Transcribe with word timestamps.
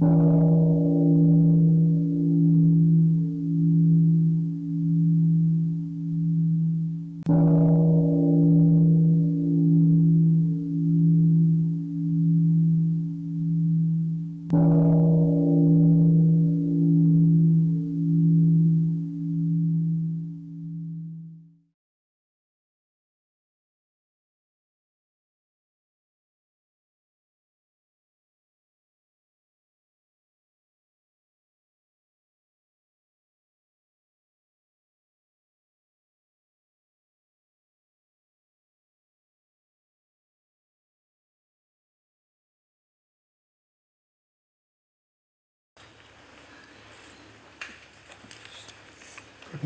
Good 0.00 0.67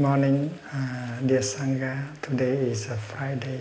morning, 0.02 0.51
uh, 0.74 1.20
dear 1.24 1.38
Sangha. 1.38 2.20
Today 2.20 2.55
is 2.73 2.88
a 2.88 2.97
Friday, 2.97 3.61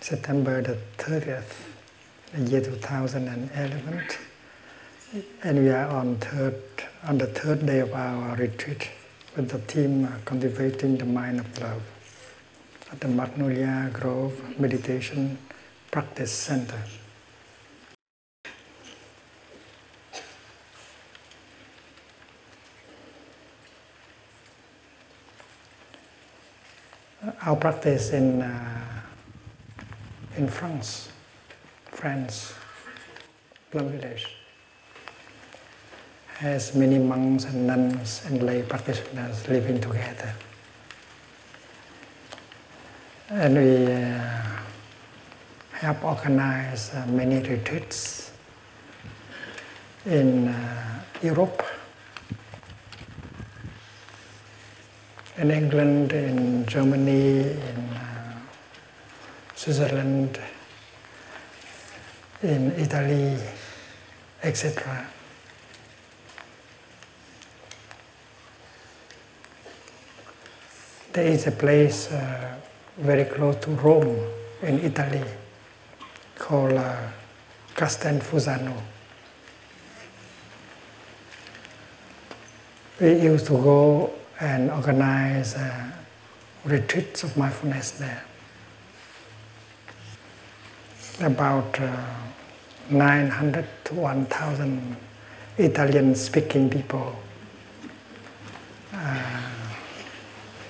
September 0.00 0.62
the 0.62 0.78
30th, 0.96 1.54
the 2.32 2.42
year 2.48 2.60
2011, 2.60 4.00
and 5.42 5.58
we 5.58 5.70
are 5.70 5.88
on 5.88 6.18
third 6.18 6.54
on 7.02 7.18
the 7.18 7.26
third 7.26 7.66
day 7.66 7.80
of 7.80 7.92
our 7.92 8.36
retreat 8.36 8.90
with 9.34 9.48
the 9.48 9.58
theme 9.58 10.04
uh, 10.04 10.12
cultivating 10.24 10.96
the 10.98 11.04
mind 11.04 11.40
of 11.40 11.60
love 11.60 11.82
at 12.92 13.00
the 13.00 13.08
Magnolia 13.08 13.90
Grove 13.92 14.56
Meditation 14.56 15.36
Practice 15.90 16.30
Center. 16.30 16.80
Our 27.50 27.56
practice 27.56 28.12
in 28.12 28.42
uh, 28.42 29.02
in 30.36 30.46
France, 30.46 31.08
France, 31.86 32.54
Plum 33.72 33.88
Village, 33.88 34.36
has 36.38 36.76
many 36.76 36.98
monks 36.98 37.44
and 37.44 37.66
nuns 37.66 38.22
and 38.26 38.40
lay 38.44 38.62
practitioners 38.62 39.48
living 39.48 39.80
together, 39.80 40.32
and 43.30 43.56
we 43.56 43.92
uh, 43.92 44.42
help 45.72 46.04
organize 46.04 46.94
uh, 46.94 47.04
many 47.08 47.40
retreats 47.40 48.30
in 50.06 50.46
uh, 50.46 51.02
Europe 51.20 51.64
in 55.40 55.50
England, 55.50 56.12
in 56.12 56.66
Germany, 56.66 57.40
in 57.40 57.96
uh, 57.96 58.38
Switzerland, 59.54 60.38
in 62.42 62.72
Italy, 62.72 63.38
etc. 64.42 65.06
There 71.14 71.24
is 71.26 71.46
a 71.46 71.52
place 71.52 72.12
uh, 72.12 72.56
very 72.98 73.24
close 73.24 73.56
to 73.64 73.70
Rome 73.70 74.20
in 74.62 74.78
Italy 74.80 75.24
called 76.36 76.74
uh, 76.74 76.96
Castel 77.74 78.20
Fusano. 78.20 78.76
We 83.00 83.22
used 83.22 83.46
to 83.46 83.52
go 83.52 84.19
and 84.40 84.70
organize 84.70 85.54
uh, 85.54 85.92
retreats 86.64 87.22
of 87.22 87.36
mindfulness 87.36 87.92
there. 87.92 88.24
About 91.20 91.78
uh, 91.78 92.04
900 92.88 93.66
to 93.84 93.94
1,000 93.94 94.96
Italian 95.58 96.14
speaking 96.14 96.70
people 96.70 97.16
uh, 98.94 99.40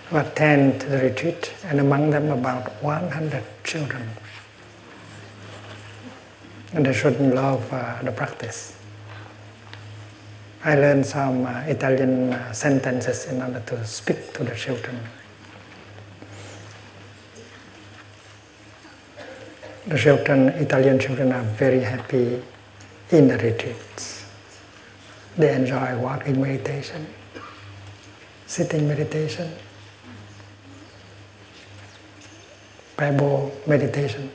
who 0.09 0.17
attend 0.17 0.81
the 0.83 0.99
retreat, 0.99 1.53
and 1.65 1.79
among 1.79 2.11
them 2.11 2.31
about 2.31 2.83
100 2.83 3.45
children. 3.63 4.09
And 6.73 6.85
the 6.85 6.93
children 6.93 7.35
love 7.35 7.73
uh, 7.73 8.03
the 8.03 8.11
practice. 8.11 8.80
I 10.63 10.75
learned 10.75 11.07
some 11.07 11.47
uh, 11.47 11.61
Italian 11.61 12.35
uh, 12.35 12.53
sentences 12.53 13.27
in 13.33 13.41
order 13.41 13.61
to 13.61 13.87
speak 13.87 14.35
to 14.35 14.45
the 14.45 14.55
children. 14.55 15.01
The 19.87 19.99
children, 19.99 20.49
Italian 20.49 20.99
children, 20.99 21.33
are 21.33 21.43
very 21.43 21.81
happy 21.81 22.43
in 23.11 23.29
the 23.29 23.39
retreats. 23.39 24.27
They 25.39 25.55
enjoy 25.55 25.99
walking 25.99 26.39
meditation, 26.39 27.07
sitting 28.47 28.87
meditation, 28.87 29.51
pebble 32.99 33.51
meditation. 33.67 34.31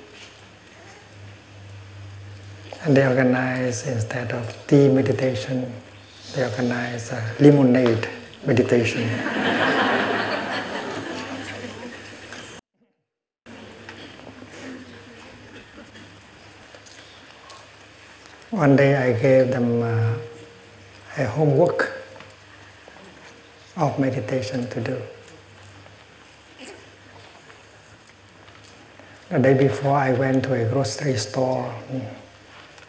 And 2.83 2.97
they 2.97 3.05
organize 3.05 3.87
instead 3.87 4.31
of 4.31 4.67
tea 4.67 4.89
meditation, 4.89 5.71
they 6.33 6.43
organize 6.43 7.11
a 7.11 7.17
uh, 7.17 7.33
lemonade 7.39 8.07
meditation. 8.45 9.07
One 18.51 18.75
day 18.77 18.95
I 18.95 19.11
gave 19.21 19.51
them 19.51 19.81
uh, 19.83 20.15
a 21.17 21.25
homework 21.27 21.91
of 23.75 23.99
meditation 23.99 24.67
to 24.69 24.79
do. 24.81 25.01
The 29.29 29.39
day 29.39 29.53
before, 29.55 29.97
I 29.97 30.13
went 30.13 30.43
to 30.45 30.53
a 30.53 30.69
grocery 30.69 31.17
store 31.17 31.73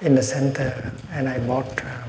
in 0.01 0.15
the 0.15 0.23
center 0.23 0.93
and 1.11 1.29
I 1.29 1.41
bought 1.41 1.85
uh, 1.85 2.06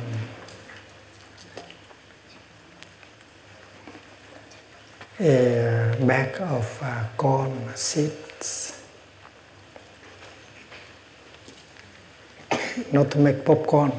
a 5.20 5.98
bag 6.00 6.40
of 6.42 6.80
uh, 6.84 7.04
corn 7.18 7.72
seeds. 7.76 8.84
Not 12.92 13.10
to 13.12 13.18
make 13.18 13.44
popcorn, 13.44 13.92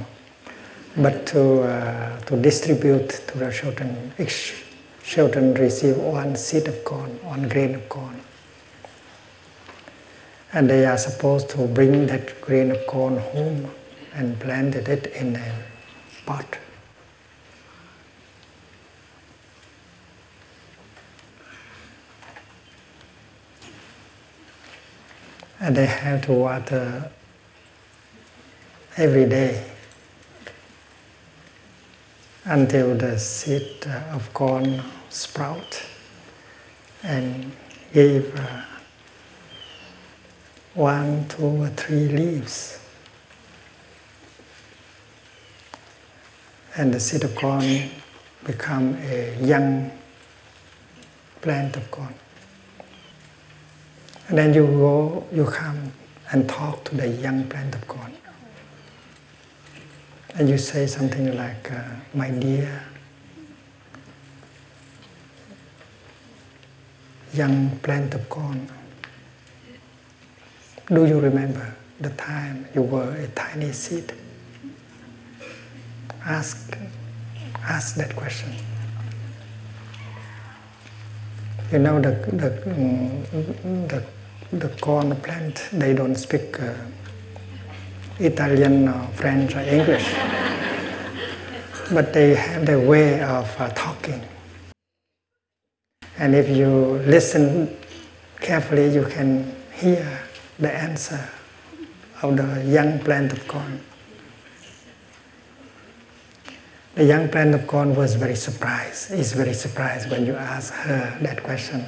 but 0.97 1.27
to, 1.29 1.63
uh, 1.63 2.21
to 2.21 2.37
distribute 2.41 3.09
to 3.27 3.39
the 3.39 3.51
children. 3.51 4.13
Each 4.19 4.65
children 5.03 5.55
receive 5.55 5.97
one 5.97 6.37
seed 6.37 6.69
of 6.69 6.85
corn, 6.85 7.19
one 7.25 7.49
grain 7.49 7.75
of 7.75 7.89
corn. 7.89 8.21
And 10.53 10.71
they 10.71 10.87
are 10.87 10.99
supposed 10.99 11.51
to 11.51 11.67
bring 11.67 12.07
that 12.07 12.41
grain 12.41 12.71
of 12.71 12.87
corn 12.87 13.19
home 13.19 13.71
and 14.15 14.39
plant 14.39 14.77
it 14.77 15.07
in 15.07 15.35
a 15.35 15.53
pot. 16.25 16.59
And 25.61 25.77
they 25.77 25.87
have 25.87 26.23
to 26.23 26.33
water 26.33 27.11
every 28.97 29.27
day 29.29 29.65
until 32.45 32.95
the 32.97 33.19
seed 33.19 33.87
of 34.13 34.33
corn 34.33 34.83
sprout 35.11 35.83
and 37.03 37.53
give 37.93 38.35
uh, 38.39 38.63
one, 40.75 41.27
two, 41.29 41.63
or 41.63 41.69
three 41.69 42.09
leaves. 42.09 42.81
And 46.77 46.95
the 46.95 47.01
seed 47.01 47.25
of 47.25 47.35
corn 47.35 47.91
become 48.45 48.97
a 49.03 49.37
young 49.45 49.91
plant 51.41 51.77
of 51.77 51.91
corn. 51.91 52.15
And 54.29 54.39
then 54.39 54.55
you 54.55 54.67
go, 54.67 55.27
you 55.33 55.45
come 55.45 55.93
and 56.31 56.49
talk 56.49 56.85
to 56.85 56.97
the 56.97 57.09
young 57.09 57.49
plant 57.49 57.75
of 57.75 57.89
God 57.89 58.13
and 60.35 60.49
you 60.49 60.59
say 60.59 60.87
something 60.87 61.37
like, 61.37 61.73
uh, 61.73 61.83
My 62.15 62.31
dear 62.31 62.85
young 67.33 67.79
plant 67.81 68.15
of 68.15 68.29
God 68.29 68.69
do 70.89 71.05
you 71.05 71.21
remember 71.21 71.75
the 72.01 72.09
time 72.11 72.67
you 72.75 72.81
were 72.81 73.13
a 73.15 73.29
tiny 73.29 73.73
seed? 73.73 74.11
Ask, 76.25 76.79
ask 77.63 77.95
that 77.97 78.17
question. 78.17 78.55
You 81.71 81.79
know 81.81 82.01
the 82.01 82.13
the 82.33 82.51
mm, 82.73 83.89
the, 83.89 84.03
the 84.53 84.69
corn 84.81 85.15
plant. 85.17 85.69
They 85.73 85.95
don't 85.95 86.17
speak 86.17 86.61
uh, 86.61 86.75
Italian 88.19 88.89
or 88.89 89.07
French 89.15 89.55
or 89.55 89.61
English, 89.61 90.15
but 91.93 92.13
they 92.13 92.35
have 92.35 92.67
their 92.67 92.81
way 92.81 93.23
of 93.23 93.55
uh, 93.61 93.69
talking. 93.71 94.23
And 96.19 96.35
if 96.35 96.49
you 96.49 97.03
listen 97.07 97.77
carefully, 98.41 98.93
you 98.93 99.05
can 99.05 99.55
hear 99.73 100.21
the 100.59 100.73
answer 100.75 101.29
of 102.23 102.37
the 102.37 102.65
young 102.65 102.99
plant 102.99 103.33
of 103.33 103.47
corn. 103.47 103.81
The 106.97 107.05
young 107.05 107.29
plant 107.29 107.55
of 107.55 107.69
corn 107.69 107.95
was 107.95 108.17
very 108.17 108.35
surprised, 108.35 109.13
is 109.13 109.33
very 109.33 109.55
surprised 109.55 110.11
when 110.11 110.27
you 110.27 110.35
ask 110.35 110.75
her 110.75 111.17
that 111.23 111.45
question. 111.45 111.85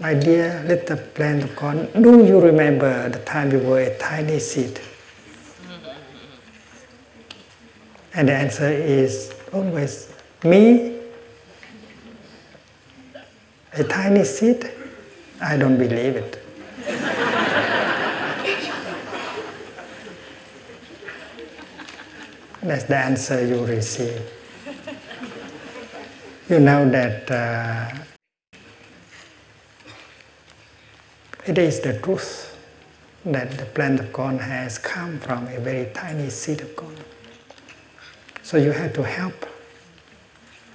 My 0.00 0.12
dear 0.12 0.64
little 0.66 0.96
plant 0.96 1.44
of 1.44 1.54
corn, 1.54 1.88
do 2.02 2.24
you 2.24 2.40
remember 2.40 3.08
the 3.08 3.20
time 3.20 3.52
you 3.52 3.60
were 3.60 3.80
a 3.80 3.96
tiny 3.96 4.40
seed? 4.40 4.80
And 8.14 8.28
the 8.28 8.34
answer 8.34 8.68
is 8.68 9.32
always 9.52 10.12
me, 10.42 10.98
a 13.72 13.84
tiny 13.84 14.24
seed. 14.24 14.70
I 15.40 15.56
don't 15.56 15.78
believe 15.78 16.16
it. 16.16 16.40
That's 22.62 22.84
the 22.84 22.96
answer 22.96 23.46
you 23.46 23.64
receive. 23.64 24.22
You 26.48 26.60
know 26.60 26.88
that 26.90 27.30
uh, 27.30 28.13
it 31.46 31.58
is 31.58 31.80
the 31.80 31.98
truth 32.00 32.56
that 33.24 33.50
the 33.52 33.64
plant 33.66 34.00
of 34.00 34.12
corn 34.12 34.38
has 34.38 34.78
come 34.78 35.18
from 35.18 35.46
a 35.48 35.60
very 35.60 35.90
tiny 35.92 36.30
seed 36.30 36.60
of 36.60 36.74
corn. 36.76 36.96
So 38.42 38.56
you 38.56 38.72
have 38.72 38.92
to 38.94 39.02
help 39.02 39.46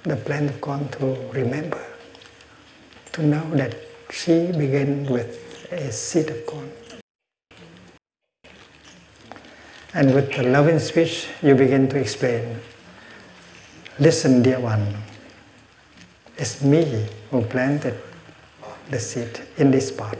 the 0.04 0.16
plant 0.16 0.50
of 0.50 0.60
corn 0.60 0.88
to 0.90 1.16
remember, 1.32 1.84
to 3.12 3.22
know 3.22 3.48
that 3.54 3.76
she 4.10 4.52
began 4.52 5.06
with 5.06 5.68
a 5.72 5.92
seed 5.92 6.30
of 6.30 6.46
corn. 6.46 6.70
And 9.92 10.14
with 10.14 10.32
the 10.36 10.44
loving 10.44 10.78
speech, 10.78 11.26
you 11.42 11.54
begin 11.54 11.88
to 11.88 11.98
explain 11.98 12.60
Listen, 13.98 14.42
dear 14.42 14.58
one, 14.58 14.96
it's 16.38 16.62
me 16.62 17.06
who 17.30 17.42
planted 17.42 18.00
the 18.88 18.98
seed 18.98 19.40
in 19.58 19.70
this 19.70 19.92
pot. 19.92 20.16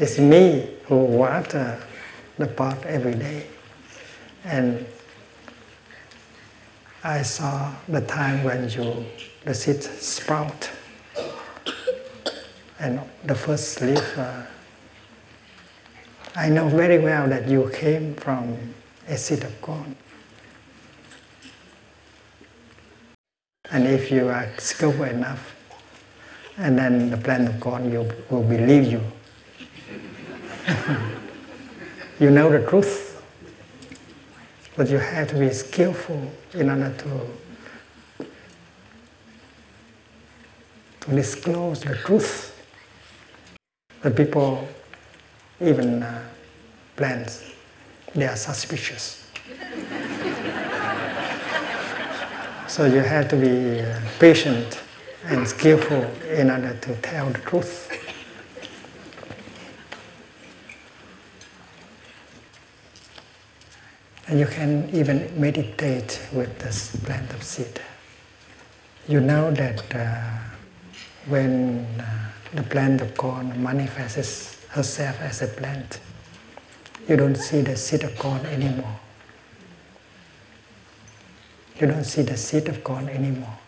It's 0.00 0.18
me 0.18 0.66
who 0.86 0.96
water 0.96 1.78
the 2.38 2.46
pot 2.46 2.86
every 2.86 3.12
day. 3.12 3.46
And 4.44 4.86
I 7.04 7.20
saw 7.20 7.74
the 7.86 8.00
time 8.00 8.42
when 8.42 8.70
you 8.70 9.04
the 9.44 9.52
seed 9.52 9.82
sprout 9.82 10.70
and 12.78 13.00
the 13.24 13.34
first 13.34 13.82
leaf 13.82 14.18
uh, 14.18 14.42
I 16.34 16.48
know 16.48 16.68
very 16.68 16.98
well 16.98 17.28
that 17.28 17.46
you 17.46 17.70
came 17.74 18.14
from 18.14 18.56
a 19.06 19.18
seed 19.18 19.44
of 19.44 19.60
corn. 19.60 19.96
And 23.70 23.86
if 23.86 24.10
you 24.10 24.28
are 24.28 24.48
skillful 24.56 25.04
enough, 25.04 25.54
and 26.56 26.78
then 26.78 27.10
the 27.10 27.18
plant 27.18 27.48
of 27.48 27.60
corn 27.60 27.92
will 27.92 28.42
believe 28.42 28.90
you. 28.90 29.02
You 32.20 32.30
know 32.30 32.50
the 32.50 32.64
truth, 32.68 33.22
but 34.76 34.88
you 34.88 34.98
have 34.98 35.28
to 35.28 35.38
be 35.38 35.50
skillful 35.50 36.30
in 36.54 36.70
order 36.70 36.94
to, 36.98 38.26
to 41.00 41.10
disclose 41.10 41.80
the 41.80 41.96
truth. 41.96 42.46
The 44.02 44.10
people 44.10 44.68
even 45.60 46.02
uh, 46.02 46.26
plants, 46.96 47.52
they 48.14 48.26
are 48.26 48.36
suspicious. 48.36 49.30
so 52.66 52.86
you 52.86 53.00
have 53.00 53.28
to 53.28 53.36
be 53.36 53.80
uh, 53.80 54.00
patient 54.18 54.80
and 55.26 55.46
skillful 55.46 56.02
in 56.30 56.50
order 56.50 56.74
to 56.80 56.94
tell 56.96 57.28
the 57.30 57.38
truth. 57.40 57.88
And 64.30 64.38
you 64.38 64.46
can 64.46 64.88
even 64.94 65.28
meditate 65.38 66.20
with 66.32 66.58
this 66.60 66.94
plant 67.04 67.30
of 67.34 67.42
seed. 67.42 67.80
You 69.08 69.20
know 69.20 69.50
that 69.50 69.94
uh, 69.94 70.38
when 71.26 71.84
uh, 72.00 72.30
the 72.54 72.62
plant 72.62 73.00
of 73.00 73.16
corn 73.16 73.62
manifests 73.62 74.64
herself 74.68 75.20
as 75.20 75.42
a 75.42 75.46
plant. 75.46 76.00
You 77.08 77.16
don't 77.16 77.36
see 77.36 77.60
the 77.60 77.76
seed 77.76 78.04
of 78.04 78.16
corn 78.18 78.44
anymore. 78.46 79.00
You 81.80 81.86
don't 81.86 82.04
see 82.04 82.22
the 82.22 82.36
seed 82.36 82.68
of 82.68 82.84
corn 82.84 83.08
anymore. 83.08 83.58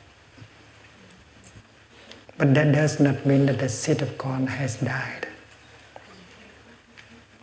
But 2.38 2.55
that 2.55 2.73
does 2.73 3.00
not 3.00 3.25
mean 3.25 3.47
that 3.47 3.59
the 3.59 3.69
seed 3.69 4.03
of 4.03 4.19
corn 4.19 4.47
has 4.47 4.76
died. 4.76 5.29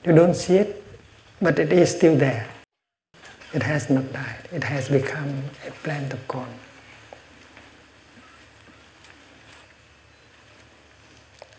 You 0.06 0.14
don't 0.14 0.36
see 0.36 0.56
it, 0.58 0.84
but 1.42 1.60
it 1.60 1.72
is 1.72 1.92
still 1.92 2.16
there. 2.16 2.48
It 3.54 3.64
has 3.64 3.90
not 3.90 4.14
died. 4.14 4.48
It 4.52 4.64
has 4.64 4.90
become 4.90 5.44
a 5.68 5.72
plant 5.72 6.14
of 6.14 6.28
corn. 6.28 6.54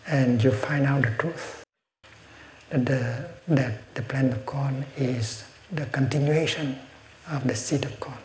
And 0.07 0.43
you 0.43 0.51
find 0.51 0.85
out 0.85 1.03
the 1.03 1.11
truth 1.11 1.63
the, 2.69 3.27
that 3.47 3.93
the 3.95 4.01
plant 4.01 4.33
of 4.33 4.45
corn 4.45 4.85
is 4.97 5.43
the 5.71 5.85
continuation 5.87 6.79
of 7.29 7.45
the 7.47 7.55
seed 7.55 7.85
of 7.85 7.99
corn. 7.99 8.17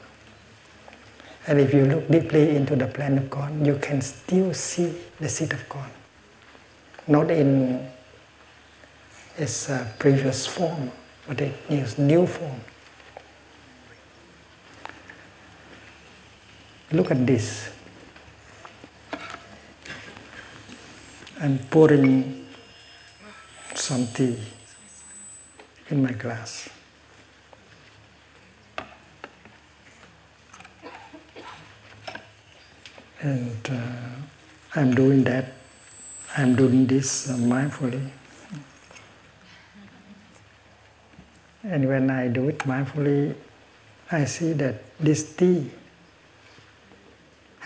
And 1.48 1.60
if 1.60 1.72
you 1.74 1.84
look 1.86 2.08
deeply 2.08 2.56
into 2.56 2.74
the 2.74 2.86
plant 2.86 3.18
of 3.18 3.30
corn, 3.30 3.64
you 3.64 3.78
can 3.78 4.00
still 4.00 4.52
see 4.54 4.94
the 5.20 5.28
seed 5.28 5.52
of 5.52 5.68
corn. 5.68 5.90
Not 7.06 7.30
in 7.30 7.88
its 9.36 9.70
uh, 9.70 9.86
previous 9.98 10.46
form, 10.46 10.90
but 11.28 11.40
in 11.40 11.52
its 11.68 11.98
new 11.98 12.26
form. 12.26 12.60
Look 16.92 17.10
at 17.10 17.26
this. 17.26 17.70
I'm 21.40 21.58
pouring 21.58 22.46
some 23.74 24.06
tea 24.06 24.38
in 25.90 26.02
my 26.02 26.12
glass. 26.12 26.68
And 33.20 33.68
uh, 33.68 34.80
I'm 34.80 34.94
doing 34.94 35.24
that, 35.24 35.54
I'm 36.36 36.54
doing 36.54 36.86
this 36.86 37.28
uh, 37.28 37.34
mindfully. 37.34 38.10
And 41.64 41.88
when 41.88 42.10
I 42.10 42.28
do 42.28 42.48
it 42.48 42.58
mindfully, 42.60 43.34
I 44.12 44.24
see 44.24 44.52
that 44.52 44.84
this 45.00 45.34
tea 45.34 45.70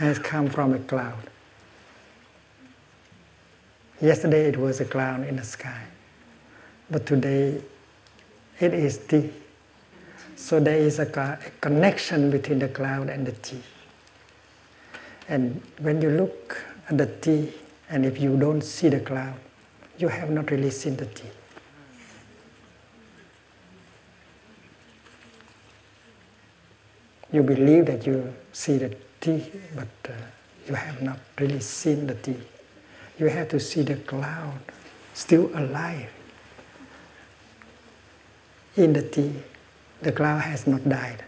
has 0.00 0.18
come 0.18 0.48
from 0.48 0.72
a 0.72 0.78
cloud. 0.78 1.28
Yesterday 4.00 4.46
it 4.48 4.56
was 4.56 4.80
a 4.80 4.86
cloud 4.86 5.28
in 5.28 5.36
the 5.36 5.44
sky. 5.44 5.82
But 6.90 7.04
today 7.04 7.60
it 8.58 8.72
is 8.72 8.96
tea. 8.96 9.30
So 10.36 10.58
there 10.58 10.78
is 10.78 10.98
a, 11.00 11.02
a 11.02 11.50
connection 11.60 12.30
between 12.30 12.60
the 12.60 12.68
cloud 12.68 13.10
and 13.10 13.26
the 13.26 13.32
tea. 13.32 13.60
And 15.28 15.60
when 15.80 16.00
you 16.00 16.08
look 16.08 16.64
at 16.88 16.96
the 16.96 17.06
tea, 17.06 17.52
and 17.90 18.06
if 18.06 18.18
you 18.18 18.38
don't 18.38 18.62
see 18.62 18.88
the 18.88 19.00
cloud, 19.00 19.36
you 19.98 20.08
have 20.08 20.30
not 20.30 20.50
really 20.50 20.70
seen 20.70 20.96
the 20.96 21.04
tea. 21.04 21.28
You 27.30 27.42
believe 27.42 27.84
that 27.84 28.06
you 28.06 28.32
see 28.50 28.78
the 28.78 28.96
tea, 29.20 29.44
but 29.74 29.88
uh, 30.08 30.12
you 30.66 30.74
have 30.74 31.02
not 31.02 31.18
really 31.38 31.60
seen 31.60 32.06
the 32.06 32.14
tea. 32.14 32.40
You 33.18 33.26
have 33.26 33.48
to 33.50 33.60
see 33.60 33.82
the 33.82 33.96
cloud 33.96 34.58
still 35.14 35.50
alive 35.54 36.08
in 38.76 38.92
the 38.92 39.02
tea. 39.02 39.34
The 40.00 40.12
cloud 40.12 40.40
has 40.40 40.66
not 40.66 40.88
died. 40.88 41.24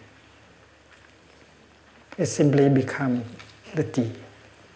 It 2.17 2.27
simply 2.27 2.69
become 2.69 3.25
the 3.75 3.85
tea, 3.85 4.13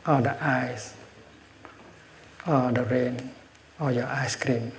or 0.06 0.20
the 0.20 0.36
ice, 0.44 0.94
or 2.46 2.72
the 2.72 2.84
rain, 2.84 3.30
or 3.80 3.92
your 3.92 4.06
ice 4.06 4.36
cream. 4.36 4.72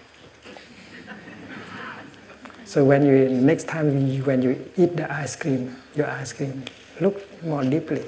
So 2.66 2.84
when 2.84 3.06
you 3.06 3.30
next 3.30 3.68
time 3.68 3.94
when 4.26 4.42
you 4.42 4.72
eat 4.76 4.98
the 4.98 5.12
ice 5.12 5.36
cream, 5.36 5.76
your 5.96 6.10
ice 6.10 6.34
cream, 6.34 6.66
look 7.00 7.16
more 7.44 7.64
deeply 7.64 8.04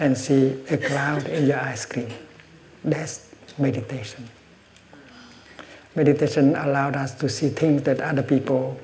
and 0.00 0.16
see 0.16 0.56
a 0.70 0.78
cloud 0.78 1.28
in 1.28 1.46
your 1.46 1.60
ice 1.60 1.84
cream. 1.84 2.08
That's 2.82 3.28
meditation. 3.58 4.28
Meditation 5.94 6.56
allowed 6.56 6.96
us 6.96 7.14
to 7.16 7.28
see 7.28 7.50
things 7.50 7.82
that 7.82 8.00
other 8.00 8.22
people 8.22 8.80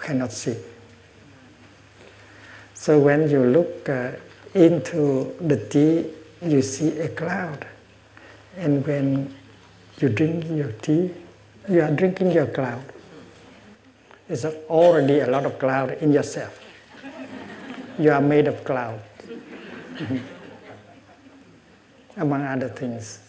cannot 0.00 0.30
see. 0.30 0.56
So 2.74 3.00
when 3.00 3.28
you 3.28 3.44
look 3.44 3.88
uh, 3.88 4.12
into 4.54 5.34
the 5.40 5.56
tea, 5.56 6.06
you 6.40 6.62
see 6.62 6.98
a 7.00 7.08
cloud. 7.08 7.66
And 8.56 8.86
when 8.86 9.34
you 9.98 10.08
drink 10.08 10.44
your 10.48 10.72
tea, 10.72 11.10
you 11.68 11.80
are 11.82 11.90
drinking 11.90 12.30
your 12.30 12.46
cloud. 12.46 12.84
It's 14.28 14.44
already 14.44 15.20
a 15.20 15.26
lot 15.26 15.44
of 15.44 15.58
cloud 15.58 15.90
in 16.00 16.12
yourself. 16.12 16.60
You 17.98 18.12
are 18.12 18.20
made 18.20 18.46
of 18.46 18.62
cloud. 18.64 19.00
Among 22.16 22.42
other 22.42 22.68
things. 22.68 23.20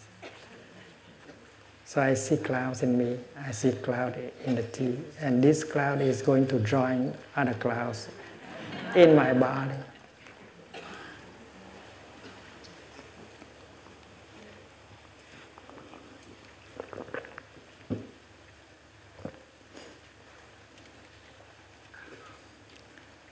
So 1.84 2.02
I 2.02 2.14
see 2.14 2.36
clouds 2.36 2.82
in 2.82 2.98
me, 2.98 3.18
I 3.46 3.52
see 3.52 3.72
cloud 3.72 4.18
in 4.44 4.56
the 4.56 4.62
tea, 4.62 4.98
and 5.20 5.42
this 5.42 5.62
cloud 5.62 6.00
is 6.00 6.22
going 6.22 6.46
to 6.48 6.58
join 6.60 7.14
other 7.36 7.54
clouds 7.54 8.08
in 8.96 9.14
my 9.14 9.32
body. 9.32 9.74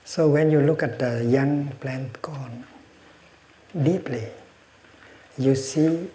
So 0.05 0.29
when 0.29 0.51
you 0.51 0.61
look 0.61 0.83
at 0.83 0.99
the 0.99 1.25
young 1.25 1.69
plant 1.81 2.21
corn 2.21 2.65
deeply, 3.83 4.29
you 5.39 5.55
see 5.55 6.09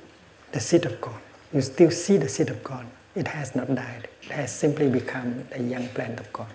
the 0.51 0.59
seed 0.59 0.85
of 0.85 0.99
God. 1.01 1.19
You 1.53 1.61
still 1.61 1.91
see 1.91 2.17
the 2.17 2.29
seed 2.29 2.49
of 2.49 2.63
God. 2.63 2.85
It 3.15 3.27
has 3.27 3.55
not 3.55 3.73
died. 3.73 4.07
It 4.23 4.31
has 4.31 4.53
simply 4.53 4.89
become 4.89 5.45
a 5.51 5.61
young 5.61 5.87
plant 5.89 6.19
of 6.19 6.31
God. 6.31 6.47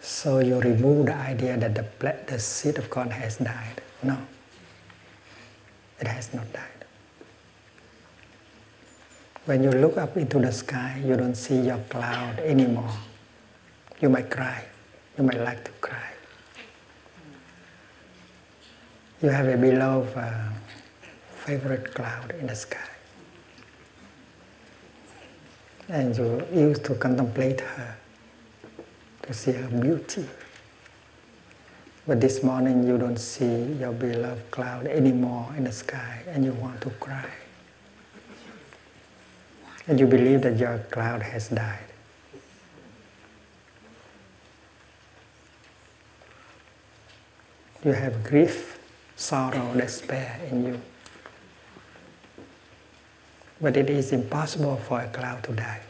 So 0.00 0.38
you 0.38 0.60
remove 0.60 1.06
the 1.06 1.14
idea 1.14 1.58
that 1.58 1.74
the, 1.74 1.84
the 2.26 2.38
seed 2.38 2.78
of 2.78 2.88
God 2.88 3.10
has 3.10 3.36
died. 3.36 3.82
No, 4.02 4.16
it 6.00 6.06
has 6.06 6.32
not 6.32 6.50
died. 6.52 6.84
When 9.44 9.62
you 9.62 9.70
look 9.70 9.98
up 9.98 10.16
into 10.16 10.38
the 10.38 10.52
sky, 10.52 11.02
you 11.04 11.16
don't 11.16 11.34
see 11.34 11.60
your 11.60 11.78
cloud 11.90 12.38
anymore. 12.38 12.90
You 14.00 14.08
might 14.08 14.30
cry. 14.30 14.64
You 15.18 15.24
might 15.24 15.40
like 15.40 15.64
to 15.64 15.70
cry. 15.72 16.13
You 19.24 19.30
have 19.30 19.48
a 19.48 19.56
beloved 19.56 20.18
uh, 20.18 20.50
favorite 21.46 21.94
cloud 21.94 22.34
in 22.38 22.46
the 22.46 22.54
sky. 22.54 22.90
And 25.88 26.14
you 26.14 26.46
used 26.52 26.84
to 26.84 26.94
contemplate 26.96 27.62
her, 27.62 27.96
to 29.22 29.32
see 29.32 29.52
her 29.52 29.68
beauty. 29.68 30.26
But 32.06 32.20
this 32.20 32.42
morning 32.42 32.86
you 32.86 32.98
don't 32.98 33.16
see 33.16 33.72
your 33.80 33.92
beloved 33.92 34.50
cloud 34.50 34.86
anymore 34.88 35.54
in 35.56 35.64
the 35.64 35.72
sky 35.72 36.20
and 36.28 36.44
you 36.44 36.52
want 36.52 36.82
to 36.82 36.90
cry 36.90 37.30
and 39.86 39.98
you 39.98 40.06
believe 40.06 40.42
that 40.42 40.58
your 40.58 40.80
cloud 40.90 41.22
has 41.22 41.48
died. 41.48 41.88
You 47.82 47.92
have 47.92 48.22
grief, 48.22 48.73
sorrow, 49.16 49.74
despair 49.74 50.40
in 50.50 50.66
you. 50.66 50.80
But 53.60 53.76
it 53.76 53.88
is 53.88 54.12
impossible 54.12 54.76
for 54.76 55.00
a 55.00 55.08
cloud 55.08 55.42
to 55.44 55.52
die. 55.52 55.80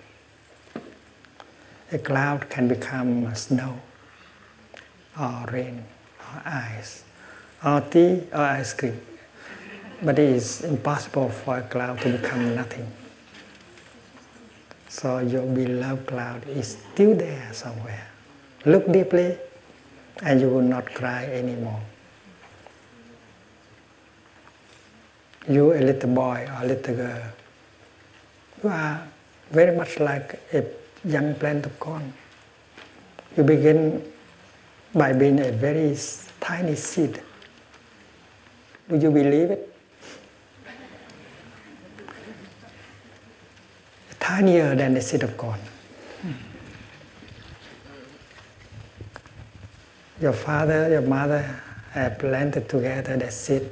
A 1.93 1.99
cloud 1.99 2.49
can 2.51 2.69
become 2.69 3.35
snow, 3.35 3.79
or 5.19 5.47
rain, 5.53 5.85
or 6.21 6.43
ice, 6.45 7.05
or 7.65 7.81
tea, 7.81 8.23
or 8.33 8.41
ice 8.41 8.73
cream. 8.75 9.01
But 10.03 10.19
it 10.19 10.31
is 10.31 10.63
impossible 10.63 11.29
for 11.31 11.59
a 11.59 11.63
cloud 11.63 12.01
to 12.03 12.11
become 12.11 12.55
nothing. 12.55 12.87
So 14.89 15.19
your 15.19 15.43
beloved 15.43 16.07
cloud 16.07 16.47
is 16.49 16.79
still 16.93 17.15
there 17.17 17.51
somewhere. 17.53 18.07
Look 18.65 18.91
deeply 18.91 19.39
and 20.23 20.41
you 20.41 20.49
will 20.49 20.63
not 20.63 20.87
cry 20.95 21.25
anymore. 21.25 21.81
You, 25.49 25.73
a 25.75 25.81
little 25.81 26.11
boy 26.15 26.49
or 26.59 26.67
little 26.67 26.95
girl, 26.95 27.23
you 28.63 28.71
are 28.71 29.07
very 29.51 29.77
much 29.77 30.01
like 30.01 30.41
a 30.53 30.65
young 31.05 31.35
plant 31.35 31.67
of 31.67 31.79
corn. 31.79 32.13
You 33.37 33.43
begin 33.43 34.03
by 34.95 35.13
being 35.13 35.41
a 35.41 35.53
very 35.53 35.97
tiny 36.41 36.77
seed. 36.77 37.21
Do 38.89 38.97
you 38.97 39.11
believe 39.11 39.51
it? 39.51 39.75
tinier 44.25 44.75
than 44.75 44.95
the 44.95 45.03
seed 45.03 45.23
of 45.23 45.37
corn. 45.37 45.61
Your 50.21 50.33
father, 50.33 50.89
your 50.89 51.03
mother 51.03 51.61
have 51.93 52.19
planted 52.19 52.69
together 52.69 53.17
the 53.19 53.31
seed. 53.31 53.71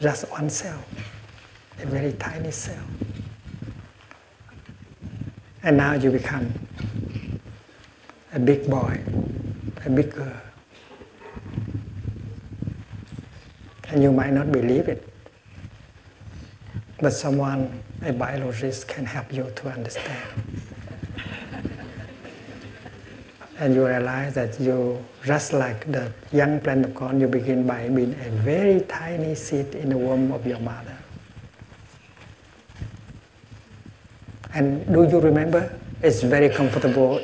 Just 0.00 0.30
one 0.30 0.50
cell, 0.50 0.82
a 1.80 1.86
very 1.86 2.12
tiny 2.12 2.50
cell. 2.50 2.84
And 5.62 5.78
now 5.78 5.94
you 5.94 6.10
become 6.10 6.52
a 8.32 8.38
big 8.38 8.68
boy, 8.68 9.00
a 9.84 9.90
big 9.90 10.12
girl. 10.14 10.40
And 13.88 14.02
you 14.02 14.12
might 14.12 14.32
not 14.32 14.52
believe 14.52 14.88
it. 14.88 15.08
But 17.00 17.10
someone, 17.10 17.82
a 18.02 18.12
biologist, 18.12 18.88
can 18.88 19.06
help 19.06 19.32
you 19.32 19.50
to 19.56 19.68
understand. 19.68 20.22
And 23.58 23.74
you 23.74 23.86
realize 23.86 24.34
that 24.34 24.60
you, 24.60 25.02
just 25.24 25.52
like 25.52 25.90
the 25.90 26.12
young 26.32 26.60
plant 26.60 26.84
of 26.84 26.94
corn, 26.94 27.20
you 27.20 27.26
begin 27.26 27.66
by 27.66 27.88
being 27.88 28.12
a 28.24 28.30
very 28.42 28.80
tiny 28.82 29.34
seed 29.34 29.74
in 29.74 29.88
the 29.88 29.96
womb 29.96 30.30
of 30.32 30.46
your 30.46 30.60
mother. 30.60 30.96
And 34.54 34.86
do 34.92 35.04
you 35.08 35.20
remember? 35.20 35.78
It's 36.02 36.22
very 36.22 36.48
comfortable 36.50 37.20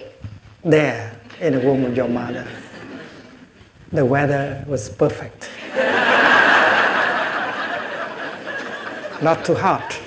there 0.65 1.15
in 1.41 1.55
the 1.55 1.61
womb 1.61 1.85
of 1.85 1.97
your 1.97 2.09
mother. 2.09 2.47
The 3.93 4.05
weather 4.05 4.65
was 4.67 4.89
perfect. 4.89 5.51
not 9.23 9.45
too 9.45 9.55
hot, 9.55 9.99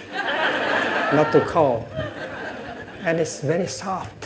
not 1.13 1.31
too 1.31 1.41
cold. 1.41 1.85
And 3.03 3.19
it's 3.19 3.41
very 3.41 3.67
soft. 3.67 4.24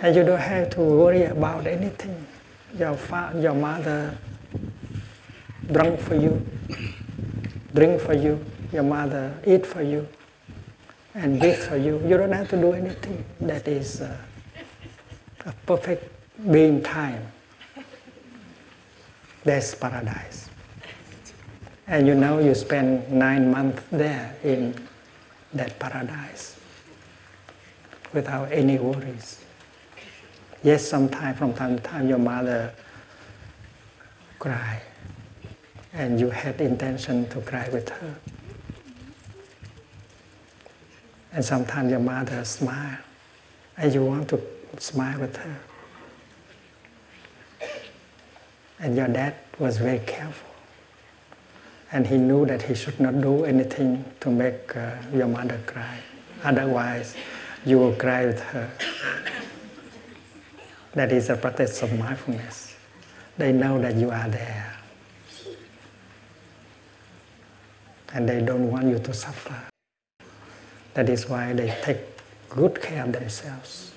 And 0.00 0.14
you 0.14 0.22
don't 0.24 0.38
have 0.40 0.70
to 0.70 0.80
worry 0.80 1.24
about 1.24 1.66
anything. 1.66 2.26
Your, 2.78 2.94
fa- 2.94 3.32
your 3.36 3.54
mother 3.54 4.16
drunk 5.72 6.00
for 6.00 6.14
you, 6.14 6.46
drink 7.74 8.00
for 8.00 8.14
you, 8.14 8.44
your 8.72 8.84
mother 8.84 9.34
eat 9.46 9.66
for 9.66 9.82
you, 9.82 10.06
and 11.14 11.40
breathe 11.40 11.58
for 11.58 11.76
you. 11.76 11.98
You 12.06 12.16
don't 12.16 12.32
have 12.32 12.48
to 12.50 12.56
do 12.60 12.72
anything. 12.72 13.24
That 13.40 13.66
is 13.66 14.00
uh, 14.00 14.16
a 15.46 15.52
perfect 15.66 16.12
being 16.50 16.82
time. 16.82 17.26
That's 19.44 19.74
paradise. 19.74 20.48
And 21.86 22.06
you 22.06 22.14
know 22.14 22.38
you 22.38 22.54
spend 22.54 23.10
nine 23.10 23.50
months 23.50 23.82
there 23.90 24.36
in 24.44 24.74
that 25.54 25.78
paradise. 25.78 26.54
without 28.12 28.50
any 28.52 28.78
worries. 28.78 29.40
Yes, 30.62 30.88
sometimes 30.88 31.38
from 31.38 31.54
time 31.54 31.76
to 31.76 31.82
time 31.82 32.08
your 32.08 32.18
mother 32.18 32.72
cry 34.38 34.82
and 35.92 36.18
you 36.18 36.30
had 36.30 36.60
intention 36.60 37.28
to 37.28 37.40
cry 37.40 37.68
with 37.72 37.88
her. 37.88 38.16
And 41.32 41.44
sometimes 41.44 41.90
your 41.90 42.00
mother 42.00 42.44
smile 42.44 42.98
and 43.76 43.94
you 43.94 44.04
want 44.04 44.28
to 44.30 44.40
smile 44.78 45.20
with 45.20 45.36
her. 45.36 45.56
And 48.80 48.96
your 48.96 49.08
dad 49.08 49.34
was 49.58 49.78
very 49.78 50.00
careful. 50.00 50.48
And 51.90 52.06
he 52.06 52.16
knew 52.16 52.46
that 52.46 52.62
he 52.62 52.74
should 52.74 53.00
not 53.00 53.20
do 53.20 53.44
anything 53.44 54.04
to 54.20 54.30
make 54.30 54.76
uh, 54.76 54.96
your 55.12 55.26
mother 55.26 55.58
cry. 55.66 55.98
Otherwise, 56.44 57.16
you 57.64 57.78
will 57.78 57.94
cry 57.94 58.26
with 58.26 58.40
her. 58.40 58.70
That 60.94 61.12
is 61.12 61.28
a 61.30 61.36
practice 61.36 61.82
of 61.82 61.98
mindfulness. 61.98 62.74
They 63.36 63.52
know 63.52 63.80
that 63.80 63.94
you 63.96 64.10
are 64.10 64.28
there. 64.28 64.76
And 68.12 68.28
they 68.28 68.40
don't 68.40 68.70
want 68.70 68.86
you 68.86 68.98
to 68.98 69.12
suffer. 69.12 69.68
That 70.94 71.08
is 71.08 71.28
why 71.28 71.52
they 71.52 71.76
take 71.82 71.98
good 72.48 72.80
care 72.80 73.04
of 73.04 73.12
themselves. 73.12 73.92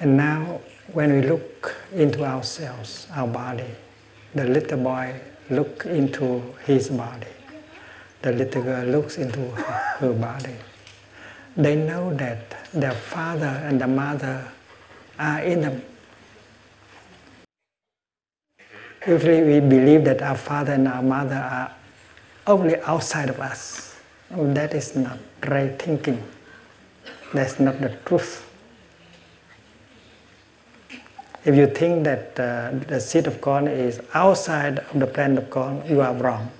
And 0.00 0.16
now, 0.16 0.60
when 0.92 1.12
we 1.12 1.22
look 1.22 1.76
into 1.92 2.24
ourselves, 2.24 3.06
our 3.14 3.28
body, 3.28 3.70
the 4.34 4.44
little 4.44 4.78
boy 4.78 5.20
looks 5.50 5.86
into 5.86 6.42
his 6.66 6.88
body, 6.88 7.28
the 8.22 8.32
little 8.32 8.62
girl 8.62 8.84
looks 8.86 9.18
into 9.18 9.40
her, 9.50 9.72
her 9.98 10.12
body. 10.12 10.56
They 11.56 11.76
know 11.76 12.12
that 12.14 12.72
their 12.72 12.92
father 12.92 13.62
and 13.64 13.80
the 13.80 13.86
mother 13.86 14.50
are 15.18 15.40
in 15.40 15.60
them. 15.60 15.82
Usually 19.06 19.42
we 19.42 19.60
believe 19.60 20.04
that 20.04 20.22
our 20.22 20.36
father 20.36 20.72
and 20.72 20.88
our 20.88 21.02
mother 21.02 21.36
are 21.36 21.74
only 22.46 22.80
outside 22.82 23.28
of 23.28 23.38
us. 23.40 23.96
That 24.30 24.72
is 24.74 24.96
not 24.96 25.18
right 25.46 25.78
thinking. 25.78 26.22
That's 27.34 27.60
not 27.60 27.80
the 27.80 27.90
truth. 28.06 28.50
If 31.44 31.54
you 31.54 31.66
think 31.66 32.04
that 32.04 32.40
uh, 32.40 32.70
the 32.88 32.98
seed 33.00 33.26
of 33.26 33.40
corn 33.42 33.68
is 33.68 34.00
outside 34.14 34.78
of 34.78 34.98
the 34.98 35.06
plant 35.06 35.36
of 35.36 35.50
corn, 35.50 35.82
you 35.86 36.00
are 36.00 36.14
wrong. 36.14 36.50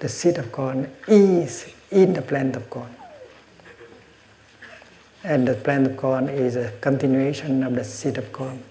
The 0.00 0.08
seed 0.08 0.38
of 0.38 0.50
corn 0.50 0.90
is 1.06 1.72
in 1.92 2.14
the 2.14 2.22
plant 2.22 2.56
of 2.56 2.68
corn. 2.68 2.96
And 5.22 5.46
the 5.46 5.54
plant 5.54 5.86
of 5.86 5.96
corn 5.96 6.28
is 6.28 6.56
a 6.56 6.72
continuation 6.80 7.62
of 7.62 7.74
the 7.74 7.84
seed 7.84 8.16
of 8.16 8.32
corn. 8.32 8.62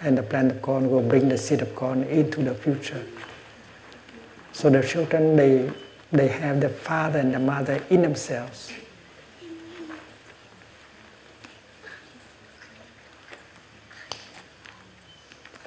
And 0.00 0.16
the 0.16 0.22
plant 0.22 0.52
of 0.52 0.62
corn 0.62 0.90
will 0.90 1.02
bring 1.02 1.28
the 1.28 1.36
seed 1.36 1.60
of 1.60 1.74
corn 1.74 2.04
into 2.04 2.42
the 2.42 2.54
future. 2.54 3.04
So 4.52 4.70
the 4.70 4.82
children, 4.82 5.36
they, 5.36 5.70
they 6.10 6.28
have 6.28 6.60
the 6.60 6.70
father 6.70 7.18
and 7.18 7.34
the 7.34 7.38
mother 7.38 7.82
in 7.90 8.00
themselves. 8.02 8.72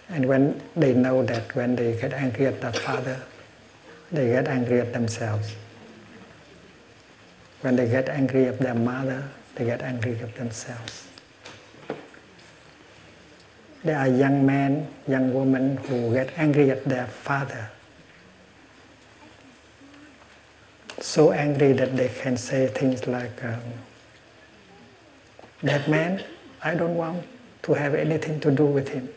And 0.10 0.28
when 0.28 0.62
they 0.76 0.94
know 0.94 1.24
that 1.26 1.56
when 1.56 1.76
they 1.76 2.00
get 2.00 2.14
angry 2.14 2.46
at 2.46 2.62
their 2.62 2.74
father, 2.74 3.24
they 4.12 4.28
get 4.28 4.48
angry 4.48 4.80
at 4.80 4.94
themselves. 4.94 5.56
When 7.64 7.78
they 7.78 7.88
get 7.88 8.10
angry 8.10 8.46
at 8.48 8.60
their 8.60 8.76
mother, 8.76 9.24
they 9.56 9.64
get 9.64 9.82
angry 9.82 10.20
at 10.20 10.36
themselves. 10.36 11.08
There 13.86 13.98
are 13.98 14.08
young 14.08 14.46
men, 14.46 14.90
young 15.08 15.34
women 15.34 15.78
who 15.78 16.12
get 16.12 16.38
angry 16.38 16.72
at 16.72 16.84
their 16.84 17.08
father. 17.08 17.72
So 21.00 21.32
angry 21.32 21.72
that 21.72 21.96
they 21.96 22.10
can 22.10 22.36
say 22.36 22.68
things 22.68 23.08
like, 23.08 23.42
um, 23.46 23.64
That 25.62 25.88
man, 25.88 26.22
I 26.62 26.76
don't 26.76 26.98
want 26.98 27.26
to 27.64 27.74
have 27.74 27.96
anything 27.96 28.42
to 28.42 28.52
do 28.52 28.66
with 28.66 28.90
him. 28.90 29.08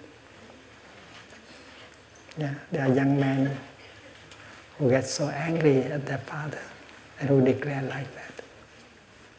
Yeah, 2.38 2.54
there 2.70 2.86
are 2.86 2.94
young 2.94 3.18
men 3.18 3.58
who 4.78 4.88
get 4.88 5.08
so 5.08 5.28
angry 5.30 5.82
at 5.82 6.06
their 6.06 6.18
father 6.18 6.62
and 7.18 7.28
who 7.28 7.44
declare 7.44 7.82
like 7.82 8.14
that. 8.14 8.25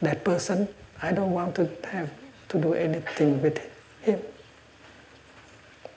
That 0.00 0.24
person, 0.24 0.68
I 1.02 1.12
don't 1.12 1.32
want 1.32 1.56
to 1.56 1.68
have 1.90 2.10
to 2.48 2.58
do 2.58 2.74
anything 2.74 3.42
with 3.42 3.58
him. 4.02 4.20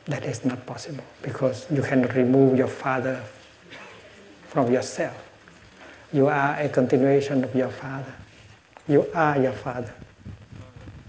That 0.06 0.26
is 0.26 0.44
not 0.44 0.66
possible 0.66 1.04
because 1.22 1.68
you 1.72 1.82
cannot 1.82 2.16
remove 2.16 2.58
your 2.58 2.68
father 2.68 3.24
from 4.50 4.72
yourself. 4.72 5.16
You 6.12 6.28
are 6.28 6.60
a 6.60 6.68
continuation 6.68 7.44
of 7.44 7.56
your 7.56 7.70
father. 7.70 8.14
You 8.88 9.08
are 9.14 9.40
your 9.40 9.54
father. 9.54 9.94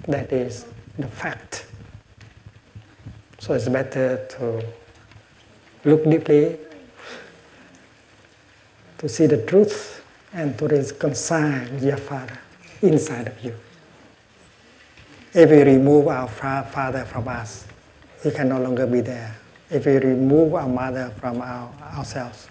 That 0.06 0.32
is 0.32 0.66
the 0.98 1.08
fact. 1.08 1.66
So 3.38 3.54
it's 3.54 3.68
better 3.68 4.24
to 4.38 4.64
look 5.84 6.04
deeply 6.04 6.58
to 8.98 9.08
see 9.08 9.26
the 9.26 9.44
truth 9.44 10.04
and 10.32 10.56
to 10.58 10.68
reconcile 10.68 11.60
with 11.72 11.82
your 11.82 11.96
Father 11.96 12.38
inside 12.82 13.28
of 13.28 13.44
you. 13.44 13.54
If 15.34 15.50
we 15.50 15.62
remove 15.62 16.08
our 16.08 16.28
Father 16.28 17.04
from 17.04 17.28
us, 17.28 17.66
He 18.22 18.30
can 18.30 18.48
no 18.50 18.60
longer 18.60 18.86
be 18.86 19.00
there. 19.00 19.36
If 19.70 19.86
we 19.86 19.96
remove 19.96 20.54
our 20.54 20.68
mother 20.68 21.10
from 21.18 21.40
our, 21.40 21.72
ourselves, 21.96 22.48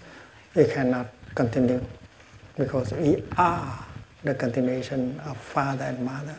we 0.56 0.66
cannot 0.66 1.08
continue 1.36 1.82
because 2.58 2.92
we 2.94 3.24
are 3.38 3.86
the 4.24 4.34
continuation 4.34 5.20
of 5.22 5.38
Father 5.38 5.86
and 5.86 6.04
Mother. 6.04 6.36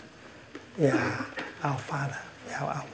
We 0.79 0.87
are 0.87 1.27
our 1.63 1.79
Father, 1.79 2.19
we 2.49 2.55
are 2.55 2.67
our 2.67 2.85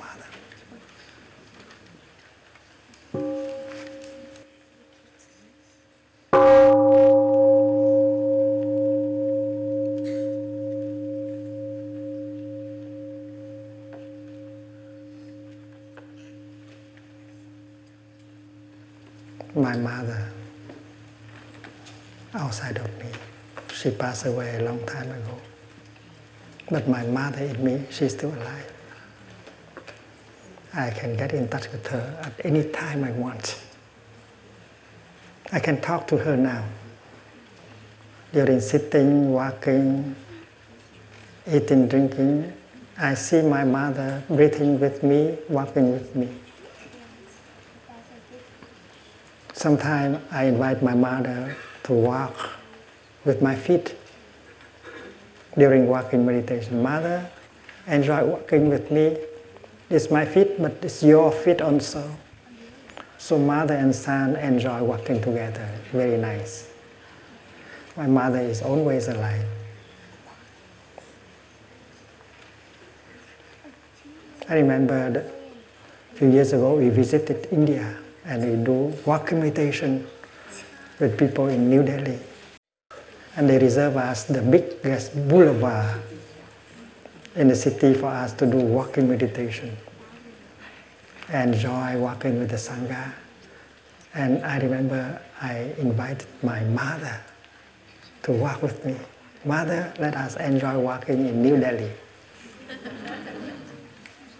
She 23.88 23.94
passed 23.94 24.26
away 24.26 24.54
a 24.56 24.64
long 24.64 24.84
time 24.84 25.10
ago. 25.10 25.34
But 26.70 26.86
my 26.86 27.04
mother 27.06 27.42
in 27.42 27.64
me, 27.64 27.86
she's 27.88 28.12
still 28.12 28.34
alive. 28.34 28.70
I 30.74 30.90
can 30.90 31.16
get 31.16 31.32
in 31.32 31.48
touch 31.48 31.72
with 31.72 31.86
her 31.86 32.20
at 32.22 32.44
any 32.44 32.64
time 32.64 33.02
I 33.02 33.12
want. 33.12 33.58
I 35.50 35.58
can 35.58 35.80
talk 35.80 36.06
to 36.08 36.18
her 36.18 36.36
now. 36.36 36.66
During 38.34 38.60
sitting, 38.60 39.32
walking, 39.32 40.14
eating, 41.50 41.88
drinking, 41.88 42.52
I 42.98 43.14
see 43.14 43.40
my 43.40 43.64
mother 43.64 44.22
breathing 44.28 44.78
with 44.78 45.02
me, 45.02 45.38
walking 45.48 45.92
with 45.92 46.14
me. 46.14 46.28
Sometimes 49.54 50.18
I 50.30 50.44
invite 50.44 50.82
my 50.82 50.94
mother 50.94 51.56
to 51.84 51.92
walk 51.94 52.57
with 53.28 53.42
my 53.42 53.54
feet 53.54 53.94
during 55.56 55.86
walking 55.86 56.24
meditation. 56.24 56.82
Mother, 56.82 57.30
enjoy 57.86 58.24
walking 58.24 58.70
with 58.70 58.90
me. 58.90 59.18
It's 59.90 60.10
my 60.10 60.24
feet, 60.24 60.60
but 60.60 60.72
it's 60.82 61.02
your 61.02 61.30
feet 61.30 61.60
also. 61.60 62.02
So 63.18 63.38
mother 63.38 63.74
and 63.74 63.94
son 63.94 64.36
enjoy 64.36 64.82
walking 64.82 65.20
together. 65.20 65.68
Very 65.92 66.16
nice. 66.16 66.70
My 67.96 68.06
mother 68.06 68.40
is 68.40 68.62
always 68.62 69.08
alive. 69.08 69.44
I 74.48 74.54
remember 74.54 75.26
a 76.12 76.16
few 76.16 76.30
years 76.30 76.54
ago 76.54 76.76
we 76.76 76.88
visited 76.88 77.48
India 77.52 77.94
and 78.24 78.42
we 78.42 78.64
do 78.64 78.96
walking 79.04 79.40
meditation 79.40 80.06
with 80.98 81.18
people 81.18 81.48
in 81.48 81.68
New 81.68 81.82
Delhi. 81.82 82.18
And 83.38 83.48
they 83.48 83.56
reserve 83.56 83.96
us 83.96 84.24
the 84.24 84.42
biggest 84.42 85.14
boulevard 85.28 86.02
in 87.36 87.46
the 87.46 87.54
city 87.54 87.94
for 87.94 88.06
us 88.06 88.32
to 88.32 88.46
do 88.50 88.56
walking 88.56 89.08
meditation. 89.08 89.76
Enjoy 91.32 91.96
walking 91.98 92.40
with 92.40 92.50
the 92.50 92.56
Sangha. 92.56 93.12
And 94.12 94.44
I 94.44 94.58
remember 94.58 95.22
I 95.40 95.72
invited 95.78 96.26
my 96.42 96.64
mother 96.64 97.20
to 98.24 98.32
walk 98.32 98.60
with 98.60 98.84
me. 98.84 98.96
Mother, 99.44 99.94
let 100.00 100.16
us 100.16 100.34
enjoy 100.34 100.76
walking 100.76 101.28
in 101.28 101.40
New 101.40 101.60
Delhi. 101.60 101.92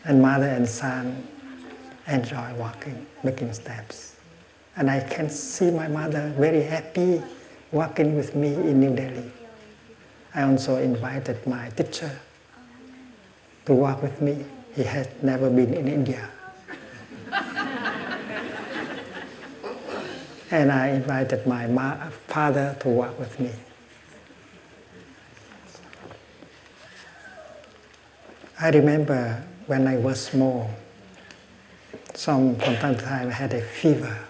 and 0.06 0.20
mother 0.20 0.48
and 0.48 0.68
son 0.68 1.22
enjoy 2.08 2.52
walking, 2.54 3.06
making 3.22 3.52
steps. 3.52 4.16
And 4.76 4.90
I 4.90 4.98
can 4.98 5.30
see 5.30 5.70
my 5.70 5.87
mother 5.87 6.34
very 6.37 6.62
happy 6.62 7.22
walking 7.70 8.16
with 8.16 8.35
me 8.35 8.54
in 8.54 8.81
New 8.81 8.94
Delhi. 8.94 9.31
I 10.35 10.42
also 10.42 10.76
invited 10.76 11.46
my 11.46 11.70
teacher 11.70 12.20
to 13.66 13.74
walk 13.74 14.02
with 14.02 14.20
me. 14.20 14.44
He 14.74 14.85
had 14.85 15.22
never 15.22 15.50
been 15.50 15.74
in 15.74 15.88
India. 15.88 16.28
and 20.50 20.72
I 20.72 20.88
invited 20.88 21.46
my 21.46 21.66
father 22.26 22.76
to 22.81 22.88
walk 22.88 23.18
with 23.18 23.38
me. 23.40 23.50
I 28.61 28.70
remember 28.70 29.44
when 29.66 29.87
I 29.87 29.96
was 29.98 30.20
small, 30.20 30.70
some 32.14 32.57
from 32.57 32.76
time 32.76 32.96
to 32.96 33.04
time 33.04 33.28
I 33.28 33.33
had 33.33 33.54
a 33.54 33.61
fever. 33.61 34.27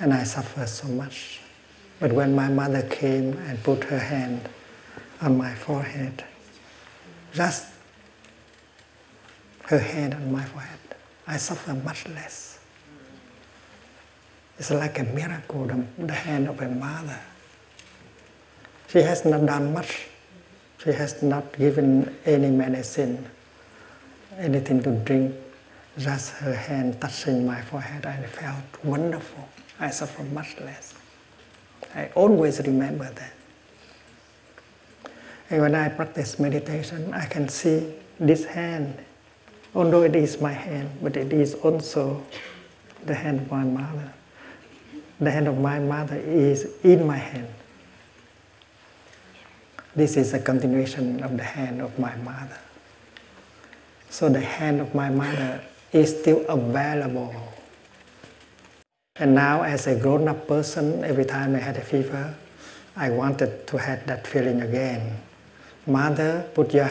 And 0.00 0.14
I 0.14 0.24
suffered 0.24 0.68
so 0.68 0.88
much. 0.88 1.40
But 2.00 2.12
when 2.12 2.34
my 2.34 2.48
mother 2.48 2.82
came 2.82 3.32
and 3.34 3.62
put 3.62 3.84
her 3.84 3.98
hand 3.98 4.48
on 5.20 5.36
my 5.36 5.54
forehead, 5.54 6.24
just 7.32 7.66
her 9.64 9.78
hand 9.80 10.14
on 10.14 10.32
my 10.32 10.44
forehead, 10.44 10.78
I 11.26 11.36
suffer 11.36 11.74
much 11.74 12.06
less. 12.08 12.58
It's 14.58 14.70
like 14.70 14.98
a 14.98 15.04
miracle, 15.04 15.66
the, 15.66 15.84
the 15.98 16.12
hand 16.12 16.48
of 16.48 16.60
a 16.60 16.68
mother. 16.68 17.18
She 18.88 18.98
has 18.98 19.24
not 19.24 19.44
done 19.44 19.72
much 19.72 20.08
she 20.82 20.92
has 20.92 21.22
not 21.22 21.52
given 21.58 22.16
any 22.24 22.50
medicine, 22.50 23.26
anything 24.38 24.80
to 24.84 24.92
drink, 25.02 25.34
just 25.98 26.30
her 26.34 26.54
hand 26.54 27.00
touching 27.00 27.44
my 27.44 27.60
forehead. 27.62 28.06
I 28.06 28.22
felt 28.22 28.84
wonderful. 28.84 29.48
I 29.80 29.90
suffer 29.90 30.22
much 30.24 30.58
less. 30.60 30.94
I 31.94 32.10
always 32.14 32.60
remember 32.60 33.10
that. 33.10 33.32
And 35.50 35.62
when 35.62 35.74
I 35.74 35.88
practice 35.88 36.38
meditation, 36.38 37.14
I 37.14 37.26
can 37.26 37.48
see 37.48 37.94
this 38.20 38.44
hand, 38.44 38.98
although 39.74 40.02
it 40.02 40.14
is 40.14 40.40
my 40.40 40.52
hand, 40.52 40.90
but 41.00 41.16
it 41.16 41.32
is 41.32 41.54
also 41.54 42.22
the 43.04 43.14
hand 43.14 43.40
of 43.40 43.50
my 43.50 43.64
mother. 43.64 44.12
The 45.20 45.30
hand 45.30 45.48
of 45.48 45.58
my 45.58 45.78
mother 45.78 46.16
is 46.16 46.68
in 46.84 47.06
my 47.06 47.16
hand. 47.16 47.48
This 49.96 50.16
is 50.16 50.34
a 50.34 50.38
continuation 50.38 51.22
of 51.22 51.36
the 51.36 51.42
hand 51.44 51.80
of 51.80 51.98
my 51.98 52.14
mother. 52.16 52.58
So 54.10 54.28
the 54.28 54.40
hand 54.40 54.80
of 54.80 54.94
my 54.94 55.10
mother 55.10 55.62
is 55.92 56.20
still 56.20 56.44
available. 56.48 57.34
And 59.18 59.34
now, 59.34 59.62
as 59.62 59.86
a 59.86 59.96
grown 59.96 60.28
up 60.28 60.46
person, 60.46 61.02
every 61.02 61.24
time 61.24 61.56
I 61.56 61.58
had 61.58 61.76
a 61.76 61.80
fever, 61.80 62.34
I 62.96 63.10
wanted 63.10 63.66
to 63.66 63.76
have 63.76 64.06
that 64.06 64.26
feeling 64.26 64.62
again. 64.62 65.18
Mother, 65.86 66.48
put 66.54 66.72
your 66.72 66.90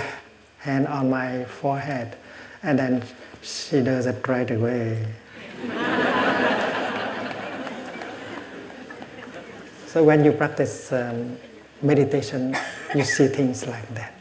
hand 0.59 0.87
on 0.87 1.09
my 1.09 1.45
forehead, 1.45 2.17
and 2.63 2.77
then 2.77 3.03
she 3.41 3.81
does 3.81 4.07
it 4.07 4.27
right 4.27 4.51
away. 4.51 5.05
so 9.87 10.03
when 10.03 10.25
you 10.25 10.33
practice 10.33 10.91
um, 10.91 11.37
meditation, 11.81 12.55
you 12.93 13.03
see 13.03 13.27
things 13.27 13.65
like 13.67 13.87
that. 13.95 14.13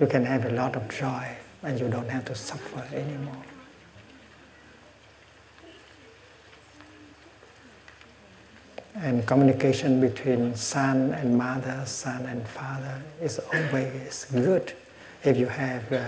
You 0.00 0.06
can 0.06 0.24
have 0.24 0.46
a 0.46 0.50
lot 0.50 0.76
of 0.76 0.88
joy 0.88 1.36
and 1.62 1.78
you 1.78 1.88
don't 1.88 2.08
have 2.08 2.24
to 2.26 2.34
suffer 2.34 2.82
anymore. 2.94 3.44
And 9.02 9.26
communication 9.26 9.98
between 9.98 10.54
son 10.54 11.14
and 11.14 11.38
mother, 11.38 11.82
son 11.86 12.26
and 12.26 12.46
father 12.46 13.02
is 13.22 13.38
always 13.54 14.26
good 14.30 14.74
if 15.24 15.38
you 15.38 15.46
have 15.46 15.90
uh, 15.90 16.06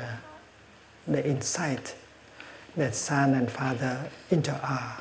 the 1.09 1.26
insight 1.26 1.94
that 2.76 2.94
son 2.94 3.33
and 3.33 3.50
father 3.50 4.11
inter 4.31 4.61
are. 4.62 5.00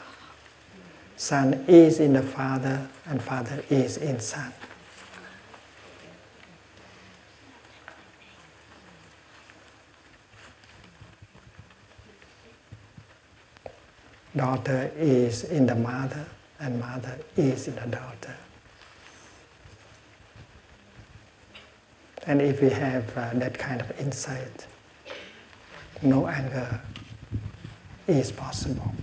Son 1.17 1.65
is 1.67 1.99
in 1.99 2.13
the 2.13 2.23
father 2.23 2.87
and 3.05 3.21
father 3.21 3.63
is 3.69 3.97
in 3.97 4.19
son. 4.19 4.53
daughter 14.33 14.89
is 14.95 15.43
in 15.43 15.65
the 15.65 15.75
mother 15.75 16.25
and 16.61 16.79
mother 16.79 17.19
is 17.35 17.67
in 17.67 17.75
the 17.75 17.87
daughter. 17.87 18.35
And 22.27 22.41
if 22.41 22.61
we 22.61 22.69
have 22.69 23.17
uh, 23.17 23.31
that 23.33 23.57
kind 23.57 23.81
of 23.81 23.99
insight, 23.99 24.67
no 26.03 26.27
anger 26.27 26.79
is 28.07 28.31
possible. 28.31 28.93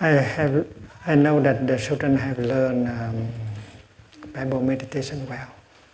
I 0.00 0.08
have, 0.08 0.66
I 1.06 1.14
know 1.14 1.40
that 1.40 1.66
the 1.66 1.76
children 1.78 2.16
have 2.16 2.38
learned 2.38 2.88
um, 2.88 3.28
pebble 4.32 4.62
meditation 4.62 5.26
well, 5.28 5.48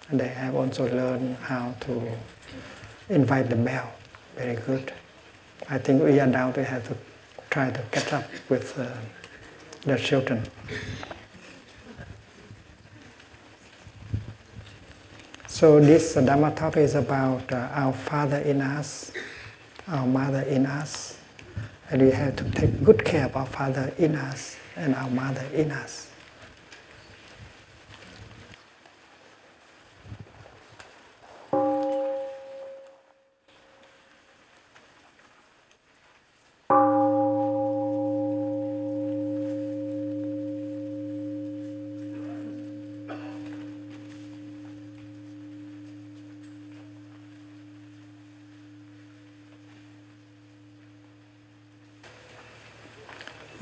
and 0.08 0.20
they 0.20 0.28
have 0.28 0.54
also 0.54 0.84
learned 0.94 1.36
how 1.36 1.74
to 1.80 2.12
invite 3.08 3.50
the 3.50 3.56
bell 3.56 3.92
very 4.36 4.56
good. 4.56 4.92
I 5.68 5.78
think 5.78 6.02
we 6.02 6.18
are 6.20 6.26
now 6.26 6.50
we 6.50 6.62
have 6.64 6.86
to 6.88 6.96
try 7.52 7.70
to 7.70 7.82
catch 7.90 8.10
up 8.14 8.24
with 8.48 8.78
uh, 8.78 8.88
the 9.82 9.98
children. 9.98 10.42
So 15.46 15.78
this 15.78 16.14
Dharma 16.14 16.52
talk 16.52 16.78
is 16.78 16.94
about 16.94 17.52
uh, 17.52 17.68
our 17.74 17.92
Father 17.92 18.38
in 18.38 18.62
us, 18.62 19.12
our 19.86 20.06
Mother 20.06 20.40
in 20.42 20.64
us, 20.64 21.18
and 21.90 22.00
we 22.00 22.10
have 22.12 22.36
to 22.36 22.50
take 22.52 22.82
good 22.82 23.04
care 23.04 23.26
of 23.26 23.36
our 23.36 23.46
Father 23.46 23.92
in 23.98 24.14
us 24.14 24.56
and 24.74 24.94
our 24.94 25.10
Mother 25.10 25.44
in 25.52 25.72
us. 25.72 26.11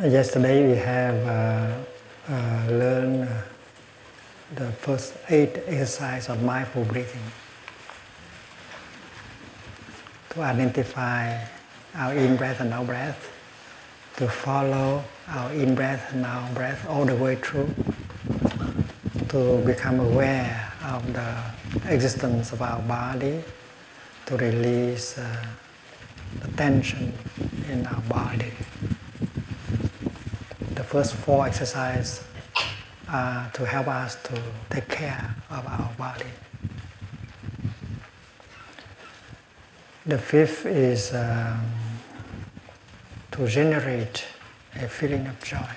Yesterday 0.03 0.67
we 0.67 0.79
have 0.79 1.15
uh, 1.27 2.33
uh, 2.33 2.67
learned 2.71 3.29
uh, 3.29 3.43
the 4.55 4.73
first 4.73 5.13
eight 5.29 5.59
exercises 5.67 6.31
of 6.31 6.43
mindful 6.43 6.85
breathing 6.85 7.21
to 10.31 10.41
identify 10.41 11.45
our 11.95 12.15
in 12.15 12.35
breath 12.37 12.61
and 12.61 12.73
out 12.73 12.87
breath, 12.87 13.31
to 14.17 14.27
follow 14.27 15.05
our 15.29 15.53
in 15.53 15.75
breath 15.75 16.15
and 16.15 16.25
out 16.25 16.55
breath 16.55 16.89
all 16.89 17.05
the 17.05 17.15
way 17.15 17.37
through, 17.37 17.69
to 19.29 19.63
become 19.67 20.01
aware 20.01 20.73
of 20.87 21.13
the 21.13 21.93
existence 21.93 22.53
of 22.53 22.63
our 22.63 22.81
body, 22.89 23.45
to 24.25 24.37
release 24.39 25.19
uh, 25.19 25.45
the 26.41 26.49
tension 26.53 27.13
in 27.69 27.87
our 27.87 28.01
body 28.09 28.51
first 30.91 31.15
four 31.15 31.47
exercises 31.47 32.21
are 33.09 33.49
to 33.55 33.65
help 33.65 33.87
us 33.87 34.17
to 34.25 34.37
take 34.71 34.89
care 34.89 35.37
of 35.49 35.65
our 35.65 35.89
body. 35.97 36.33
The 40.05 40.19
fifth 40.19 40.67
is 40.67 41.15
um, 41.15 41.61
to 43.31 43.47
generate 43.47 44.25
a 44.75 44.89
feeling 44.89 45.29
of 45.29 45.41
joy. 45.45 45.73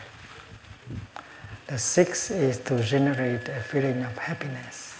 The 1.67 1.77
sixth 1.77 2.31
is 2.31 2.57
to 2.61 2.81
generate 2.81 3.47
a 3.49 3.61
feeling 3.61 4.01
of 4.01 4.17
happiness. 4.17 4.95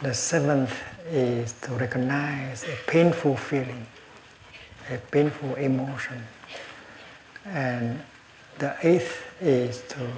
The 0.00 0.14
seventh 0.14 0.78
is 1.10 1.54
to 1.62 1.72
recognize 1.72 2.62
a 2.62 2.76
painful 2.86 3.36
feeling, 3.36 3.84
a 4.88 4.98
painful 4.98 5.56
emotion 5.56 6.22
And 7.44 8.00
the 8.58 8.74
eighth 8.82 9.22
is 9.40 9.82
to 9.88 10.08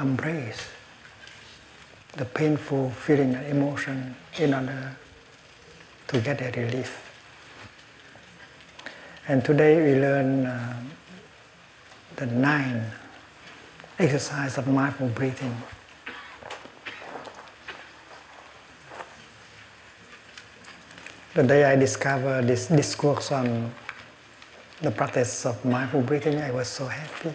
embrace 0.00 0.68
the 2.16 2.24
painful 2.24 2.90
feeling 2.90 3.34
and 3.34 3.46
emotion 3.46 4.16
in 4.38 4.54
order 4.54 4.96
to 6.08 6.20
get 6.20 6.40
a 6.40 6.50
relief. 6.60 7.06
And 9.28 9.44
today 9.44 9.76
we 9.76 10.00
learn 10.00 10.46
uh, 10.46 10.82
the 12.16 12.26
nine 12.26 12.86
exercise 13.98 14.58
of 14.58 14.66
mindful 14.66 15.08
breathing. 15.08 15.54
The 21.34 21.44
day 21.44 21.64
I 21.64 21.76
discovered 21.76 22.48
this 22.48 22.66
discourse 22.66 23.30
on 23.30 23.72
the 24.80 24.90
practice 24.90 25.46
of 25.46 25.62
mindful 25.64 26.00
breathing, 26.00 26.40
I 26.40 26.50
was 26.50 26.66
so 26.66 26.86
happy. 26.86 27.34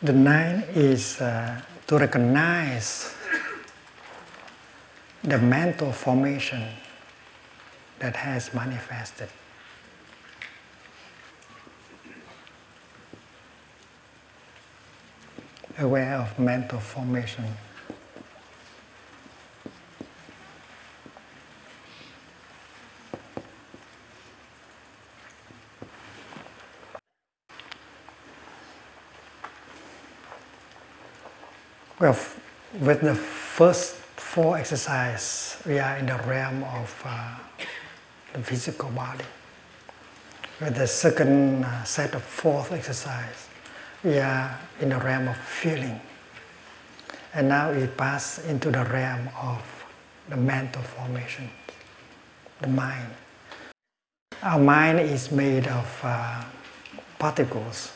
The 0.00 0.12
nine 0.12 0.62
is 0.74 1.20
uh, 1.20 1.60
to 1.88 1.98
recognize 1.98 3.12
the 5.24 5.38
mental 5.38 5.90
formation 5.90 6.62
that 7.98 8.14
has 8.14 8.54
manifested. 8.54 9.28
Aware 15.76 16.14
of 16.14 16.38
mental 16.38 16.78
formation. 16.78 17.44
Well, 32.00 32.16
with 32.80 33.00
the 33.00 33.16
first 33.16 33.96
four 33.96 34.56
exercises, 34.56 35.60
we 35.66 35.80
are 35.80 35.96
in 35.96 36.06
the 36.06 36.14
realm 36.28 36.62
of 36.62 37.02
uh, 37.04 37.34
the 38.32 38.38
physical 38.38 38.88
body. 38.90 39.24
With 40.60 40.76
the 40.76 40.86
second 40.86 41.64
uh, 41.64 41.82
set 41.82 42.14
of 42.14 42.22
fourth 42.22 42.70
exercise, 42.70 43.48
we 44.04 44.20
are 44.20 44.60
in 44.80 44.90
the 44.90 44.98
realm 44.98 45.26
of 45.26 45.36
feeling. 45.38 46.00
And 47.34 47.48
now 47.48 47.72
we 47.72 47.88
pass 47.88 48.44
into 48.46 48.70
the 48.70 48.84
realm 48.84 49.28
of 49.42 49.60
the 50.28 50.36
mental 50.36 50.82
formation, 50.82 51.50
the 52.60 52.68
mind. 52.68 53.10
Our 54.44 54.60
mind 54.60 55.00
is 55.00 55.32
made 55.32 55.66
of 55.66 56.00
uh, 56.04 56.44
particles 57.18 57.90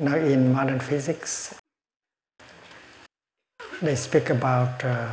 Now, 0.00 0.14
in 0.14 0.52
modern 0.52 0.78
physics, 0.78 1.56
they 3.82 3.96
speak 3.96 4.30
about 4.30 4.84
uh, 4.84 5.10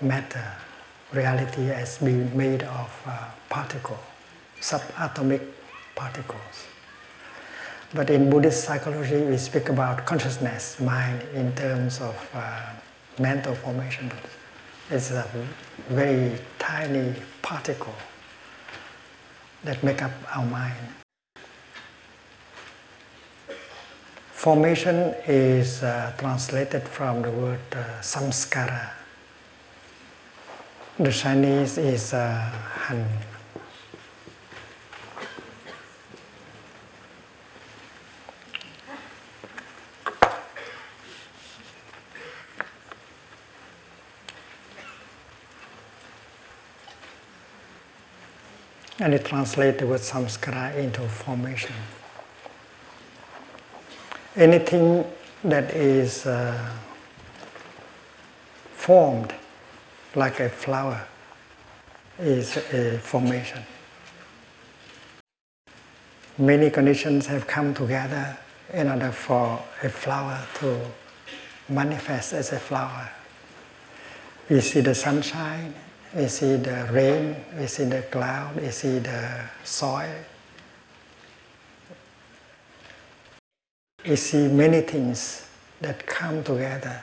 matter, 0.00 0.52
reality 1.12 1.70
as 1.70 1.98
being 1.98 2.34
made 2.34 2.62
of 2.62 3.02
uh, 3.06 3.28
particles, 3.50 3.98
subatomic 4.58 5.42
particles. 5.94 6.66
But 7.92 8.08
in 8.08 8.30
Buddhist 8.30 8.64
psychology, 8.64 9.20
we 9.20 9.36
speak 9.36 9.68
about 9.68 10.06
consciousness, 10.06 10.80
mind, 10.80 11.20
in 11.34 11.54
terms 11.54 12.00
of 12.00 12.16
uh, 12.32 12.70
mental 13.18 13.54
formation. 13.54 14.10
It's 14.88 15.10
a 15.10 15.28
very 15.90 16.38
tiny 16.58 17.14
particle 17.42 17.94
that 19.64 19.82
make 19.84 20.00
up 20.00 20.12
our 20.34 20.46
mind. 20.46 21.01
Formation 24.42 25.14
is 25.28 25.84
uh, 25.84 26.12
translated 26.18 26.82
from 26.88 27.22
the 27.22 27.30
word 27.30 27.60
uh, 27.70 28.00
samskara. 28.00 28.90
The 30.98 31.12
Chinese 31.12 31.78
is 31.78 32.12
uh, 32.12 32.50
han. 32.88 33.06
And 48.98 49.14
it 49.14 49.24
translates 49.24 49.78
the 49.78 49.86
word 49.86 50.00
samskara 50.00 50.74
into 50.78 51.02
formation 51.02 51.76
anything 54.36 55.04
that 55.44 55.74
is 55.74 56.26
uh, 56.26 56.70
formed 58.74 59.34
like 60.14 60.40
a 60.40 60.48
flower 60.48 61.06
is 62.18 62.56
a 62.56 62.98
formation. 62.98 63.62
Many 66.38 66.70
conditions 66.70 67.26
have 67.26 67.46
come 67.46 67.74
together 67.74 68.38
in 68.72 68.88
order 68.88 69.12
for 69.12 69.62
a 69.82 69.88
flower 69.88 70.40
to 70.60 70.80
manifest 71.68 72.32
as 72.32 72.52
a 72.52 72.58
flower. 72.58 73.10
We 74.48 74.60
see 74.60 74.80
the 74.80 74.94
sunshine, 74.94 75.74
we 76.14 76.28
see 76.28 76.56
the 76.56 76.88
rain, 76.90 77.36
we 77.58 77.66
see 77.66 77.84
the 77.84 78.02
cloud, 78.02 78.56
we 78.56 78.70
see 78.70 78.98
the 78.98 79.44
soil, 79.64 80.14
we 84.06 84.16
see 84.16 84.48
many 84.48 84.80
things 84.80 85.46
that 85.80 86.06
come 86.06 86.42
together 86.42 87.02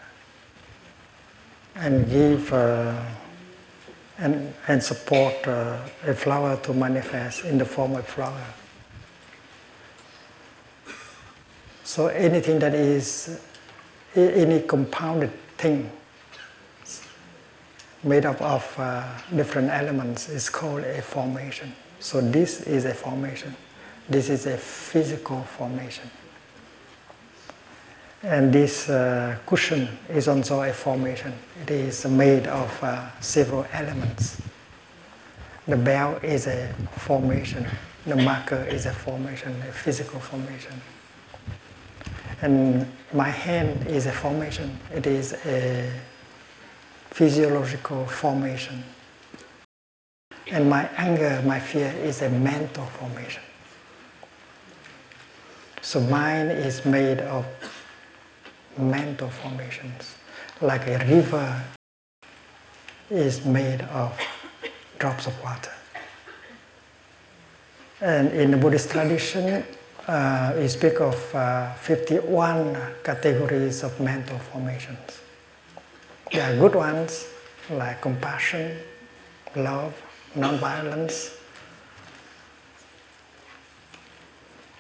and 1.76 2.10
give 2.10 2.52
uh, 2.54 3.02
and, 4.18 4.54
and 4.68 4.84
support 4.84 5.48
uh, 5.48 5.78
a 6.06 6.14
flower 6.14 6.58
to 6.58 6.74
manifest 6.74 7.46
in 7.46 7.58
the 7.58 7.66
form 7.66 7.96
of 7.96 8.06
flower. 8.06 8.46
So 11.84 12.08
anything 12.08 12.60
that 12.60 12.74
is 12.74 13.40
any 14.16 14.62
compounded 14.62 15.32
thing 15.58 15.90
made 18.04 18.26
up 18.26 18.42
of 18.42 18.76
uh, 18.78 19.06
different 19.36 19.70
elements 19.70 20.30
is 20.30 20.50
called 20.50 20.84
a 20.84 21.02
formation. 21.02 21.74
So 22.00 22.22
this 22.22 22.62
is 22.62 22.86
a 22.86 22.94
formation. 22.94 23.56
This 24.08 24.30
is 24.30 24.46
a 24.46 24.58
physical 24.58 25.44
formation. 25.44 26.10
And 28.22 28.52
this 28.52 28.90
uh, 28.90 29.38
cushion 29.46 29.88
is 30.10 30.28
also 30.28 30.62
a 30.62 30.74
formation. 30.74 31.34
It 31.62 31.72
is 31.72 32.06
made 32.06 32.48
of 32.48 32.84
uh, 32.84 33.10
several 33.22 33.66
elements. 33.72 34.42
The 35.66 35.78
bell 35.78 36.20
is 36.22 36.48
a 36.48 36.74
formation. 36.98 37.66
The 38.06 38.18
marker 38.18 38.66
is 38.70 38.86
a 38.86 38.92
formation, 38.92 39.56
a 39.62 39.72
physical 39.72 40.20
formation. 40.20 40.82
And 42.42 42.92
my 43.14 43.30
hand 43.30 43.88
is 43.88 44.06
a 44.06 44.12
formation. 44.12 44.78
It 44.94 45.08
is 45.08 45.34
a 45.46 45.90
physiological 47.12 48.06
formation. 48.06 48.84
And 50.52 50.70
my 50.70 50.90
anger, 50.98 51.42
my 51.46 51.60
fear 51.60 51.94
is 52.04 52.22
a 52.22 52.30
mental 52.30 52.86
formation. 52.86 53.44
So 55.82 56.02
mind 56.02 56.52
is 56.52 56.84
made 56.86 57.20
of 57.20 57.46
mental 58.80 59.30
formations. 59.30 60.16
Like 60.62 60.88
a 60.88 60.98
river 61.06 61.64
is 63.10 63.46
made 63.46 63.82
of 63.82 64.20
drops 64.98 65.28
of 65.28 65.44
water. 65.44 65.72
And 68.02 68.32
in 68.32 68.52
the 68.52 68.58
Buddhist 68.58 68.92
tradition, 68.92 69.64
uh, 70.08 70.54
we 70.58 70.68
speak 70.68 71.02
of 71.02 71.36
uh, 71.36 71.74
51 71.76 72.78
categories 73.04 73.84
of 73.84 74.00
mental 74.00 74.40
formations. 74.40 75.20
There 76.32 76.54
are 76.54 76.58
good 76.58 76.76
ones 76.76 77.28
like 77.70 78.02
compassion, 78.02 78.78
love, 79.56 79.94
non-violence, 80.36 81.36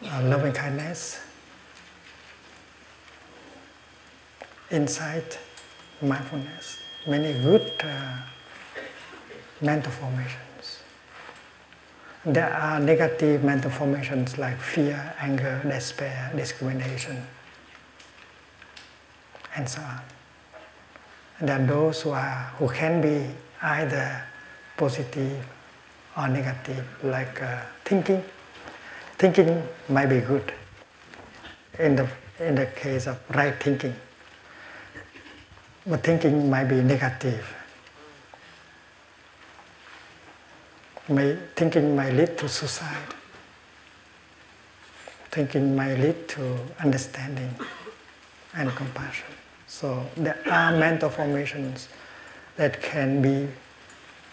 uh, 0.05 0.21
loving 0.23 0.53
kindness, 0.53 1.19
insight, 4.71 5.39
mindfulness, 6.01 6.79
many 7.07 7.33
good 7.33 7.71
uh, 7.83 8.17
mental 9.61 9.91
formations. 9.91 10.79
There 12.25 12.53
are 12.53 12.79
negative 12.79 13.43
mental 13.43 13.71
formations 13.71 14.37
like 14.37 14.59
fear, 14.59 15.15
anger, 15.19 15.61
despair, 15.63 16.31
discrimination, 16.35 17.25
and 19.55 19.67
so 19.67 19.81
on. 19.81 20.01
And 21.39 21.69
those 21.69 22.01
who, 22.01 22.11
are, 22.11 22.53
who 22.57 22.67
can 22.69 23.01
be 23.01 23.25
either 23.61 24.23
positive 24.75 25.45
or 26.17 26.27
negative, 26.27 26.85
like 27.03 27.41
uh, 27.41 27.61
thinking. 27.85 28.23
Thinking 29.17 29.63
might 29.87 30.07
be 30.07 30.19
good 30.19 30.53
in 31.77 31.95
the, 31.95 32.07
in 32.39 32.55
the 32.55 32.65
case 32.67 33.07
of 33.07 33.19
right 33.35 33.55
thinking, 33.61 33.95
thinking 35.97 36.49
might 36.49 36.65
be 36.65 36.81
negative. 36.81 37.55
May, 41.07 41.37
thinking 41.55 41.95
might 41.95 42.13
lead 42.13 42.37
to 42.37 42.47
suicide. 42.47 43.15
Thinking 45.31 45.75
might 45.75 45.95
lead 45.95 46.27
to 46.29 46.59
understanding 46.79 47.55
and 48.53 48.69
compassion. 48.75 49.25
So 49.67 50.05
there 50.15 50.37
are 50.49 50.71
mental 50.77 51.09
formations 51.09 51.89
that 52.57 52.81
can 52.81 53.21
be 53.21 53.47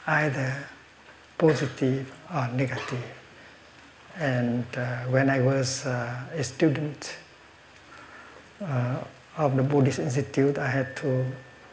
either 0.07 0.57
positive 1.38 2.12
or 2.35 2.49
negative. 2.49 3.05
And 4.19 4.64
uh, 4.77 5.05
when 5.05 5.31
I 5.31 5.40
was 5.40 5.87
uh, 5.87 6.14
a 6.35 6.42
student 6.42 7.16
uh, 8.62 8.99
of 9.37 9.57
the 9.57 9.62
Buddhist 9.62 9.99
Institute, 9.99 10.59
I 10.59 10.69
had 10.69 10.97
to 10.97 11.25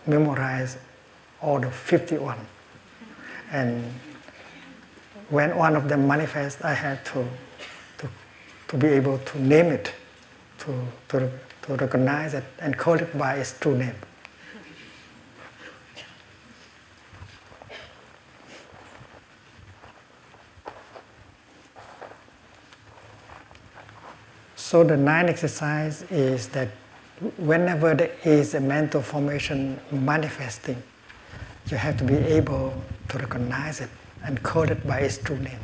memorize 0.07 0.77
all 1.41 1.59
the 1.59 1.71
51. 1.71 2.37
And 3.51 3.83
when 5.29 5.55
one 5.55 5.75
of 5.75 5.89
them 5.89 6.07
manifests, 6.07 6.63
I 6.63 6.73
had 6.73 7.05
to, 7.05 7.27
to, 7.99 8.09
to 8.69 8.77
be 8.77 8.87
able 8.87 9.17
to 9.19 9.41
name 9.41 9.67
it, 9.67 9.93
to, 10.59 10.87
to, 11.09 11.29
to 11.63 11.75
recognize 11.75 12.33
it 12.33 12.43
and 12.59 12.77
call 12.77 12.95
it 12.95 13.17
by 13.17 13.35
its 13.35 13.57
true 13.59 13.77
name. 13.77 13.95
So 24.55 24.83
the 24.83 24.97
ninth 24.97 25.29
exercise 25.29 26.01
is 26.09 26.47
that 26.47 26.69
whenever 27.37 27.95
there 27.95 28.11
is 28.23 28.53
a 28.53 28.59
mental 28.59 29.01
formation 29.01 29.79
manifesting, 29.91 30.81
you 31.69 31.77
have 31.77 31.97
to 31.97 32.03
be 32.03 32.15
able 32.15 32.73
to 33.09 33.17
recognize 33.17 33.79
it 33.79 33.89
and 34.23 34.41
call 34.43 34.63
it 34.63 34.85
by 34.85 34.99
its 34.99 35.17
true 35.17 35.37
name. 35.39 35.59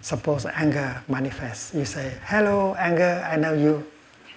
Suppose 0.00 0.46
anger 0.46 1.02
manifests, 1.08 1.74
you 1.74 1.84
say, 1.84 2.12
"Hello, 2.24 2.74
anger. 2.78 3.26
I 3.30 3.36
know 3.36 3.54
you. 3.54 3.84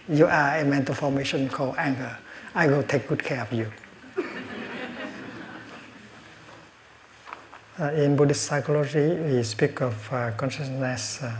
You 0.07 0.25
are 0.25 0.57
a 0.57 0.65
mental 0.65 0.95
formation 0.95 1.49
called 1.49 1.75
anger. 1.77 2.17
I 2.55 2.67
will 2.67 2.83
take 2.83 3.07
good 3.07 3.23
care 3.23 3.41
of 3.41 3.53
you." 3.53 3.71
uh, 7.79 7.91
in 7.93 8.15
Buddhist 8.15 8.45
psychology, 8.45 9.13
we 9.13 9.43
speak 9.43 9.81
of 9.81 9.93
uh, 10.11 10.31
consciousness. 10.31 11.21
Uh, 11.21 11.33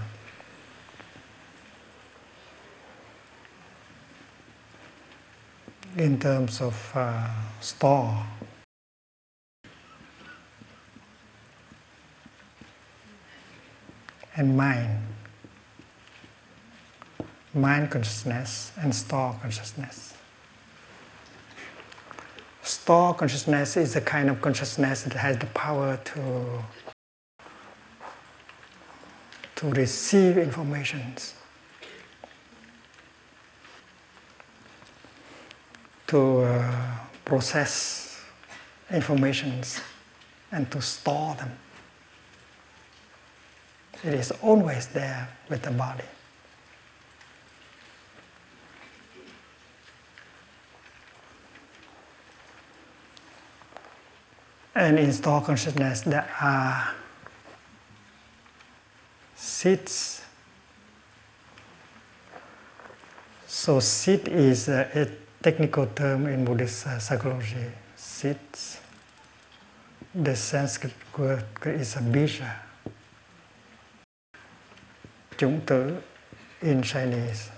in 5.98 6.20
terms 6.20 6.62
of 6.62 6.92
uh, 6.96 7.28
store. 7.60 8.26
And 14.36 14.56
mind, 14.56 15.02
mind 17.54 17.92
consciousness 17.92 18.72
and 18.82 18.94
store 18.94 19.38
consciousness. 19.42 20.14
Store 22.62 23.14
consciousness 23.16 23.76
is 23.76 23.96
a 23.96 24.02
kind 24.02 24.30
of 24.30 24.42
consciousness 24.42 25.04
that 25.04 25.14
has 25.14 25.38
the 25.38 25.48
power 25.48 26.00
to, 26.06 26.64
to 29.56 29.70
receive 29.72 30.38
informations 30.38 31.34
to 36.10 36.42
uh, 36.42 36.76
process 37.24 38.20
informations 38.92 39.80
and 40.52 40.70
to 40.72 40.82
store 40.82 41.36
them. 41.36 41.52
It 44.04 44.16
is 44.16 44.32
always 44.42 44.88
there 44.88 45.30
with 45.50 45.62
the 45.62 45.70
body. 45.70 46.04
And 54.74 54.98
in 54.98 55.14
store 55.14 55.42
consciousness, 55.42 56.02
there 56.02 56.28
are 56.42 56.96
seeds. 59.36 60.24
So, 63.46 63.80
seed 63.80 64.28
is 64.28 64.70
uh, 64.70 64.90
a 64.96 65.29
technical 65.42 65.86
term 65.88 66.28
in 66.28 66.44
Buddhist 66.44 66.86
uh, 66.88 67.00
psychology, 67.00 67.72
seeds. 67.96 68.82
The 70.14 70.36
Sanskrit 70.36 70.94
word 71.18 71.46
is 71.66 71.96
a 71.96 72.00
bija. 72.00 72.56
Chủng 75.38 75.60
tử 75.66 76.02
in 76.62 76.82
Chinese. 76.82 77.50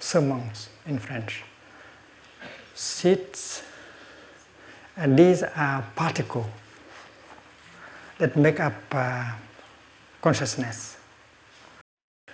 Semences 0.00 0.68
in 0.86 0.98
French. 0.98 1.44
Seeds, 2.74 3.62
and 4.96 5.16
these 5.16 5.44
are 5.44 5.84
particles 5.94 6.46
that 8.18 8.36
make 8.36 8.58
up 8.58 8.74
uh, 8.90 9.32
consciousness. 10.20 10.96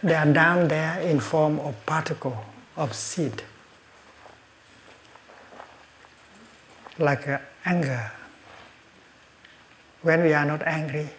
They 0.02 0.14
are 0.14 0.32
down 0.32 0.68
there 0.68 0.98
in 1.00 1.20
form 1.20 1.58
of 1.60 1.74
particle 1.84 2.42
of 2.74 2.94
seed, 2.94 3.42
like 6.98 7.26
anger. 7.66 8.10
When 10.02 10.22
we 10.22 10.32
are 10.32 10.46
not 10.46 10.62
angry, 10.62 11.10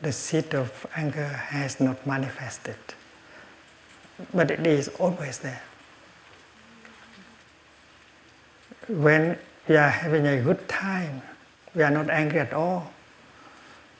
the 0.00 0.12
seed 0.12 0.54
of 0.54 0.86
anger 0.94 1.26
has 1.26 1.80
not 1.80 2.06
manifested, 2.06 2.78
but 4.32 4.52
it 4.52 4.64
is 4.64 4.86
always 5.00 5.40
there. 5.40 5.62
When 8.86 9.36
we 9.68 9.76
are 9.76 9.90
having 9.90 10.28
a 10.28 10.40
good 10.40 10.68
time, 10.68 11.22
we 11.74 11.82
are 11.82 11.90
not 11.90 12.08
angry 12.08 12.38
at 12.38 12.52
all 12.52 12.92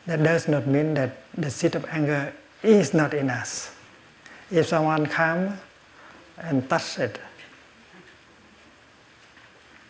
that 0.06 0.22
does 0.22 0.48
not 0.48 0.66
mean 0.66 0.94
that 0.94 1.16
the 1.36 1.50
seed 1.50 1.74
of 1.74 1.84
anger 1.90 2.32
is 2.62 2.94
not 2.94 3.14
in 3.14 3.30
us. 3.30 3.72
If 4.50 4.68
someone 4.68 5.06
come 5.06 5.58
and 6.38 6.68
touch 6.68 6.98
it, 6.98 7.18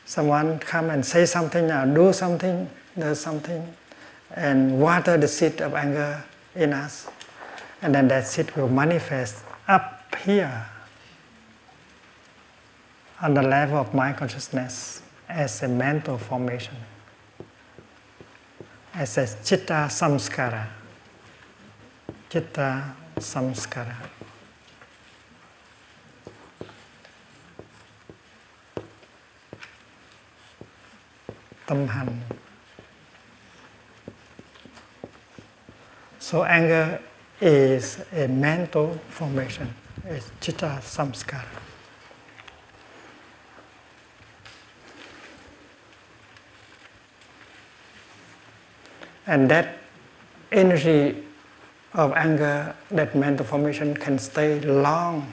someone 0.04 0.58
come 0.58 0.90
and 0.90 1.04
say 1.04 1.24
something 1.26 1.70
or 1.70 1.86
do 1.86 2.12
something, 2.12 2.68
do 2.98 3.14
something, 3.14 3.74
and 4.34 4.80
water 4.80 5.16
the 5.16 5.28
seed 5.28 5.60
of 5.60 5.74
anger 5.74 6.22
in 6.54 6.72
us, 6.72 7.08
and 7.80 7.94
then 7.94 8.08
that 8.08 8.26
seed 8.26 8.50
will 8.56 8.68
manifest 8.68 9.44
up 9.68 10.14
here 10.24 10.66
on 13.22 13.34
the 13.34 13.42
level 13.42 13.78
of 13.78 13.94
mind 13.94 14.16
consciousness 14.16 15.02
as 15.28 15.62
a 15.62 15.68
mental 15.68 16.18
formation 16.18 16.74
as 18.94 19.18
a 19.18 19.26
chitta 19.44 19.88
samskara. 19.88 20.66
Chitta 22.28 22.94
samskara. 23.18 23.96
Tâm. 31.66 31.88
So 36.18 36.44
anger 36.44 37.00
is 37.40 37.98
a 38.12 38.26
mental 38.28 38.98
formation, 39.08 39.74
it's 40.04 40.30
chitta 40.40 40.80
samskara. 40.82 41.69
And 49.30 49.48
that 49.48 49.78
energy 50.50 51.22
of 51.94 52.12
anger, 52.14 52.74
that 52.90 53.14
mental 53.14 53.46
formation 53.46 53.94
can 53.94 54.18
stay 54.18 54.58
long 54.58 55.32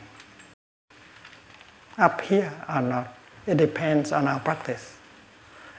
up 1.97 2.21
here 2.21 2.53
or 2.69 2.81
not. 2.81 3.17
It 3.47 3.57
depends 3.57 4.11
on 4.11 4.27
our 4.27 4.39
practice. 4.39 4.97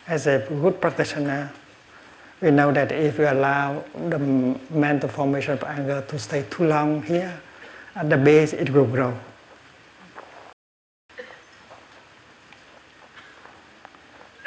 As 0.08 0.26
a 0.26 0.44
good 0.48 0.80
practitioner, 0.80 1.52
we 2.40 2.50
know 2.50 2.72
that 2.72 2.90
if 2.90 3.18
we 3.18 3.24
allow 3.24 3.84
the 3.94 4.18
mental 4.18 5.08
formation 5.08 5.52
of 5.52 5.62
anger 5.62 6.02
to 6.08 6.18
stay 6.18 6.44
too 6.50 6.64
long 6.64 7.04
here, 7.04 7.40
at 7.94 8.10
the 8.10 8.16
base 8.16 8.52
it 8.52 8.70
will 8.70 8.86
grow. 8.86 9.16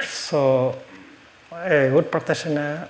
So, 0.03 0.78
a 1.53 1.89
good 1.89 2.11
practitioner 2.11 2.89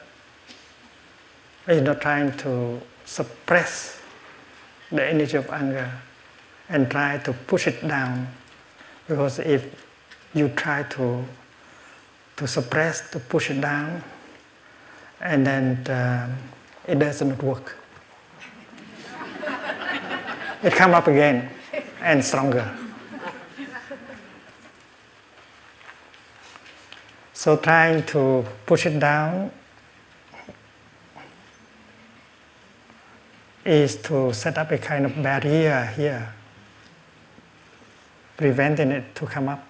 is 1.72 1.82
not 1.82 2.02
trying 2.02 2.36
to 2.38 2.82
suppress 3.06 4.02
the 4.92 5.08
energy 5.08 5.38
of 5.38 5.50
anger 5.50 5.90
and 6.70 6.90
try 6.90 7.18
to 7.20 7.34
push 7.34 7.68
it 7.68 7.86
down. 7.88 8.28
Because 9.08 9.40
if 9.40 9.66
you 10.34 10.50
try 10.50 10.84
to, 10.84 11.24
to 12.38 12.48
suppress, 12.48 13.10
to 13.12 13.20
push 13.20 13.52
it 13.52 13.62
down, 13.62 14.04
and 15.22 15.46
then 15.46 15.86
um, 15.90 16.36
it 16.88 17.00
doesn't 17.00 17.42
work. 17.42 17.78
it 20.64 20.74
come 20.74 20.94
up 20.94 21.08
again 21.08 21.50
and 22.02 22.24
stronger. 22.24 22.70
So 27.34 27.58
trying 27.58 28.06
to 28.08 28.46
push 28.66 28.86
it 28.86 29.00
down 29.00 29.52
is 33.66 33.96
to 33.98 34.34
set 34.34 34.58
up 34.58 34.72
a 34.72 34.78
kind 34.78 35.06
of 35.06 35.22
barrier 35.22 35.86
here, 35.96 36.34
preventing 38.38 38.92
it 38.92 39.14
to 39.16 39.26
come 39.26 39.50
up. 39.50 39.68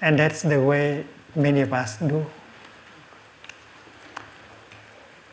And 0.00 0.18
that's 0.18 0.42
the 0.42 0.60
way 0.62 1.04
many 1.34 1.62
of 1.62 1.72
us 1.72 1.98
do. 1.98 2.26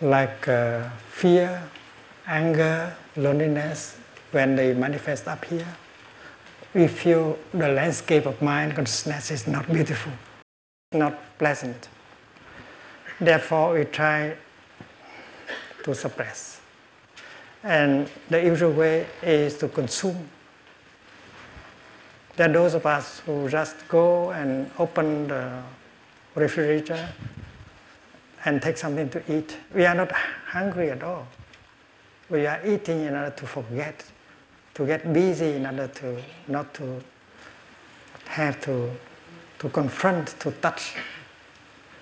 Like 0.02 0.48
uh, 0.48 0.90
fear, 1.10 1.62
anger, 2.26 2.96
loneliness, 3.16 3.98
when 4.32 4.56
they 4.56 4.74
manifest 4.74 5.28
up 5.28 5.46
here, 5.46 5.68
we 6.74 6.88
feel 6.88 7.38
the 7.54 7.68
landscape 7.68 8.26
of 8.26 8.42
mind 8.42 8.76
consciousness 8.76 9.30
is 9.30 9.46
not 9.46 9.68
beautiful, 9.72 10.14
not 10.94 11.38
pleasant. 11.38 11.90
Therefore, 13.20 13.74
we 13.74 13.84
try 13.84 14.36
to 15.84 15.94
suppress. 15.94 16.61
And 17.64 18.10
the 18.30 18.44
usual 18.44 18.72
way 18.72 19.06
is 19.22 19.58
to 19.60 19.68
consume. 19.68 20.30
There 22.36 22.50
are 22.50 22.54
those 22.54 22.74
of 22.74 22.86
us 22.86 23.20
who 23.20 23.48
just 23.50 23.88
go 23.88 24.32
and 24.32 24.72
open 24.80 25.28
the 25.28 25.62
refrigerator 26.34 27.10
and 28.46 28.62
take 28.62 28.78
something 28.78 29.10
to 29.10 29.22
eat. 29.32 29.58
We 29.76 29.86
are 29.86 29.94
not 29.94 30.12
hungry 30.12 30.90
at 30.90 31.04
all. 31.04 31.28
We 32.30 32.48
are 32.48 32.66
eating 32.66 33.02
in 33.02 33.16
order 33.16 33.30
to 33.30 33.46
forget, 33.46 34.06
to 34.74 34.86
get 34.88 35.14
busy 35.14 35.54
in 35.54 35.66
order 35.66 35.88
to 35.88 36.22
not 36.48 36.74
to 36.76 37.04
have 38.26 38.60
to, 38.62 38.90
to 39.60 39.70
confront, 39.70 40.40
to 40.40 40.52
touch 40.52 40.96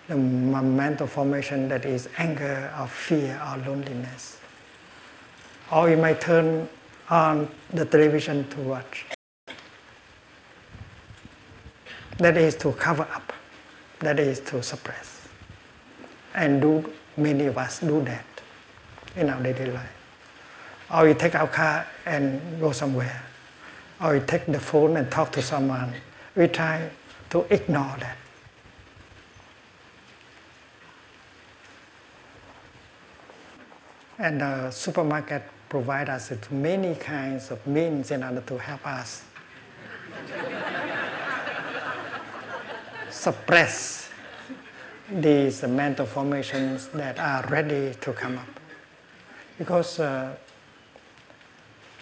the 0.08 0.16
mental 0.16 1.08
formation 1.08 1.68
that 1.68 1.84
is 1.86 2.08
anger 2.18 2.72
or 2.80 2.88
fear 2.88 3.42
or 3.46 3.58
loneliness 3.58 4.39
or 5.72 5.90
you 5.90 5.98
might 5.98 6.20
turn 6.22 6.68
on 7.10 7.50
the 7.74 7.86
television 7.86 8.48
to 8.50 8.60
watch. 8.62 9.06
That 12.18 12.38
is 12.38 12.56
to 12.58 12.72
cover 12.74 13.04
up, 13.14 13.32
that 14.00 14.20
is 14.20 14.40
to 14.42 14.62
suppress. 14.62 15.28
And 16.36 16.62
do 16.62 16.92
many 17.18 17.46
of 17.46 17.58
us 17.58 17.80
do 17.80 18.02
that 18.02 18.26
in 19.16 19.30
our 19.30 19.42
daily 19.42 19.72
life. 19.72 19.96
Or 20.94 21.08
you 21.08 21.14
take 21.14 21.36
our 21.36 21.48
car 21.48 21.88
and 22.06 22.60
go 22.60 22.72
somewhere. 22.72 23.24
Or 24.02 24.16
you 24.16 24.24
take 24.26 24.46
the 24.48 24.60
phone 24.60 24.98
and 24.98 25.10
talk 25.12 25.32
to 25.34 25.42
someone. 25.42 25.94
We 26.36 26.48
try 26.48 26.90
to 27.30 27.46
ignore 27.54 27.96
that. 28.00 28.18
And 34.18 34.42
the 34.42 34.72
supermarket 34.72 35.44
provide 35.70 36.10
us 36.10 36.32
with 36.32 36.52
many 36.52 36.96
kinds 36.96 37.52
of 37.52 37.66
means 37.66 38.12
in 38.12 38.24
order 38.24 38.42
to 38.42 38.58
help 38.58 38.86
us 38.86 39.24
suppress 43.10 44.10
these 45.12 45.64
mental 45.64 46.06
formations 46.06 46.88
that 46.90 47.20
are 47.20 47.46
ready 47.50 47.94
to 48.02 48.14
come 48.14 48.38
up. 48.38 48.60
Because 49.58 50.00
uh, 50.00 50.36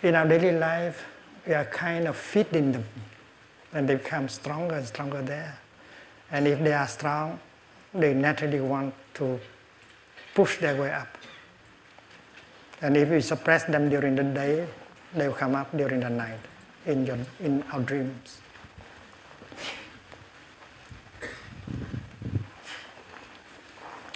in 0.03 0.15
our 0.15 0.27
daily 0.27 0.57
life, 0.57 1.05
we 1.45 1.53
are 1.53 1.65
kind 1.65 2.07
of 2.07 2.15
feeding 2.15 2.71
them, 2.71 2.85
and 3.73 3.87
they 3.87 3.95
become 3.95 4.29
stronger 4.29 4.75
and 4.75 4.85
stronger 4.85 5.21
there. 5.21 5.57
And 6.31 6.47
if 6.47 6.59
they 6.59 6.73
are 6.73 6.87
strong, 6.87 7.39
they 7.93 8.13
naturally 8.13 8.59
want 8.59 8.93
to 9.15 9.39
push 10.35 10.57
their 10.57 10.79
way 10.79 10.91
up. 10.91 11.16
And 12.81 12.95
if 12.95 13.09
we 13.09 13.21
suppress 13.21 13.63
them 13.65 13.89
during 13.89 14.15
the 14.15 14.23
day, 14.23 14.67
they 15.15 15.27
will 15.27 15.35
come 15.35 15.55
up 15.55 15.75
during 15.75 15.99
the 15.99 16.09
night 16.09 16.39
in, 16.85 17.05
your, 17.05 17.17
in 17.39 17.63
our 17.71 17.81
dreams. 17.81 18.39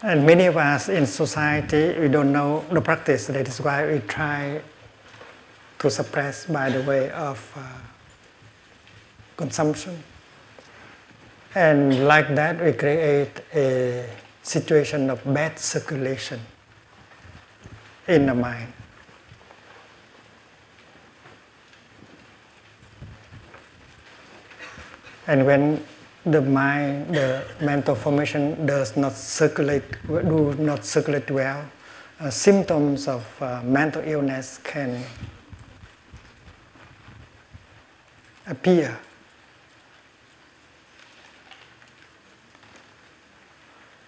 And 0.04 0.26
many 0.26 0.46
of 0.46 0.58
us 0.58 0.90
in 0.90 1.06
society, 1.06 2.00
we 2.00 2.08
don't 2.08 2.32
know 2.32 2.66
the 2.72 2.82
practice. 2.82 3.28
That 3.28 3.48
is 3.48 3.62
why 3.62 3.86
we 3.86 4.00
try 4.00 4.62
to 5.80 5.90
suppress 5.90 6.46
by 6.46 6.70
the 6.70 6.82
way 6.84 7.12
of 7.12 7.54
uh, 7.56 7.62
consumption. 9.38 10.04
And 11.54 12.08
like 12.08 12.34
that, 12.36 12.64
we 12.64 12.74
create 12.74 13.42
a 13.54 14.10
situation 14.42 15.10
of 15.10 15.22
bad 15.34 15.60
circulation 15.60 16.40
in 18.12 18.26
the 18.26 18.36
mind. 18.36 18.74
And 25.28 25.46
when 25.46 25.84
the 26.26 26.42
mind, 26.42 27.16
the 27.16 27.46
mental 27.62 27.96
formation 27.96 28.66
does 28.66 28.98
not 28.98 29.14
circulate, 29.14 29.84
do 30.08 30.54
not 30.60 30.84
circulate 30.84 31.32
well, 31.32 31.64
uh, 32.20 32.30
symptoms 32.30 33.08
of 33.08 33.26
uh, 33.42 33.62
mental 33.64 34.04
illness 34.06 34.60
can 34.64 35.04
appear. 38.46 39.00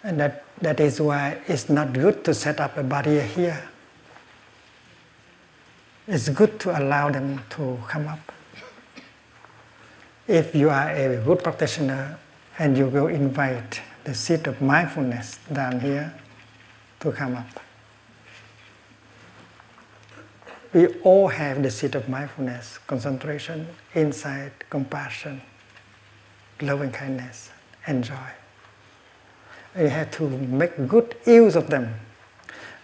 And 0.03 0.19
that, 0.19 0.43
that 0.61 0.79
is 0.81 0.99
why 0.99 1.39
it's 1.47 1.69
not 1.69 1.93
good 1.93 2.25
to 2.25 2.33
set 2.33 2.59
up 2.59 2.77
a 2.77 2.83
barrier 2.83 3.21
here 3.21 3.69
it's 6.07 6.29
good 6.29 6.59
to 6.59 6.77
allow 6.77 7.09
them 7.09 7.41
to 7.51 7.79
come 7.87 8.07
up. 8.07 8.31
If 10.27 10.55
you 10.55 10.69
are 10.69 10.89
a 10.89 11.17
good 11.23 11.43
practitioner 11.43 12.17
and 12.59 12.77
you 12.77 12.87
will 12.87 13.07
invite 13.07 13.81
the 14.03 14.13
seed 14.13 14.47
of 14.47 14.61
mindfulness 14.61 15.39
down 15.51 15.79
here 15.79 16.13
to 16.99 17.11
come 17.11 17.35
up. 17.35 17.59
We 20.73 20.87
all 21.03 21.27
have 21.27 21.61
the 21.61 21.69
seed 21.69 21.95
of 21.95 22.09
mindfulness, 22.09 22.79
concentration, 22.87 23.67
insight, 23.93 24.69
compassion, 24.69 25.41
loving 26.61 26.91
kindness, 26.91 27.51
and 27.85 28.03
joy. 28.03 28.31
We 29.75 29.89
have 29.89 30.11
to 30.11 30.29
make 30.29 30.87
good 30.87 31.15
use 31.25 31.55
of 31.55 31.69
them. 31.69 31.93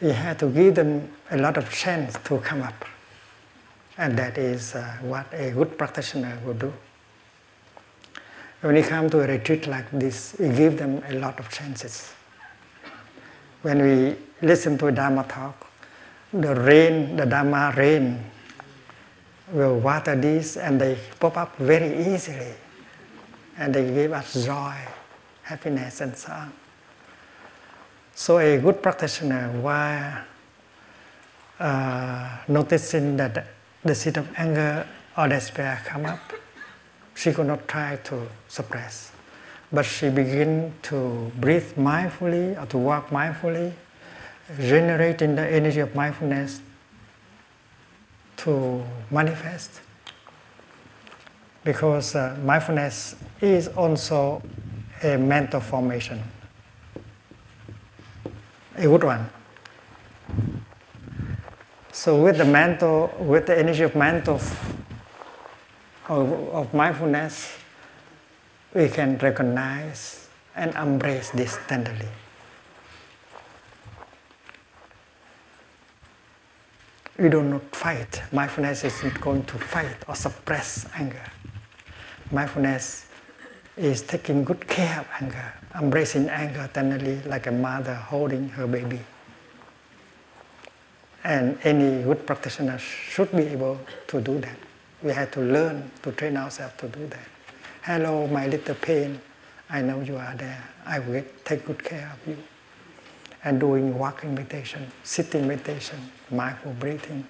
We 0.01 0.09
have 0.09 0.37
to 0.39 0.49
give 0.49 0.75
them 0.75 1.11
a 1.31 1.37
lot 1.37 1.57
of 1.57 1.71
chance 1.71 2.17
to 2.25 2.37
come 2.39 2.61
up. 2.61 2.85
And 3.99 4.17
that 4.17 4.37
is 4.37 4.75
uh, 4.75 4.95
what 5.01 5.27
a 5.33 5.51
good 5.51 5.77
practitioner 5.77 6.39
would 6.45 6.59
do. 6.59 6.71
When 8.61 8.77
you 8.77 8.83
come 8.83 9.09
to 9.09 9.19
a 9.19 9.27
retreat 9.27 9.67
like 9.67 9.91
this, 9.91 10.37
we 10.39 10.47
give 10.55 10.77
them 10.77 11.03
a 11.09 11.15
lot 11.15 11.37
of 11.37 11.49
chances. 11.49 12.13
When 13.61 13.81
we 13.81 14.15
listen 14.41 14.77
to 14.77 14.87
a 14.87 14.93
Dharma 14.93 15.25
talk, 15.27 15.69
the 16.31 16.55
rain, 16.55 17.17
the 17.17 17.25
Dharma 17.25 17.73
rain, 17.75 18.23
will 19.51 19.77
water 19.79 20.15
these 20.15 20.55
and 20.55 20.79
they 20.79 20.97
pop 21.19 21.35
up 21.35 21.57
very 21.57 22.13
easily. 22.13 22.53
And 23.57 23.75
they 23.75 23.83
give 23.83 24.13
us 24.13 24.45
joy, 24.45 24.75
happiness, 25.43 25.99
and 25.99 26.15
so 26.15 26.31
on. 26.31 26.53
So, 28.15 28.37
a 28.37 28.57
good 28.59 28.81
practitioner, 28.81 29.49
while 29.59 30.23
uh, 31.59 32.37
noticing 32.47 33.17
that 33.17 33.58
the 33.83 33.95
seed 33.95 34.17
of 34.17 34.27
anger 34.37 34.87
or 35.17 35.27
despair 35.27 35.81
come 35.85 36.05
up, 36.05 36.33
she 37.15 37.31
could 37.31 37.47
not 37.47 37.67
try 37.67 37.97
to 37.97 38.27
suppress, 38.47 39.11
but 39.71 39.85
she 39.85 40.09
begin 40.09 40.73
to 40.83 41.31
breathe 41.37 41.73
mindfully 41.75 42.61
or 42.61 42.65
to 42.67 42.77
walk 42.77 43.09
mindfully, 43.09 43.73
generating 44.59 45.35
the 45.35 45.47
energy 45.47 45.79
of 45.79 45.93
mindfulness 45.95 46.61
to 48.37 48.83
manifest. 49.11 49.81
Because 51.63 52.15
uh, 52.15 52.37
mindfulness 52.43 53.15
is 53.41 53.67
also 53.67 54.41
a 55.03 55.17
mental 55.17 55.59
formation, 55.59 56.23
a 58.75 58.83
good 58.83 59.03
one. 59.03 59.29
So 61.99 62.15
with 62.15 62.37
the 62.37 62.45
mental, 62.45 63.13
with 63.19 63.47
the 63.47 63.59
energy 63.59 63.83
of 63.83 63.93
mental 63.93 64.35
of, 66.07 66.31
of 66.55 66.73
mindfulness, 66.73 67.57
we 68.73 68.87
can 68.87 69.17
recognize 69.17 70.29
and 70.55 70.73
embrace 70.75 71.31
this 71.31 71.59
tenderly. 71.67 72.07
We 77.17 77.27
do 77.27 77.43
not 77.43 77.75
fight. 77.75 78.21
Mindfulness 78.31 78.85
is 78.85 79.03
not 79.03 79.19
going 79.19 79.43
to 79.43 79.57
fight 79.57 79.97
or 80.07 80.15
suppress 80.15 80.87
anger. 80.95 81.25
Mindfulness 82.31 83.07
is 83.75 84.03
taking 84.03 84.45
good 84.45 84.65
care 84.69 85.01
of 85.01 85.07
anger, 85.19 85.53
embracing 85.75 86.29
anger 86.29 86.69
tenderly 86.73 87.21
like 87.23 87.47
a 87.47 87.51
mother 87.51 87.95
holding 87.95 88.47
her 88.55 88.67
baby. 88.67 89.01
And 91.23 91.57
any 91.63 92.03
good 92.03 92.25
practitioner 92.25 92.77
should 92.77 93.31
be 93.31 93.43
able 93.43 93.79
to 94.07 94.21
do 94.21 94.39
that. 94.39 94.55
We 95.03 95.11
have 95.13 95.31
to 95.31 95.41
learn 95.41 95.91
to 96.03 96.11
train 96.11 96.37
ourselves 96.37 96.75
to 96.77 96.87
do 96.87 97.07
that. 97.07 97.27
Hello, 97.83 98.27
my 98.27 98.47
little 98.47 98.75
pain. 98.75 99.19
I 99.69 99.81
know 99.81 100.01
you 100.01 100.15
are 100.15 100.35
there. 100.35 100.63
I 100.85 100.99
will 100.99 101.23
take 101.43 101.65
good 101.65 101.83
care 101.83 102.11
of 102.13 102.27
you. 102.27 102.37
And 103.43 103.59
doing 103.59 103.97
walking 103.97 104.33
meditation, 104.33 104.91
sitting 105.03 105.47
meditation, 105.47 106.11
mindful 106.31 106.73
breathing. 106.73 107.25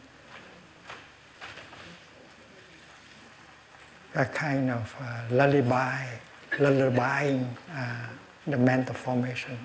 A 4.15 4.25
kind 4.25 4.71
of 4.71 4.95
uh, 4.99 5.35
lullaby, 5.35 6.05
lullabying 6.51 7.45
uh, 7.75 8.07
the 8.47 8.57
mental 8.57 8.95
formation 8.95 9.57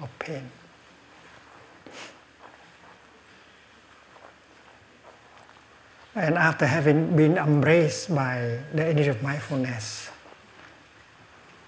of 0.00 0.08
pain. 0.18 0.50
And 6.14 6.38
after 6.38 6.66
having 6.66 7.16
been 7.16 7.36
embraced 7.36 8.14
by 8.14 8.60
the 8.72 8.86
energy 8.86 9.08
of 9.08 9.20
mindfulness, 9.20 10.10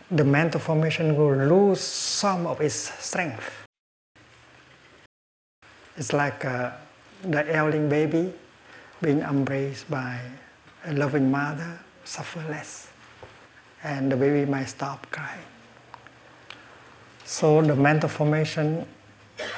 the 0.08 0.22
mental 0.22 0.60
formation 0.60 1.16
will 1.16 1.34
lose 1.34 1.80
some 1.80 2.46
of 2.46 2.60
its 2.60 2.94
strength. 3.04 3.66
It's 5.96 6.12
like 6.12 6.44
uh, 6.44 6.70
the 7.22 7.42
ailing 7.56 7.88
baby 7.88 8.32
being 9.02 9.20
embraced 9.20 9.90
by 9.90 10.20
a 10.84 10.92
loving 10.92 11.28
mother 11.28 11.80
suffer 12.04 12.44
less, 12.48 12.88
and 13.82 14.12
the 14.12 14.16
baby 14.16 14.48
might 14.48 14.68
stop 14.68 15.10
crying. 15.10 15.42
So 17.24 17.62
the 17.62 17.74
mental 17.74 18.08
formation, 18.08 18.86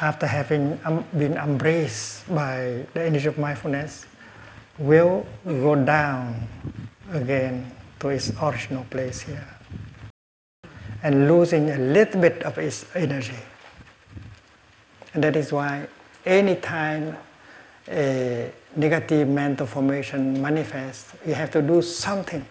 after 0.00 0.26
having 0.26 0.80
um, 0.86 1.04
been 1.12 1.36
embraced 1.36 2.24
by 2.34 2.86
the 2.94 3.02
energy 3.02 3.28
of 3.28 3.36
mindfulness, 3.36 4.06
will 4.78 5.26
go 5.44 5.74
down 5.74 6.48
again 7.12 7.70
to 8.00 8.08
its 8.08 8.32
original 8.40 8.84
place 8.84 9.20
here 9.20 9.46
and 11.02 11.28
losing 11.28 11.70
a 11.70 11.78
little 11.78 12.20
bit 12.20 12.42
of 12.42 12.58
its 12.58 12.84
energy. 12.94 13.38
And 15.14 15.22
that 15.24 15.36
is 15.36 15.52
why 15.52 15.86
anytime 16.26 17.16
a 17.88 18.50
negative 18.76 19.28
mental 19.28 19.66
formation 19.66 20.40
manifests, 20.40 21.14
you 21.26 21.34
have 21.34 21.50
to 21.52 21.62
do 21.62 21.82
something. 21.82 22.44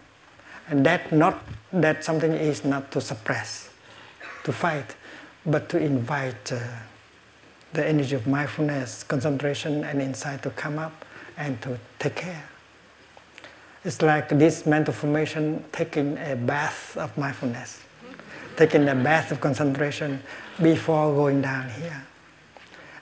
And 0.69 0.85
that 0.85 1.11
not 1.11 1.43
that 1.71 2.03
something 2.03 2.33
is 2.33 2.65
not 2.65 2.91
to 2.91 3.01
suppress, 3.01 3.69
to 4.43 4.51
fight, 4.51 4.95
but 5.45 5.69
to 5.69 5.77
invite 5.77 6.51
uh, 6.51 6.59
the 7.73 7.87
energy 7.87 8.15
of 8.15 8.27
mindfulness, 8.27 9.03
concentration, 9.03 9.83
and 9.83 10.01
insight 10.01 10.43
to 10.43 10.49
come 10.49 10.79
up 10.79 11.05
and 11.37 11.61
to 11.61 11.79
take 11.99 12.15
care. 12.15 12.49
It's 13.83 14.01
like 14.01 14.29
this 14.29 14.65
mental 14.65 14.93
formation 14.93 15.63
taking 15.71 16.17
a 16.17 16.35
bath 16.35 16.97
of 16.97 17.17
mindfulness, 17.17 17.81
taking 18.57 18.89
a 18.89 18.95
bath 18.95 19.31
of 19.31 19.39
concentration 19.39 20.21
before 20.61 21.13
going 21.13 21.41
down 21.41 21.69
here. 21.69 22.05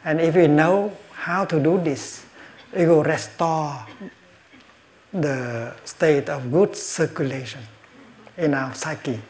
And 0.04 0.22
if 0.22 0.36
we 0.36 0.48
know 0.48 0.96
how 1.14 1.46
to 1.46 1.60
do 1.60 1.82
this, 1.82 2.26
it 2.74 2.88
will 2.88 3.04
restore 3.04 3.88
the 5.12 5.74
state 5.86 6.30
of 6.30 6.52
good 6.52 6.76
circulation 6.76 7.62
in 8.38 8.54
our 8.54 8.74
psyche 8.76 9.22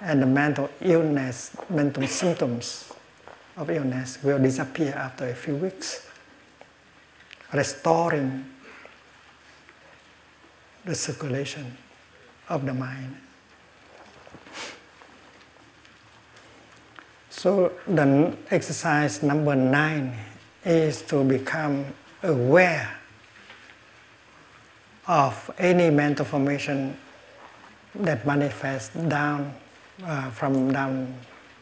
and 0.00 0.22
the 0.22 0.26
mental 0.26 0.70
illness, 0.80 1.56
mental 1.68 2.06
symptoms 2.06 2.92
of 3.56 3.70
illness 3.70 4.18
will 4.22 4.38
disappear 4.38 4.94
after 4.94 5.28
a 5.28 5.34
few 5.34 5.56
weeks 5.56 6.07
restoring 7.52 8.44
the 10.84 10.94
circulation 10.94 11.76
of 12.48 12.64
the 12.64 12.74
mind. 12.74 13.16
So 17.30 17.72
the 17.86 18.36
exercise 18.50 19.22
number 19.22 19.54
nine 19.54 20.12
is 20.64 21.02
to 21.02 21.22
become 21.22 21.86
aware 22.22 22.98
of 25.06 25.50
any 25.58 25.88
mental 25.90 26.24
formation 26.24 26.96
that 27.94 28.26
manifests 28.26 28.94
down 28.94 29.54
uh, 30.04 30.30
from 30.30 30.72
down 30.72 31.14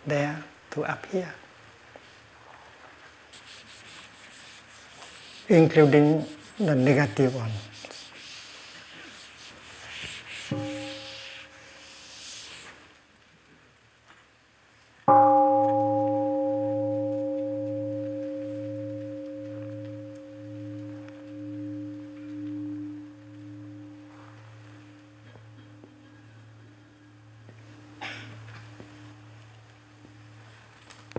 there 0.07 0.43
to 0.71 0.85
up 0.85 1.07
here. 1.07 1.33
Including 5.49 6.27
the 6.59 6.75
negative 6.75 7.35
ones. 7.35 7.53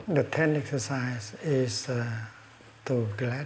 The 0.10 0.24
tenth 0.24 0.58
exercise 0.58 1.36
is 1.44 1.90
uh, 1.90 2.10
to 2.86 3.08
glad 3.18 3.46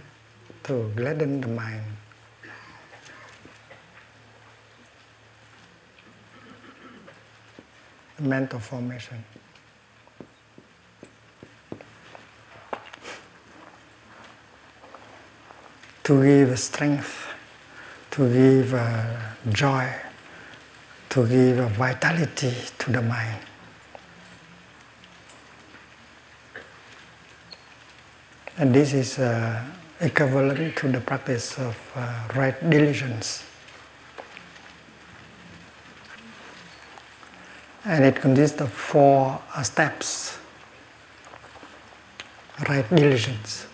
to 0.64 0.90
gladden 0.94 1.40
the 1.40 1.48
mind. 1.48 1.82
Mental 8.20 8.60
formation. 8.60 9.24
To 16.04 16.22
give 16.22 16.58
strength, 16.58 17.28
to 18.12 18.32
give 18.32 18.74
uh, 18.74 19.04
joy, 19.50 19.88
to 21.10 21.26
give 21.26 21.56
vitality 21.72 22.54
to 22.78 22.92
the 22.92 23.02
mind. 23.02 23.38
And 28.58 28.74
this 28.74 28.92
is 28.92 29.18
uh, 29.18 29.64
equivalent 30.02 30.76
to 30.76 30.88
the 30.88 31.00
practice 31.00 31.56
of 31.58 31.78
uh, 31.94 32.28
right 32.34 32.58
diligence. 32.68 33.44
And 37.84 38.04
it 38.04 38.16
consists 38.16 38.60
of 38.60 38.72
four 38.72 39.40
uh, 39.54 39.62
steps. 39.62 40.38
Right 42.68 42.88
diligence. 42.90 43.66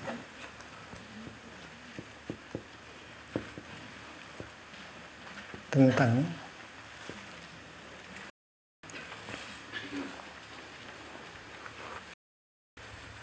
Tinh 5.70 5.92
tấn. 5.92 6.24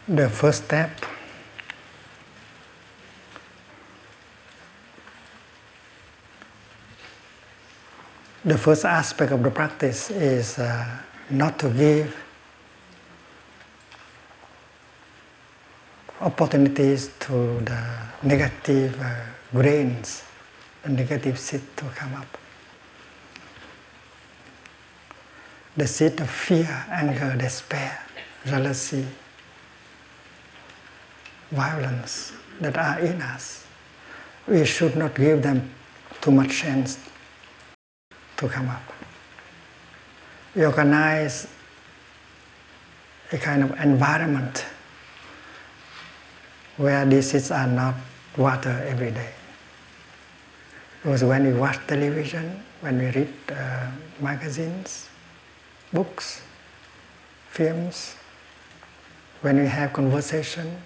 The 0.08 0.30
first 0.30 0.66
step 0.66 1.15
the 8.46 8.58
first 8.60 8.86
aspect 8.86 9.32
of 9.32 9.42
the 9.42 9.50
practice 9.50 10.12
is 10.12 10.60
uh, 10.60 10.86
not 11.32 11.58
to 11.58 11.68
give 11.70 12.16
opportunities 16.22 17.10
to 17.20 17.60
the 17.62 17.84
negative 18.22 19.02
uh, 19.02 19.16
grains, 19.52 20.24
the 20.84 20.90
negative 20.90 21.40
seed 21.40 21.62
to 21.76 21.86
come 21.96 22.14
up. 22.14 22.38
The 25.76 25.88
seed 25.88 26.22
of 26.22 26.30
fear, 26.30 26.86
anger, 26.92 27.36
despair, 27.36 28.00
jealousy, 28.46 29.08
violence 31.50 32.32
that 32.62 32.78
are 32.78 33.00
in 33.00 33.20
us, 33.24 33.66
we 34.48 34.64
should 34.66 34.96
not 34.96 35.16
give 35.16 35.42
them 35.42 35.68
too 36.22 36.32
much 36.32 36.60
chance 36.60 37.00
to 38.38 38.48
come 38.48 38.70
up. 38.70 38.84
We 40.56 40.66
organize 40.66 41.48
a 43.32 43.38
kind 43.38 43.64
of 43.64 43.72
environment 43.80 44.66
where 46.78 47.22
seeds 47.22 47.52
are 47.52 47.68
not 47.68 47.96
watered 48.38 48.88
every 48.88 49.12
day. 49.12 49.30
Because 51.02 51.24
when 51.24 51.46
we 51.46 51.54
watch 51.54 51.78
television, 51.88 52.64
when 52.82 52.98
we 52.98 53.06
read 53.12 53.34
uh, 53.50 53.92
magazines, 54.20 55.08
books, 55.94 56.42
films, 57.50 58.16
when 59.42 59.60
we 59.60 59.68
have 59.68 59.94
conversation, 59.94 60.78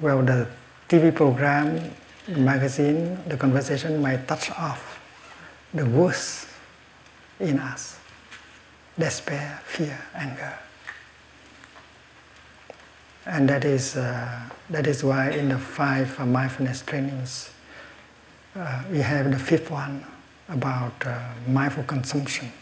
well, 0.00 0.22
the 0.22 0.48
TV 0.88 1.14
program, 1.14 1.92
the 2.26 2.38
magazine, 2.38 3.18
the 3.28 3.36
conversation 3.36 4.00
might 4.00 4.26
touch 4.26 4.50
off 4.52 4.93
the 5.74 5.84
worst 5.84 6.46
in 7.40 7.58
us 7.58 7.98
despair, 8.98 9.60
fear, 9.64 9.98
anger. 10.14 10.56
And 13.26 13.48
that 13.48 13.64
is, 13.64 13.96
uh, 13.96 14.40
that 14.70 14.86
is 14.86 15.02
why 15.02 15.30
in 15.30 15.48
the 15.48 15.58
five 15.58 16.18
uh, 16.20 16.26
mindfulness 16.26 16.82
trainings, 16.82 17.50
uh, 18.54 18.82
we 18.90 18.98
have 18.98 19.30
the 19.30 19.38
fifth 19.38 19.70
one 19.70 20.04
about 20.48 20.92
uh, 21.06 21.18
mindful 21.48 21.84
consumption. 21.84 22.52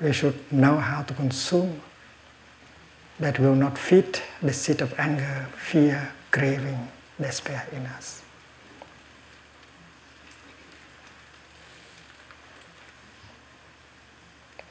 We 0.00 0.12
should 0.12 0.50
know 0.52 0.76
how 0.76 1.02
to 1.02 1.12
consume 1.12 1.82
that 3.18 3.38
will 3.38 3.56
not 3.56 3.76
feed 3.76 4.20
the 4.40 4.52
seed 4.52 4.80
of 4.80 4.94
anger, 4.98 5.48
fear, 5.56 6.12
craving, 6.30 6.88
despair 7.20 7.66
in 7.72 7.84
us. 7.86 8.22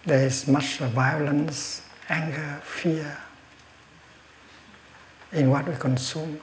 There 0.07 0.25
is 0.25 0.47
much 0.47 0.77
violence, 0.77 1.81
anger, 2.07 2.61
fear, 2.63 3.17
in 5.33 5.49
what 5.49 5.67
we 5.67 5.75
consume. 5.75 6.39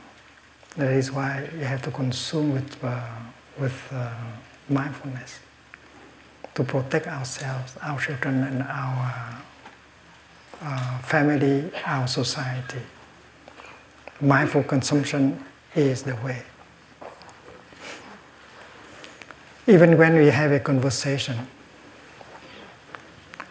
That 0.77 0.93
is 0.93 1.11
why 1.11 1.49
we 1.55 1.65
have 1.65 1.81
to 1.81 1.91
consume 1.91 2.53
with, 2.53 2.85
uh, 2.85 3.01
with 3.59 3.73
uh, 3.91 4.11
mindfulness 4.69 5.41
to 6.55 6.63
protect 6.63 7.07
ourselves, 7.07 7.79
our 7.81 7.99
children, 7.99 8.43
and 8.43 8.63
our 8.65 9.41
uh, 10.61 10.99
family, 10.99 11.71
our 11.87 12.07
society. 12.07 12.83
Mindful 14.21 14.65
consumption 14.65 15.43
is 15.75 16.03
the 16.03 16.17
way. 16.17 16.43
Even 19.67 19.97
when 19.97 20.17
we 20.17 20.27
have 20.27 20.53
a 20.53 20.61
conversation, 20.61 21.49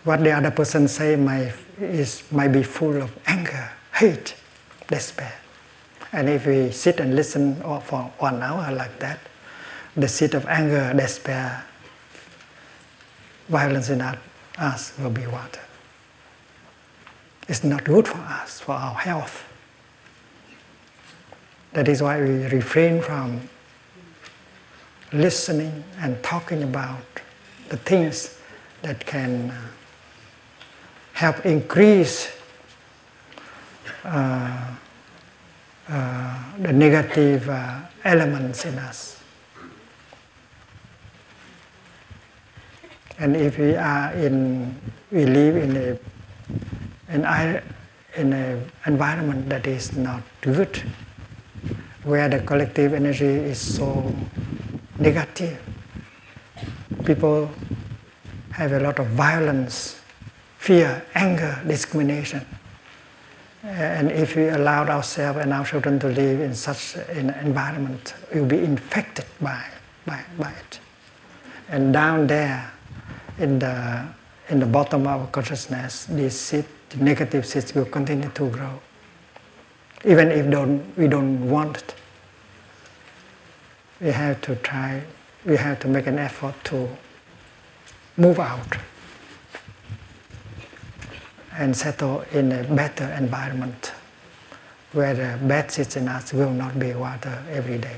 what 0.04 0.24
the 0.24 0.32
other 0.32 0.52
person 0.52 0.88
say 0.88 1.16
might, 1.16 1.54
is, 1.80 2.24
might 2.32 2.50
be 2.50 2.64
full 2.64 3.02
of 3.02 3.16
anger, 3.26 3.72
hate, 3.94 4.36
despair. 4.88 5.34
And 6.12 6.30
if 6.30 6.46
we 6.46 6.72
sit 6.72 7.00
and 7.00 7.16
listen 7.16 7.56
for 7.82 8.12
one 8.20 8.42
hour 8.42 8.72
like 8.72 9.00
that, 9.00 9.20
the 9.96 10.08
seed 10.08 10.34
of 10.34 10.46
anger, 10.48 10.94
despair, 10.96 11.64
violence 13.48 13.90
in 13.90 14.02
us 14.58 14.98
will 15.00 15.10
be 15.10 15.26
watered. 15.28 15.60
It's 17.48 17.64
not 17.64 17.84
good 17.84 18.08
for 18.08 18.18
us, 18.18 18.60
for 18.60 18.74
our 18.74 18.96
health. 18.96 19.46
That 21.74 21.88
is 21.88 22.02
why 22.02 22.22
we 22.22 22.46
refrain 22.46 23.02
from 23.02 23.50
listening 25.12 25.84
and 26.00 26.22
talking 26.24 26.64
about 26.64 27.22
the 27.70 27.78
things 27.78 28.38
that 28.82 29.06
can 29.06 29.52
uh, 29.52 29.62
help 31.14 31.46
increase 31.46 32.32
uh, 34.04 34.76
uh, 35.88 36.44
the 36.60 36.74
negative 36.74 37.50
uh, 37.50 37.80
elements 38.04 38.66
in 38.66 38.78
us. 38.80 39.20
And 43.20 43.36
if 43.36 43.58
we 43.58 43.76
are 43.76 44.12
in, 44.14 44.76
we 45.12 45.26
live 45.26 45.56
in 45.56 45.78
a, 45.78 46.00
an, 47.10 47.62
in 48.18 48.34
an 48.34 48.72
environment 48.86 49.50
that 49.50 49.68
is 49.68 49.96
not 49.96 50.24
good, 50.42 50.82
where 52.04 52.28
the 52.28 52.40
collective 52.40 52.94
energy 52.94 53.26
is 53.26 53.60
so 53.60 54.14
negative, 55.00 55.62
people 57.06 57.50
have 58.52 58.72
a 58.74 58.80
lot 58.80 59.00
of 59.00 59.08
violence, 59.08 60.03
fear, 60.64 61.06
anger, 61.14 61.62
discrimination 61.68 62.46
and 63.64 64.12
if 64.12 64.36
we 64.36 64.50
allowed 64.50 64.90
ourselves 64.90 65.40
and 65.40 65.54
our 65.54 65.66
children 65.66 65.98
to 66.00 66.08
live 66.08 66.42
in 66.42 66.54
such 66.54 66.96
an 66.96 67.30
environment, 67.30 68.14
we 68.34 68.42
will 68.42 68.48
be 68.48 68.60
infected 68.60 69.26
by, 69.40 69.66
by, 70.06 70.22
by 70.38 70.52
it. 70.52 70.80
And 71.70 71.94
down 71.94 72.28
there, 72.28 72.74
in 73.40 73.60
the, 73.60 74.06
in 74.50 74.60
the 74.60 74.66
bottom 74.66 75.04
of 75.04 75.08
our 75.08 75.28
consciousness, 75.28 76.06
these 76.06 76.38
seeds, 76.38 76.68
the 76.90 77.04
negative 77.04 77.46
seeds 77.46 77.74
will 77.74 77.86
continue 77.86 78.30
to 78.30 78.50
grow. 78.50 78.82
Even 80.04 80.30
if 80.30 80.50
don't, 80.52 80.86
we 80.98 81.08
don't 81.08 81.50
want 81.50 81.78
it. 81.78 81.96
We 84.02 84.12
have 84.12 84.42
to 84.42 84.58
try, 84.58 85.04
we 85.46 85.56
have 85.56 85.80
to 85.80 85.88
make 85.88 86.06
an 86.08 86.20
effort 86.20 86.56
to 86.66 86.90
move 88.18 88.40
out 88.40 88.78
and 91.58 91.76
settle 91.76 92.22
in 92.32 92.52
a 92.52 92.64
better 92.64 93.06
environment 93.14 93.92
where 94.92 95.14
the 95.14 95.46
bad 95.46 95.72
us 96.08 96.34
will 96.34 96.52
not 96.52 96.78
be 96.78 96.94
water 96.94 97.44
every 97.52 97.78
day. 97.78 97.98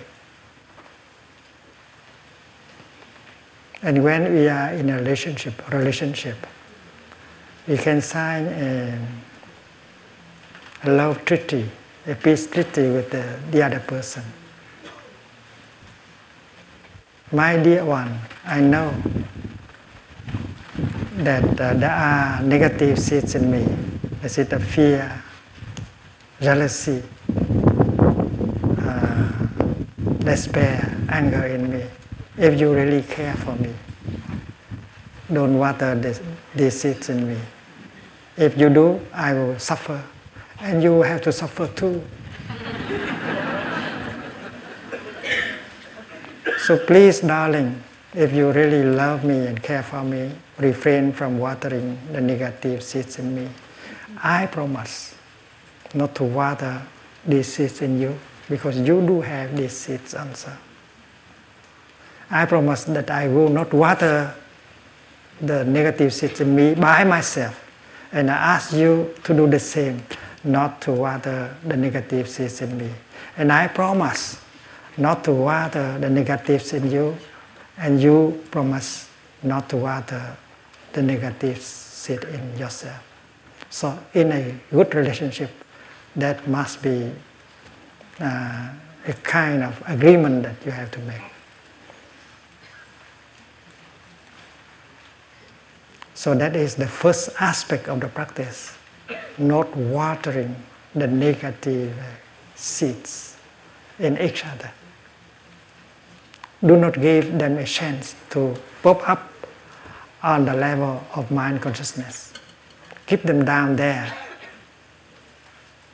And 3.82 4.04
when 4.04 4.34
we 4.34 4.48
are 4.48 4.72
in 4.72 4.90
a 4.90 4.96
relationship, 4.96 5.70
relationship, 5.72 6.38
we 7.68 7.78
can 7.78 8.02
sign 8.02 8.46
a, 8.48 9.00
a 10.86 10.90
love 10.90 11.24
treaty, 11.26 11.70
a 12.08 12.16
peace 12.16 12.48
treaty 12.48 12.90
with 12.90 13.12
the, 13.12 13.38
the 13.52 13.64
other 13.64 13.80
person. 13.80 14.24
My 17.32 17.58
dear 17.58 17.84
one, 17.84 18.20
I 18.46 18.62
know 18.62 18.94
that 21.18 21.60
uh, 21.62 21.74
there 21.74 21.92
are 21.92 22.42
negative 22.42 23.00
seeds 23.00 23.36
in 23.36 23.50
me, 23.50 23.66
the 24.22 24.28
seed 24.28 24.52
of 24.52 24.62
fear, 24.64 25.24
jealousy, 26.42 27.02
uh, 28.80 29.32
despair, 30.20 30.94
anger 31.10 31.46
in 31.46 31.72
me. 31.72 31.86
If 32.38 32.60
you 32.60 32.74
really 32.74 33.02
care 33.04 33.34
for 33.36 33.56
me, 33.56 33.74
don't 35.32 35.58
water 35.58 35.96
this, 35.96 36.22
these 36.54 36.82
seeds 36.82 37.08
in 37.10 37.30
me. 37.30 37.38
If 38.36 38.58
you 38.58 38.70
do, 38.70 39.00
I 39.14 39.34
will 39.34 39.58
suffer, 39.58 40.04
and 40.60 40.84
you 40.84 40.96
will 40.96 41.04
have 41.04 41.22
to 41.22 41.32
suffer 41.32 41.68
too. 41.68 42.04
so 46.58 46.78
please, 46.86 47.22
darling, 47.22 47.82
if 48.14 48.34
you 48.34 48.52
really 48.52 48.84
love 48.84 49.24
me 49.24 49.48
and 49.48 49.64
care 49.64 49.84
for 49.84 50.04
me, 50.04 50.34
refrain 50.58 51.12
from 51.12 51.38
watering 51.38 51.98
the 52.12 52.22
negative 52.22 52.84
seeds 52.84 53.20
in 53.20 53.36
me. 53.36 53.50
I 54.24 54.46
promise 54.46 55.16
not 55.94 56.16
to 56.16 56.24
water 56.24 56.82
these 57.26 57.54
seeds 57.54 57.82
in 57.82 58.00
you 58.00 58.18
because 58.50 58.78
you 58.78 59.06
do 59.06 59.22
have 59.22 59.56
these 59.56 59.74
seeds 59.74 60.14
also. 60.16 60.52
I 62.30 62.46
promise 62.46 62.86
that 62.86 63.10
I 63.12 63.28
will 63.28 63.50
not 63.50 63.74
water 63.74 64.34
the 65.42 65.64
negative 65.66 66.14
seeds 66.14 66.42
in 66.42 66.56
me 66.56 66.76
by 66.76 67.04
myself. 67.04 67.62
And 68.12 68.32
I 68.32 68.56
ask 68.56 68.74
you 68.74 69.14
to 69.24 69.34
do 69.34 69.48
the 69.48 69.60
same, 69.60 70.02
not 70.44 70.82
to 70.84 70.92
water 70.92 71.56
the 71.66 71.76
negative 71.76 72.30
seeds 72.30 72.62
in 72.62 72.78
me. 72.78 72.90
And 73.38 73.52
I 73.52 73.68
promise 73.68 74.40
not 74.98 75.24
to 75.26 75.34
water 75.34 75.98
the 76.00 76.10
negatives 76.10 76.72
in 76.74 76.90
you, 76.90 77.18
and 77.78 78.02
you 78.02 78.42
promise 78.52 79.10
not 79.44 79.70
to 79.70 79.78
water 79.78 80.38
the 80.96 81.02
negative 81.02 81.62
seed 81.62 82.24
in 82.24 82.58
yourself. 82.58 83.04
So, 83.70 84.00
in 84.14 84.32
a 84.32 84.56
good 84.72 84.96
relationship, 84.96 85.52
that 86.16 86.48
must 86.48 86.82
be 86.82 87.12
uh, 88.20 88.70
a 89.08 89.14
kind 89.24 89.64
of 89.64 89.84
agreement 89.86 90.44
that 90.44 90.56
you 90.66 90.72
have 90.72 90.90
to 90.92 91.00
make. 91.00 91.22
So 96.14 96.34
that 96.34 96.56
is 96.56 96.76
the 96.76 96.88
first 96.88 97.30
aspect 97.40 97.88
of 97.88 98.00
the 98.00 98.08
practice, 98.08 98.76
not 99.38 99.76
watering 99.76 100.56
the 100.96 101.08
negative 101.08 101.94
seeds 102.56 103.36
in 104.00 104.18
each 104.18 104.46
other. 104.46 104.72
Do 106.66 106.78
not 106.78 107.00
give 107.00 107.38
them 107.38 107.58
a 107.58 107.66
chance 107.66 108.16
to 108.32 108.56
pop 108.82 109.08
up 109.08 109.30
on 110.26 110.44
the 110.44 110.54
level 110.56 111.04
of 111.14 111.30
mind 111.30 111.62
consciousness. 111.62 112.34
Keep 113.06 113.24
them 113.24 113.46
down 113.46 113.76
there 113.76 114.12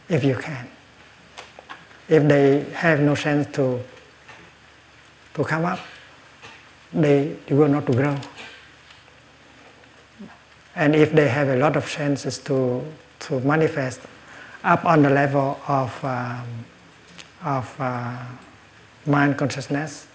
if 0.07 0.23
you 0.23 0.35
can. 0.35 0.69
If 2.07 2.25
they 2.27 2.61
have 2.75 3.01
no 3.01 3.13
chance 3.13 3.45
to, 3.57 3.81
to 5.33 5.43
come 5.43 5.65
up, 5.65 5.79
they 6.93 7.35
will 7.49 7.67
not 7.67 7.85
grow. 7.85 8.17
And 10.77 10.95
if 10.95 11.11
they 11.11 11.27
have 11.27 11.49
a 11.49 11.57
lot 11.57 11.75
of 11.75 11.89
chances 11.89 12.37
to, 12.39 12.85
to 13.19 13.39
manifest 13.41 13.99
up 14.63 14.85
on 14.85 15.01
the 15.01 15.09
level 15.09 15.59
of, 15.67 16.05
um, 16.05 16.47
of 17.43 17.75
uh, 17.79 18.17
mind 19.05 19.37
consciousness, 19.37 20.07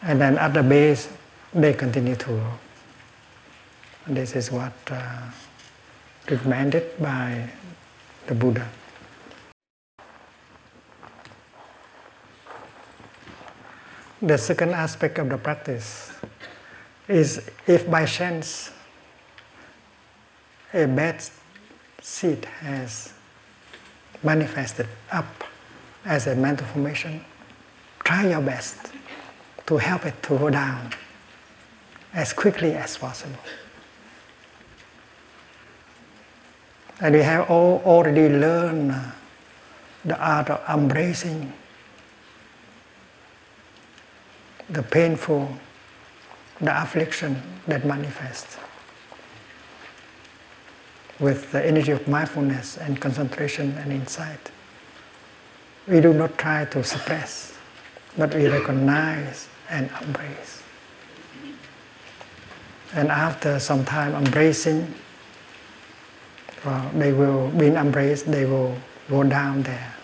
and 0.00 0.18
then 0.18 0.38
at 0.38 0.54
the 0.54 0.62
base, 0.62 1.10
they 1.52 1.74
continue 1.74 2.16
to 2.16 2.26
grow. 2.26 2.58
This 4.06 4.34
is 4.34 4.50
what 4.50 4.72
uh, 4.90 5.30
recommended 6.28 6.98
by 7.00 7.48
the 8.26 8.34
Buddha. 8.34 8.68
The 14.20 14.38
second 14.38 14.70
aspect 14.70 15.18
of 15.18 15.28
the 15.28 15.38
practice 15.38 16.12
is 17.06 17.48
if 17.68 17.88
by 17.88 18.04
chance 18.06 18.72
a 20.74 20.86
bad 20.86 21.22
seed 22.00 22.44
has 22.60 23.12
manifested 24.22 24.88
up 25.12 25.44
as 26.04 26.26
a 26.26 26.34
mental 26.34 26.66
formation, 26.66 27.24
try 28.02 28.30
your 28.30 28.40
best 28.40 28.92
to 29.66 29.76
help 29.76 30.06
it 30.06 30.20
to 30.24 30.38
go 30.38 30.50
down 30.50 30.90
as 32.12 32.32
quickly 32.32 32.72
as 32.74 32.98
possible. 32.98 33.38
And 37.02 37.16
we 37.16 37.22
have 37.22 37.50
all 37.50 37.82
already 37.84 38.28
learned 38.28 38.94
the 40.04 40.16
art 40.16 40.48
of 40.50 40.60
embracing 40.68 41.52
the 44.70 44.84
painful, 44.84 45.56
the 46.60 46.80
affliction 46.80 47.42
that 47.66 47.84
manifests 47.84 48.56
with 51.18 51.50
the 51.50 51.66
energy 51.66 51.90
of 51.90 52.06
mindfulness 52.06 52.78
and 52.78 53.00
concentration 53.00 53.76
and 53.78 53.92
insight. 53.92 54.52
We 55.88 56.00
do 56.00 56.14
not 56.14 56.38
try 56.38 56.66
to 56.66 56.84
suppress, 56.84 57.58
but 58.16 58.32
we 58.32 58.46
recognize 58.46 59.48
and 59.68 59.90
embrace. 60.02 60.62
And 62.94 63.10
after 63.10 63.58
some 63.58 63.84
time 63.84 64.14
embracing, 64.14 64.94
well, 66.64 66.90
they 66.94 67.12
will, 67.12 67.50
being 67.50 67.74
embraced, 67.74 68.30
they 68.30 68.44
will 68.44 68.76
go 69.10 69.22
down 69.22 69.62
there 69.62 69.94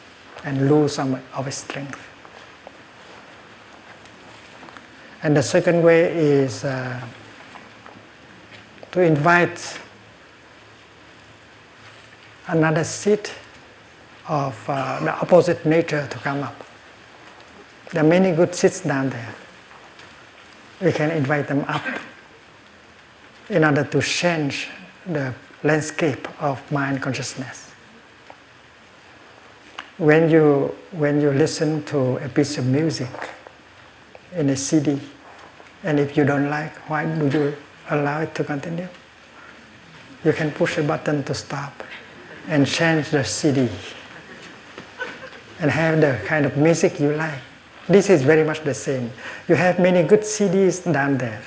and 0.45 0.69
lose 0.69 0.95
some 0.95 1.21
of 1.35 1.47
its 1.47 1.59
strength. 1.59 2.01
And 5.23 5.37
the 5.37 5.43
second 5.43 5.83
way 5.83 6.13
is 6.15 6.65
uh, 6.65 7.01
to 8.93 9.01
invite 9.01 9.79
another 12.47 12.85
seed 12.85 13.29
of 14.29 14.65
uh, 14.69 15.01
the 15.01 15.13
opposite 15.13 15.65
nature 15.67 16.07
to 16.09 16.19
come 16.19 16.43
up. 16.43 16.65
There 17.93 18.05
are 18.05 18.07
many 18.09 18.33
good 18.33 18.55
seeds 18.55 18.81
down 18.81 19.11
there. 19.11 19.35
We 20.81 20.93
can 20.93 21.11
invite 21.11 21.49
them 21.49 21.65
up 21.67 21.85
in 23.49 23.65
order 23.65 23.85
to 23.85 24.01
change 24.01 24.69
the 25.07 25.35
landscape 25.63 26.29
of 26.43 26.61
mind 26.71 27.03
consciousness. 27.03 27.71
When 29.97 30.31
you, 30.31 30.77
when 30.93 31.21
you 31.21 31.33
listen 31.33 31.83
to 31.85 32.19
a 32.19 32.29
piece 32.29 32.59
of 32.59 32.67
music 32.67 33.09
in 34.35 34.49
a 34.51 34.57
CD, 34.57 35.01
and 35.83 35.99
if 35.99 36.17
you 36.17 36.25
don't 36.25 36.49
like, 36.49 36.77
why 36.89 37.05
do 37.07 37.29
you 37.29 37.57
allow 37.91 38.21
it 38.21 38.35
to 38.37 38.45
continue? 38.45 38.89
You 40.25 40.33
can 40.33 40.51
push 40.53 40.79
a 40.79 40.83
button 40.83 41.25
to 41.25 41.35
stop 41.35 41.83
and 42.49 42.67
change 42.67 43.11
the 43.11 43.25
CD 43.25 43.69
and 45.61 45.71
have 45.71 46.01
the 46.01 46.21
kind 46.27 46.47
of 46.47 46.57
music 46.57 47.01
you 47.01 47.13
like. 47.13 47.41
This 47.89 48.11
is 48.11 48.23
very 48.23 48.45
much 48.45 48.63
the 48.63 48.75
same. 48.75 49.11
You 49.49 49.55
have 49.55 49.79
many 49.79 50.03
good 50.07 50.21
CDs 50.21 50.93
down 50.93 51.19
there. 51.19 51.43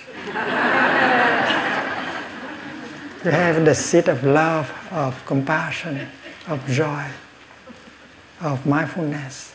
You 3.23 3.31
have 3.31 3.63
the 3.63 3.75
seed 3.75 4.07
of 4.07 4.23
love, 4.23 4.71
of 4.91 5.23
compassion, 5.25 6.07
of 6.47 6.65
joy, 6.67 7.05
of 8.41 8.65
mindfulness. 8.65 9.53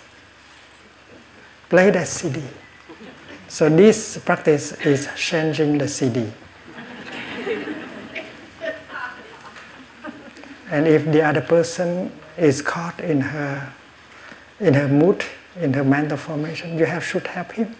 Play 1.68 1.90
that 1.90 2.06
CD. 2.06 2.42
So 3.48 3.68
this 3.68 4.18
practice 4.18 4.72
is 4.72 5.08
changing 5.16 5.78
the 5.78 5.88
CD. 5.88 6.30
And 10.70 10.86
if 10.86 11.04
the 11.04 11.22
other 11.22 11.40
person 11.40 12.12
is 12.36 12.60
caught 12.60 13.00
in 13.00 13.20
her, 13.20 13.72
in 14.60 14.74
her 14.74 14.88
mood, 14.88 15.24
in 15.60 15.72
her 15.74 15.84
mental 15.84 16.16
formation, 16.16 16.78
you 16.78 16.84
have 16.86 17.04
should 17.04 17.26
help 17.26 17.52
him. 17.52 17.74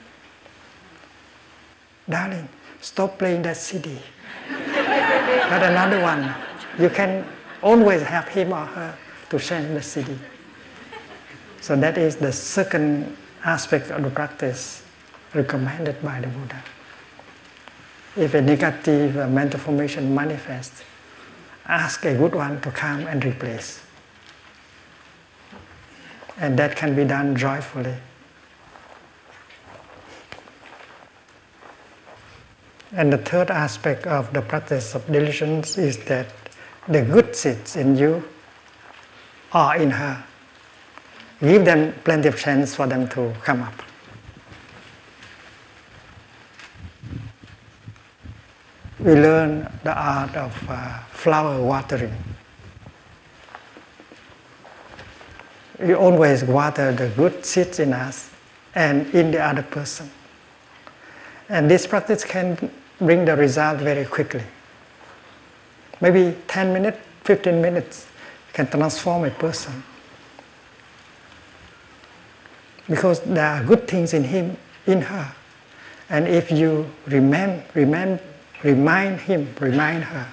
Darling, 2.09 2.49
stop 2.80 3.18
playing 3.18 3.43
that 3.43 3.57
CD. 3.57 3.99
But 5.27 5.62
another 5.62 6.01
one, 6.01 6.35
you 6.79 6.89
can 6.89 7.27
always 7.62 8.03
help 8.03 8.29
him 8.29 8.53
or 8.53 8.64
her 8.64 8.97
to 9.31 9.39
change 9.39 9.68
the 9.74 9.83
CD. 9.83 10.16
So 11.61 11.74
that 11.77 11.99
is 11.99 12.16
the 12.16 12.33
second 12.33 13.16
aspect 13.45 13.91
of 13.91 14.03
the 14.03 14.11
practice 14.11 14.83
recommended 15.35 16.01
by 16.03 16.20
the 16.20 16.29
Buddha. 16.29 16.62
If 18.16 18.35
a 18.35 18.41
negative 18.41 19.29
mental 19.31 19.61
formation 19.61 20.14
manifests, 20.14 20.83
ask 21.66 22.05
a 22.05 22.14
good 22.14 22.35
one 22.35 22.61
to 22.61 22.70
come 22.70 23.07
and 23.07 23.24
replace. 23.24 23.83
And 26.39 26.59
that 26.59 26.77
can 26.77 26.95
be 26.95 27.05
done 27.05 27.37
joyfully. 27.37 27.97
And 32.93 33.12
the 33.12 33.18
third 33.18 33.51
aspect 33.51 34.07
of 34.07 34.32
the 34.32 34.43
practice 34.43 34.95
of 34.95 35.07
diligence 35.07 35.76
is 35.78 35.99
that 36.05 36.28
the 36.89 37.03
good 37.03 37.34
seeds 37.34 37.76
in 37.76 37.97
you 37.97 38.22
are 39.53 39.76
in 39.76 39.91
her. 39.91 40.24
Give 41.41 41.64
them 41.64 41.95
plenty 42.05 42.28
of 42.28 42.39
chance 42.39 42.74
for 42.74 42.87
them 42.87 43.09
to 43.09 43.34
come 43.43 43.62
up. 43.62 43.82
we 49.07 49.14
learn 49.14 49.68
the 49.84 49.95
art 49.95 50.34
of 50.34 50.53
uh, 50.68 50.99
flower 51.11 51.62
watering. 51.62 52.12
We 55.78 55.95
always 55.95 56.43
water 56.43 56.91
the 56.91 57.09
good 57.11 57.47
seeds 57.47 57.78
in 57.78 57.93
us 57.93 58.30
and 58.74 59.07
in 59.14 59.30
the 59.30 59.39
other 59.39 59.62
person. 59.62 60.11
And 61.49 61.70
this 61.70 61.86
practice 61.86 62.24
can 62.24 62.70
bring 62.99 63.24
the 63.24 63.36
result 63.36 63.78
very 63.78 64.05
quickly. 64.05 64.42
Maybe 66.01 66.36
10 66.49 66.72
minutes, 66.72 66.99
15 67.24 67.62
minutes 67.62 68.07
can 68.53 68.66
transform 68.66 69.24
a 69.24 69.30
person. 69.30 69.82
Because 72.88 73.20
there 73.20 73.47
are 73.47 73.64
good 73.64 73.88
things 73.88 74.14
in 74.14 74.24
him, 74.24 74.57
in 74.86 75.03
her. 75.03 75.32
And 76.09 76.28
if 76.28 76.51
you 76.53 76.90
remember, 77.07 77.64
remember 77.74 78.22
remind 78.62 79.20
him, 79.20 79.55
remind 79.61 80.05
her. 80.05 80.26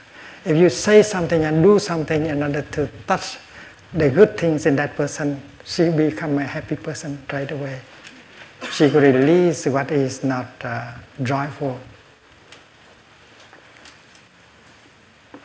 If 0.46 0.58
you 0.58 0.70
say 0.70 1.04
something 1.04 1.44
and 1.44 1.64
do 1.64 1.80
something 1.80 2.26
in 2.26 2.44
order 2.44 2.62
to 2.62 2.90
touch 3.08 3.38
the 3.94 4.10
good 4.10 4.38
things 4.38 4.66
in 4.66 4.76
that 4.78 4.96
person, 4.96 5.42
she 5.64 5.90
become 5.90 6.38
a 6.38 6.44
happy 6.44 6.76
person 6.76 7.20
right 7.32 7.50
away. 7.50 7.80
She 8.72 8.90
could 8.90 9.04
release 9.04 9.66
what 9.68 9.92
is 9.92 10.24
not 10.24 10.48
uh, 10.64 10.94
joyful. 11.22 11.80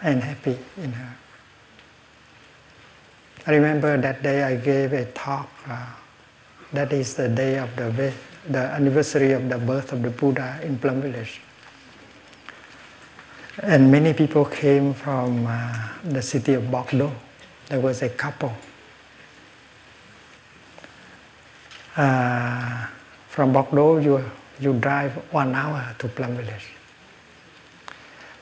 and 0.02 0.22
happy 0.22 0.56
in 0.76 0.92
her. 0.92 1.16
I 3.46 3.54
remember 3.54 3.96
that 3.96 4.22
day 4.22 4.42
I 4.42 4.56
gave 4.56 4.92
a 4.92 5.06
talk. 5.06 5.48
Uh, 5.66 5.86
that 6.72 6.92
is 6.92 7.14
the 7.14 7.28
day 7.28 7.58
of 7.58 7.74
the 7.76 8.12
the 8.48 8.58
anniversary 8.58 9.32
of 9.32 9.48
the 9.48 9.58
birth 9.58 9.92
of 9.92 10.02
the 10.02 10.10
Buddha 10.10 10.60
in 10.62 10.78
Plum 10.78 11.02
Village. 11.02 11.40
And 13.62 13.90
many 13.90 14.12
people 14.12 14.44
came 14.44 14.94
from 14.94 15.46
uh, 15.46 15.88
the 16.04 16.22
city 16.22 16.54
of 16.54 16.70
Bordeaux. 16.70 17.12
There 17.68 17.80
was 17.80 18.02
a 18.02 18.08
couple. 18.08 18.52
Uh, 21.96 22.86
from 23.28 23.52
Bordeaux, 23.52 23.98
you, 23.98 24.24
you 24.60 24.74
drive 24.74 25.12
one 25.32 25.54
hour 25.54 25.94
to 25.98 26.08
Plum 26.08 26.36
Village. 26.36 26.68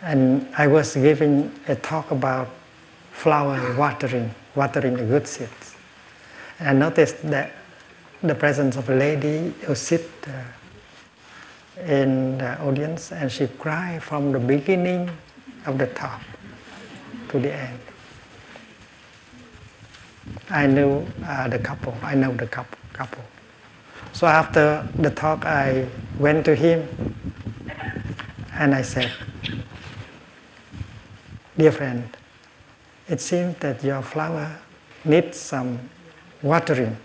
And 0.03 0.47
I 0.57 0.67
was 0.67 0.95
giving 0.95 1.53
a 1.69 1.77
talk 1.77 2.11
about 2.11 2.49
flower 3.13 3.75
watering, 3.77 4.35
watering 4.55 4.95
the 4.95 5.05
good 5.05 5.27
seeds. 5.27 5.75
And 6.59 6.69
I 6.69 6.73
noticed 6.73 7.23
that 7.31 7.53
the 8.23 8.35
presence 8.35 8.77
of 8.77 8.89
a 8.89 8.95
lady 8.95 9.53
who 9.63 9.75
sit 9.75 10.09
uh, 10.27 11.83
in 11.83 12.39
the 12.39 12.61
audience 12.63 13.13
and 13.13 13.31
she 13.31 13.47
cried 13.47 14.03
from 14.03 14.33
the 14.33 14.39
beginning 14.39 15.11
of 15.67 15.79
the 15.79 15.87
talk 15.89 16.23
to 17.29 17.39
the 17.39 17.53
end. 17.53 17.79
I 20.51 20.67
knew 20.67 21.07
uh, 21.25 21.49
the 21.49 21.59
couple. 21.59 21.95
I 22.03 22.15
know 22.15 22.33
the 22.33 22.47
couple. 22.47 22.79
couple. 22.93 23.23
So 24.17 24.27
after 24.27 24.89
the 24.95 25.11
talk, 25.11 25.45
I 25.45 25.85
went 26.19 26.47
to 26.47 26.55
him 26.55 26.89
and 28.55 28.75
I 28.75 28.81
said, 28.81 29.13
"Dear 31.59 31.71
friend, 31.71 32.17
it 33.11 33.21
seems 33.21 33.59
that 33.59 33.85
your 33.85 34.01
flower 34.01 34.57
needs 35.05 35.39
some 35.39 35.91
watering." 36.41 36.97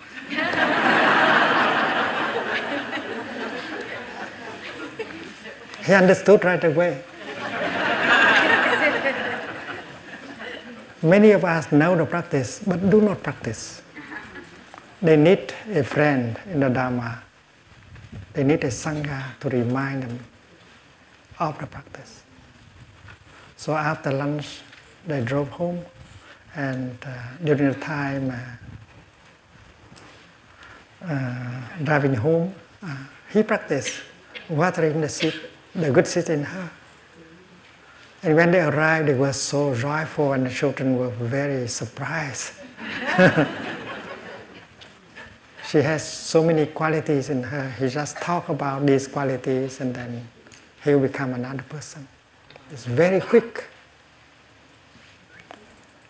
He 5.85 5.93
understood 5.93 6.45
right 6.45 6.63
away. 6.63 7.03
Many 11.01 11.31
of 11.31 11.43
us 11.43 11.73
know 11.73 11.93
the 11.97 12.05
practice 12.05 12.61
but 12.65 12.89
do 12.89 13.01
not 13.01 13.21
practice. 13.21 13.81
They 15.01 15.17
need 15.17 15.53
a 15.73 15.83
friend 15.83 16.39
in 16.51 16.59
the 16.59 16.69
Dharma. 16.69 17.23
They 18.33 18.43
need 18.43 18.63
a 18.63 18.67
Sangha 18.67 19.39
to 19.39 19.49
remind 19.49 20.03
them 20.03 20.19
of 21.39 21.57
the 21.57 21.65
practice. 21.65 22.23
So 23.57 23.73
after 23.75 24.11
lunch, 24.11 24.59
they 25.07 25.21
drove 25.23 25.49
home, 25.49 25.83
and 26.55 26.97
uh, 27.03 27.09
during 27.43 27.69
the 27.69 27.79
time 27.79 28.29
uh, 28.29 28.35
uh, 31.05 31.61
driving 31.83 32.13
home, 32.13 32.53
uh, 32.83 32.95
he 33.31 33.41
practiced 33.41 34.01
watering 34.49 35.01
the 35.01 35.09
seed 35.09 35.33
the 35.73 35.89
good 35.89 36.05
seed 36.05 36.29
in 36.29 36.43
her. 36.43 36.69
And 38.23 38.35
when 38.35 38.51
they 38.51 38.61
arrived, 38.61 39.07
they 39.07 39.15
were 39.15 39.33
so 39.33 39.73
joyful, 39.73 40.33
and 40.33 40.45
the 40.45 40.49
children 40.49 40.97
were 40.97 41.09
very 41.09 41.67
surprised. 41.67 42.53
she 45.71 45.77
has 45.77 46.05
so 46.05 46.43
many 46.43 46.65
qualities 46.65 47.29
in 47.29 47.43
her. 47.43 47.71
He 47.79 47.87
just 47.87 48.17
talk 48.17 48.49
about 48.49 48.85
these 48.85 49.07
qualities, 49.07 49.79
and 49.79 49.95
then 49.95 50.27
he 50.83 50.93
will 50.93 51.07
become 51.07 51.33
another 51.33 51.63
person. 51.63 52.07
It's 52.71 52.85
very 52.85 53.21
quick. 53.21 53.63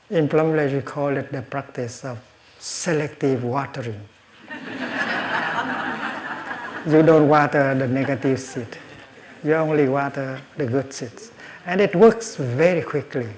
In 0.09 0.27
Plum 0.27 0.51
Village, 0.51 0.73
we 0.73 0.81
call 0.81 1.15
it 1.15 1.31
the 1.31 1.43
practice 1.43 2.03
of 2.03 2.17
selective 2.59 3.43
watering. 3.43 4.01
you 6.87 7.03
don't 7.03 7.29
water 7.29 7.75
the 7.75 7.87
negative 7.87 8.39
seed 8.39 8.77
you 9.43 9.53
only 9.53 9.87
water 9.87 10.39
the 10.57 10.65
good 10.65 10.93
seeds. 10.93 11.31
And 11.65 11.81
it 11.81 11.95
works 11.95 12.35
very 12.35 12.81
quickly. 12.81 13.29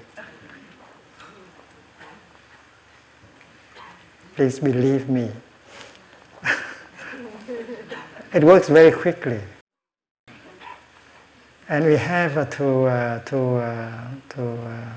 Please 4.36 4.60
believe 4.60 5.10
me. 5.10 5.32
It 8.34 8.44
works 8.44 8.68
very 8.68 8.92
quickly. 8.92 9.40
And 11.70 11.86
we 11.86 11.96
have 11.96 12.50
to, 12.58 12.86
uh, 12.86 13.20
to, 13.20 13.38
uh, 13.38 14.08
to, 14.30 14.44
uh, 14.44 14.90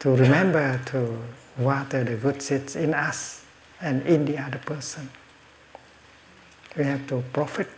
to 0.00 0.16
remember 0.16 0.80
to 0.86 1.18
water 1.58 2.04
the 2.04 2.16
good 2.16 2.42
seeds 2.42 2.76
in 2.76 2.94
us 2.94 3.44
and 3.80 4.06
in 4.06 4.24
the 4.26 4.38
other 4.38 4.58
person. 4.58 5.08
We 6.76 6.84
have 6.84 7.06
to 7.08 7.22
profit 7.32 7.68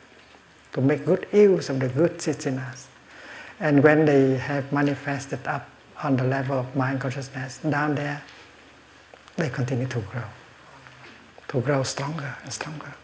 to 0.73 0.81
make 0.81 1.05
good 1.05 1.27
use 1.33 1.71
of 1.71 1.81
the 1.81 1.89
good 1.89 2.21
seeds 2.21 2.47
in 2.47 2.59
us. 2.59 2.89
And 3.61 3.83
when 3.83 4.05
they 4.05 4.37
have 4.37 4.73
manifested 4.73 5.47
up 5.47 5.69
on 6.03 6.17
the 6.17 6.25
level 6.25 6.59
of 6.59 6.77
mind 6.77 7.01
consciousness, 7.01 7.59
down 7.59 7.95
there, 7.95 8.23
they 9.37 9.49
continue 9.49 9.87
to 9.87 10.01
grow, 10.01 10.25
to 11.49 11.61
grow 11.61 11.83
stronger 11.85 12.37
and 12.43 12.53
stronger. 12.53 12.95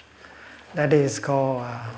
That 0.74 0.92
is 0.92 1.18
called 1.18 1.62
uh, 1.62 1.90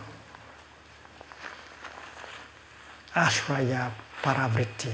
Ashraya 3.14 3.90
Paravritti. 4.22 4.92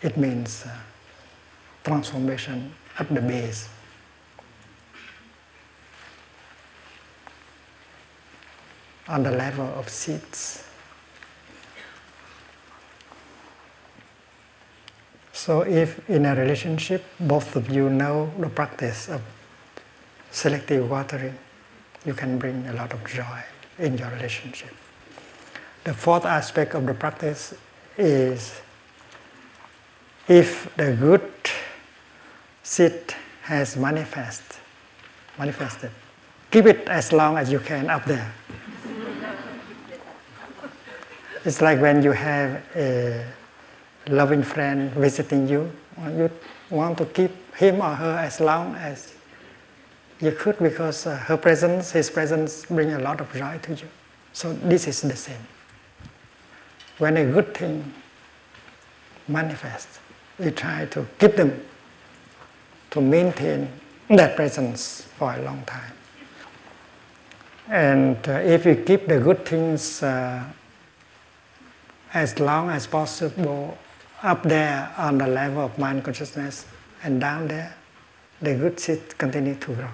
It 0.00 0.16
means 0.16 0.64
uh, 0.64 0.76
transformation 1.84 2.72
at 2.98 3.14
the 3.14 3.20
base. 3.20 3.68
on 9.08 9.22
the 9.22 9.30
level 9.30 9.66
of 9.78 9.88
seeds. 9.88 10.64
So, 15.32 15.60
if 15.60 16.08
in 16.10 16.26
a 16.26 16.34
relationship 16.34 17.04
both 17.20 17.54
of 17.54 17.70
you 17.70 17.88
know 17.88 18.32
the 18.38 18.48
practice 18.48 19.08
of 19.08 19.20
selective 20.32 20.90
watering, 20.90 21.38
you 22.06 22.14
can 22.14 22.38
bring 22.38 22.66
a 22.68 22.72
lot 22.72 22.92
of 22.92 23.04
joy 23.04 23.42
in 23.78 23.98
your 23.98 24.08
relationship. 24.10 24.70
The 25.84 25.92
fourth 25.92 26.24
aspect 26.24 26.74
of 26.74 26.86
the 26.86 26.94
practice 26.94 27.52
is 27.98 28.60
if 30.28 30.74
the 30.76 30.92
good 30.92 31.32
seed 32.62 33.14
has 33.42 33.76
manifest, 33.76 34.58
manifested, 35.38 35.90
keep 36.50 36.66
it 36.66 36.88
as 36.88 37.12
long 37.12 37.36
as 37.36 37.50
you 37.50 37.58
can 37.58 37.90
up 37.90 38.04
there. 38.04 38.32
It's 41.44 41.60
like 41.60 41.80
when 41.80 42.02
you 42.02 42.10
have 42.10 42.62
a 42.74 43.24
loving 44.08 44.42
friend 44.42 44.90
visiting 44.92 45.46
you, 45.46 45.70
you 46.08 46.30
want 46.70 46.98
to 46.98 47.04
keep 47.06 47.54
him 47.54 47.80
or 47.80 47.94
her 47.94 48.18
as 48.18 48.40
long 48.40 48.74
as 48.74 49.15
you 50.20 50.32
could 50.32 50.58
because 50.58 51.06
uh, 51.06 51.16
her 51.16 51.36
presence, 51.36 51.92
his 51.92 52.10
presence 52.10 52.64
bring 52.66 52.92
a 52.92 52.98
lot 52.98 53.20
of 53.20 53.32
joy 53.32 53.58
to 53.62 53.74
you. 53.74 53.88
So 54.32 54.52
this 54.52 54.86
is 54.86 55.02
the 55.02 55.16
same. 55.16 55.46
When 56.98 57.16
a 57.16 57.24
good 57.26 57.54
thing 57.54 57.92
manifests, 59.28 59.98
we 60.38 60.50
try 60.50 60.86
to 60.86 61.06
keep 61.18 61.36
them, 61.36 61.62
to 62.90 63.00
maintain 63.00 63.68
that 64.08 64.36
presence 64.36 65.02
for 65.18 65.34
a 65.34 65.42
long 65.42 65.62
time. 65.66 65.92
And 67.68 68.16
uh, 68.28 68.32
if 68.32 68.64
you 68.64 68.76
keep 68.76 69.08
the 69.08 69.18
good 69.18 69.44
things 69.44 70.02
uh, 70.02 70.44
as 72.14 72.38
long 72.38 72.70
as 72.70 72.86
possible 72.86 73.76
up 74.22 74.42
there 74.44 74.94
on 74.96 75.18
the 75.18 75.26
level 75.26 75.64
of 75.64 75.78
mind 75.78 76.04
consciousness 76.04 76.64
and 77.02 77.20
down 77.20 77.48
there, 77.48 77.74
the 78.40 78.54
good 78.54 78.78
seed 78.78 79.18
continue 79.18 79.54
to 79.56 79.74
grow. 79.74 79.88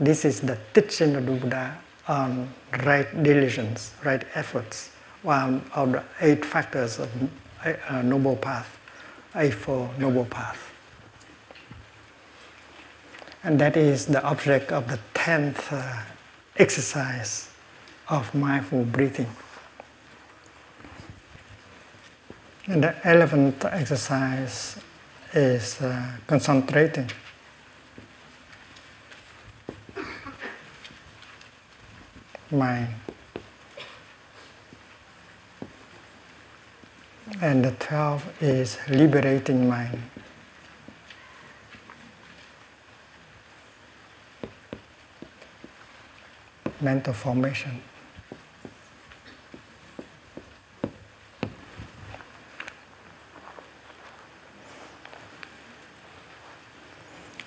This 0.00 0.24
is 0.24 0.40
the 0.40 0.58
teaching 0.72 1.14
of 1.14 1.26
the 1.26 1.32
Buddha 1.32 1.78
on 2.08 2.52
right 2.84 3.22
diligence, 3.22 3.92
right 4.04 4.24
efforts, 4.34 4.90
one 5.22 5.62
of 5.74 5.92
the 5.92 6.02
eight 6.20 6.44
factors 6.44 6.98
of 6.98 7.10
a 7.64 8.02
noble 8.02 8.36
path, 8.36 8.78
eightfold 9.34 9.98
noble 9.98 10.24
path. 10.24 10.72
And 13.42 13.58
that 13.60 13.76
is 13.76 14.06
the 14.06 14.22
object 14.24 14.72
of 14.72 14.88
the 14.88 14.98
tenth 15.12 15.72
uh, 15.72 16.00
exercise 16.56 17.50
of 18.08 18.34
mindful 18.34 18.84
breathing. 18.84 19.28
And 22.66 22.82
the 22.82 22.96
eleventh 23.04 23.64
exercise 23.64 24.78
is 25.34 25.80
uh, 25.80 26.12
concentrating. 26.26 27.10
Mind. 32.54 32.94
And 37.40 37.64
the 37.64 37.72
12 37.72 38.42
is 38.42 38.78
liberating 38.88 39.68
mind. 39.68 40.00
Mental 46.80 47.12
formation. 47.12 47.82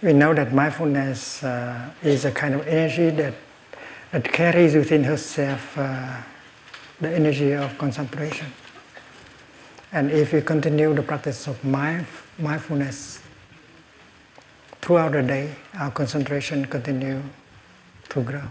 We 0.01 0.14
know 0.14 0.34
that 0.34 0.53
mindfulness 0.53 1.43
uh, 1.43 1.89
is 2.03 2.26
a 2.26 2.32
kind 2.32 2.53
of 2.53 2.68
energy 2.68 3.10
that, 3.12 3.34
that 4.12 4.24
carries 4.32 4.76
within 4.76 5.03
herself 5.03 5.78
uh, 5.78 6.22
the 6.99 7.10
energy 7.10 7.51
of 7.53 7.78
concentration. 7.78 8.47
And 9.91 10.12
if 10.12 10.34
we 10.34 10.41
continue 10.41 10.93
the 10.93 11.03
practice 11.03 11.47
of 11.47 11.64
mind, 11.64 12.08
mindfulness 12.38 13.22
throughout 14.82 15.14
the 15.14 15.24
day, 15.24 15.55
our 15.78 15.91
concentration 15.91 16.66
continue 16.66 17.22
to 18.10 18.22
grow. 18.22 18.43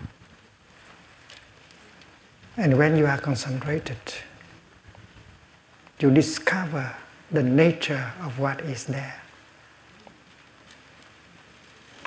And 2.56 2.78
when 2.78 2.96
you 2.96 3.06
are 3.06 3.18
concentrated, 3.18 3.98
you 6.00 6.10
discover 6.10 6.94
the 7.30 7.42
nature 7.42 8.12
of 8.22 8.38
what 8.38 8.60
is 8.62 8.86
there. 8.86 9.20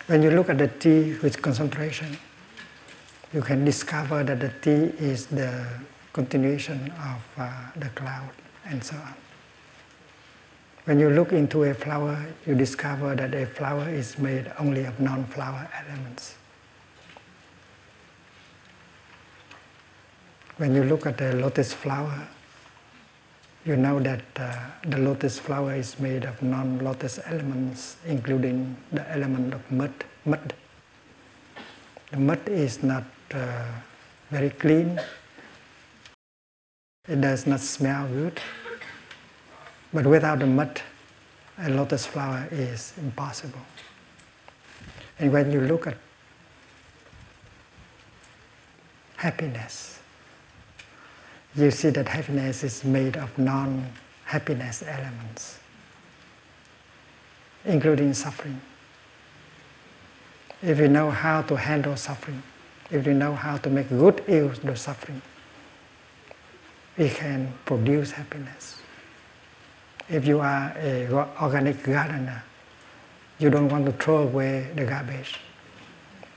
When 0.07 0.23
you 0.23 0.31
look 0.31 0.49
at 0.49 0.57
the 0.57 0.67
tea 0.67 1.17
with 1.21 1.41
concentration, 1.41 2.17
you 3.33 3.41
can 3.41 3.63
discover 3.63 4.23
that 4.23 4.39
the 4.39 4.49
tea 4.61 4.93
is 5.03 5.27
the 5.27 5.65
continuation 6.13 6.91
of 6.91 7.21
uh, 7.37 7.51
the 7.75 7.89
cloud 7.89 8.31
and 8.65 8.83
so 8.83 8.95
on. 8.95 9.13
When 10.85 10.99
you 10.99 11.11
look 11.11 11.33
into 11.33 11.63
a 11.65 11.73
flower, 11.73 12.25
you 12.47 12.55
discover 12.55 13.15
that 13.15 13.35
a 13.35 13.45
flower 13.45 13.87
is 13.89 14.17
made 14.17 14.51
only 14.57 14.85
of 14.85 14.99
non-flower 14.99 15.69
elements. 15.77 16.35
When 20.57 20.73
you 20.73 20.83
look 20.83 21.05
at 21.05 21.17
the 21.17 21.35
lotus 21.35 21.73
flower, 21.73 22.27
you 23.65 23.77
know 23.77 23.99
that 23.99 24.23
uh, 24.35 24.55
the 24.87 24.97
lotus 24.97 25.37
flower 25.37 25.75
is 25.75 25.99
made 25.99 26.25
of 26.25 26.41
non-lotus 26.41 27.19
elements, 27.25 27.97
including 28.07 28.75
the 28.91 29.07
element 29.11 29.53
of 29.53 29.71
mud. 29.71 29.93
mud. 30.25 30.53
The 32.09 32.17
mud 32.17 32.49
is 32.49 32.81
not 32.81 33.03
Uh, 33.33 33.63
very 34.31 34.49
clean. 34.49 34.99
It 37.07 37.21
does 37.21 37.47
not 37.47 37.59
smell 37.59 38.07
good. 38.07 38.39
But 39.91 40.05
without 40.05 40.39
the 40.39 40.45
mud, 40.45 40.81
a 41.57 41.69
lotus 41.69 42.05
flower 42.05 42.47
is 42.51 42.93
impossible. 42.97 43.61
And 45.17 45.33
when 45.33 45.51
you 45.51 45.61
look 45.61 45.87
at 45.87 45.97
happiness, 49.17 49.99
you 51.55 51.71
see 51.71 51.89
that 51.89 52.07
happiness 52.07 52.63
is 52.63 52.83
made 52.83 53.17
of 53.17 53.37
non 53.37 53.91
happiness 54.25 54.83
elements, 54.83 55.59
including 57.65 58.13
suffering. 58.13 58.61
If 60.61 60.77
you 60.77 60.87
know 60.87 61.09
how 61.09 61.41
to 61.43 61.55
handle 61.55 61.95
suffering, 61.95 62.43
if 62.91 63.05
you 63.05 63.13
know 63.13 63.33
how 63.35 63.57
to 63.57 63.69
make 63.69 63.89
good 63.89 64.23
use 64.27 64.57
of 64.63 64.77
suffering, 64.77 65.21
we 66.97 67.09
can 67.09 67.53
produce 67.65 68.11
happiness. 68.11 68.81
If 70.09 70.25
you 70.25 70.39
are 70.39 70.69
an 70.71 71.13
organic 71.41 71.83
gardener, 71.83 72.43
you 73.37 73.49
don't 73.49 73.69
want 73.69 73.85
to 73.85 73.91
throw 73.91 74.23
away 74.23 74.69
the 74.75 74.85
garbage. 74.85 75.39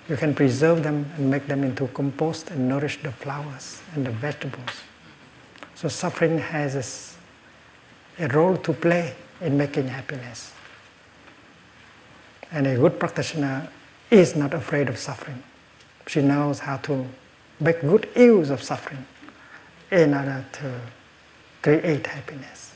You 0.08 0.16
can 0.16 0.34
preserve 0.34 0.82
them 0.82 1.10
and 1.16 1.30
make 1.30 1.46
them 1.46 1.64
into 1.64 1.88
compost 1.88 2.50
and 2.50 2.68
nourish 2.68 3.02
the 3.02 3.10
flowers 3.10 3.80
and 3.94 4.04
the 4.06 4.10
vegetables. 4.10 4.82
So 5.74 5.88
suffering 5.88 6.38
has 6.38 7.18
a, 8.18 8.24
a 8.24 8.28
role 8.28 8.56
to 8.58 8.72
play 8.72 9.14
in 9.40 9.56
making 9.56 9.88
happiness. 9.88 10.52
And 12.52 12.66
a 12.66 12.76
good 12.76 13.00
practitioner 13.00 13.68
is 14.10 14.36
not 14.36 14.52
afraid 14.52 14.88
of 14.88 14.98
suffering. 14.98 15.42
She 16.06 16.20
knows 16.20 16.60
how 16.60 16.78
to 16.78 17.06
make 17.60 17.80
good 17.80 18.08
use 18.16 18.50
of 18.50 18.62
suffering 18.62 19.06
in 19.90 20.14
order 20.14 20.44
to 20.52 20.80
create 21.62 22.06
happiness. 22.06 22.74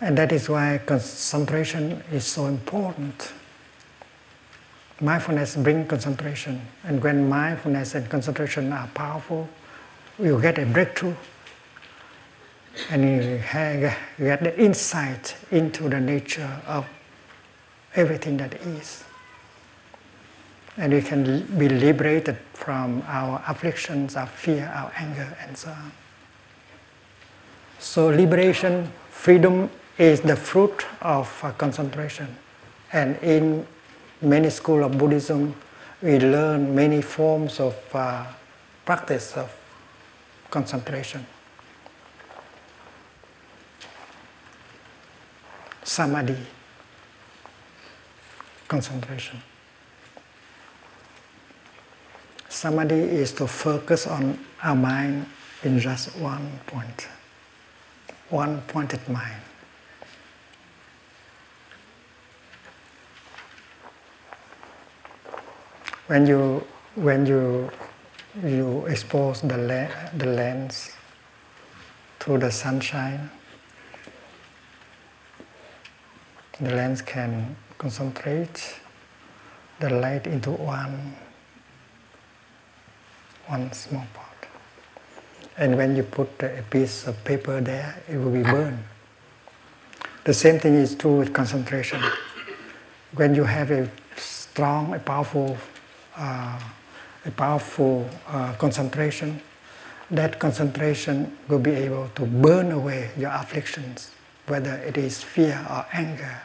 And 0.00 0.18
that 0.18 0.32
is 0.32 0.48
why 0.48 0.80
concentration 0.84 2.02
is 2.12 2.26
so 2.26 2.46
important 2.46 3.32
mindfulness 5.00 5.56
brings 5.56 5.88
concentration. 5.88 6.60
And 6.84 7.02
when 7.02 7.28
mindfulness 7.28 7.94
and 7.94 8.08
concentration 8.08 8.72
are 8.72 8.86
powerful, 8.88 9.48
you 10.18 10.40
get 10.40 10.58
a 10.58 10.66
breakthrough. 10.66 11.14
And 12.90 13.02
you 13.04 13.40
get 14.18 14.42
the 14.42 14.60
insight 14.60 15.36
into 15.50 15.88
the 15.88 16.00
nature 16.00 16.60
of 16.66 16.86
everything 17.94 18.36
that 18.38 18.54
is. 18.54 19.04
And 20.76 20.92
we 20.92 21.02
can 21.02 21.46
be 21.56 21.68
liberated 21.68 22.36
from 22.52 23.02
our 23.06 23.42
afflictions, 23.46 24.16
our 24.16 24.26
fear, 24.26 24.72
our 24.74 24.92
anger, 24.96 25.36
and 25.40 25.56
so 25.56 25.70
on. 25.70 25.92
So, 27.78 28.08
liberation, 28.08 28.90
freedom 29.10 29.70
is 29.98 30.20
the 30.20 30.34
fruit 30.34 30.84
of 31.00 31.28
uh, 31.44 31.52
concentration. 31.52 32.36
And 32.92 33.16
in 33.22 33.66
many 34.20 34.50
schools 34.50 34.86
of 34.86 34.98
Buddhism, 34.98 35.54
we 36.02 36.18
learn 36.18 36.74
many 36.74 37.02
forms 37.02 37.60
of 37.60 37.76
uh, 37.94 38.26
practice 38.84 39.36
of 39.36 39.54
concentration. 40.50 41.26
Samadhi, 45.82 46.36
concentration. 48.68 49.42
Samadhi 52.48 52.94
is 52.94 53.32
to 53.32 53.46
focus 53.46 54.06
on 54.06 54.38
our 54.62 54.76
mind 54.76 55.26
in 55.62 55.78
just 55.78 56.16
one 56.16 56.60
point, 56.66 57.08
one 58.30 58.60
pointed 58.68 59.06
mind. 59.08 59.40
when 66.06 66.26
you 66.26 66.64
when 66.96 67.24
you 67.26 67.70
you 68.44 68.86
expose 68.86 69.40
the 69.40 69.56
le- 69.56 70.10
the 70.16 70.26
lens 70.26 70.90
to 72.20 72.36
the 72.38 72.50
sunshine, 72.50 73.30
the 76.60 76.74
lens 76.74 77.00
can 77.00 77.56
concentrate 77.78 78.80
the 79.80 79.90
light 79.90 80.26
into 80.26 80.50
one 80.50 81.16
one 83.46 83.72
small 83.72 84.06
part. 84.14 84.28
And 85.58 85.76
when 85.76 85.94
you 85.96 86.02
put 86.02 86.30
a 86.42 86.62
piece 86.70 87.06
of 87.06 87.22
paper 87.24 87.60
there, 87.60 88.02
it 88.08 88.16
will 88.16 88.30
be 88.30 88.42
burned. 88.42 88.82
The 90.24 90.32
same 90.34 90.58
thing 90.58 90.74
is 90.74 90.94
true 90.94 91.18
with 91.18 91.32
concentration. 91.32 92.02
When 93.14 93.34
you 93.34 93.44
have 93.44 93.70
a 93.70 93.90
strong, 94.16 94.94
a 94.94 94.98
powerful 94.98 95.56
uh, 96.16 96.58
a 97.26 97.30
powerful 97.30 98.08
uh, 98.28 98.52
concentration, 98.54 99.40
that 100.10 100.38
concentration 100.38 101.36
will 101.48 101.58
be 101.58 101.72
able 101.72 102.08
to 102.14 102.26
burn 102.26 102.70
away 102.70 103.10
your 103.16 103.30
afflictions, 103.30 104.10
whether 104.46 104.74
it 104.74 104.96
is 104.96 105.22
fear 105.22 105.66
or 105.70 105.86
anger 105.92 106.42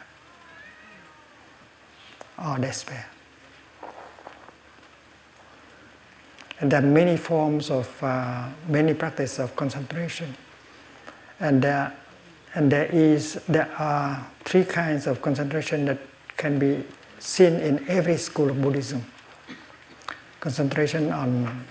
or 2.44 2.58
despair. 2.58 3.06
And 6.60 6.70
there 6.70 6.82
are 6.82 6.86
many 6.86 7.16
forms 7.16 7.70
of, 7.70 8.02
uh, 8.02 8.48
many 8.68 8.94
practices 8.94 9.38
of 9.38 9.56
concentration. 9.56 10.36
And 11.38 11.62
there, 11.62 11.94
and 12.54 12.70
there 12.70 12.86
is, 12.86 13.40
there 13.48 13.70
are 13.78 14.26
three 14.44 14.64
kinds 14.64 15.06
of 15.06 15.22
concentration 15.22 15.86
that 15.86 15.98
can 16.36 16.58
be 16.58 16.84
seen 17.18 17.54
in 17.54 17.88
every 17.88 18.16
school 18.16 18.50
of 18.50 18.60
Buddhism 18.60 19.04
concentration 20.40 21.12
on 21.12 21.66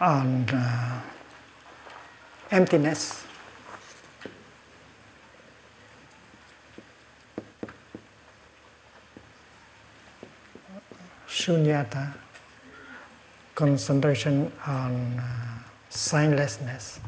on 0.00 0.48
uh, 0.50 1.00
emptiness. 2.50 3.24
Shunyata, 11.32 12.12
concentration 13.54 14.52
on 14.66 15.18
uh, 15.18 15.58
signlessness. 15.90 17.00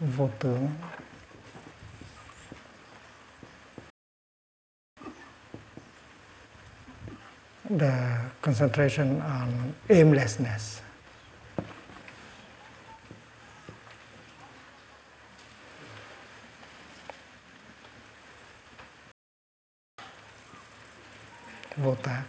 Vô 0.00 0.30
tướng 0.38 0.68
the 7.78 8.18
concentration 8.40 9.20
on 9.20 9.74
aimlessness. 9.88 10.80
Tác 22.02 22.22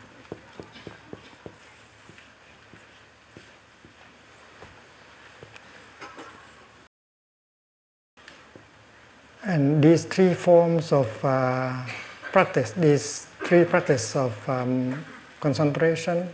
and 9.44 9.84
these 9.84 10.06
three 10.06 10.34
forms 10.34 10.92
of 10.92 11.08
uh, 11.26 11.86
practice 12.32 12.72
these 12.72 13.28
three 13.46 13.66
practice 13.66 14.16
of 14.16 14.34
um, 14.50 15.04
concentration 15.40 16.34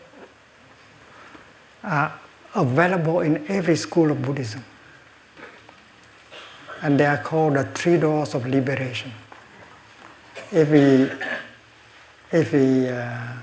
are 1.84 2.14
available 2.56 3.22
in 3.22 3.46
every 3.48 3.76
school 3.76 4.12
of 4.12 4.22
buddhism. 4.22 4.64
And 6.82 7.00
they 7.00 7.06
are 7.06 7.18
called 7.18 7.56
the 7.56 7.64
three 7.66 7.98
doors 7.98 8.36
of 8.36 8.46
liberation. 8.46 9.12
We 10.52 11.10
if 12.32 12.54
we 12.54 12.88
uh, 12.88 13.34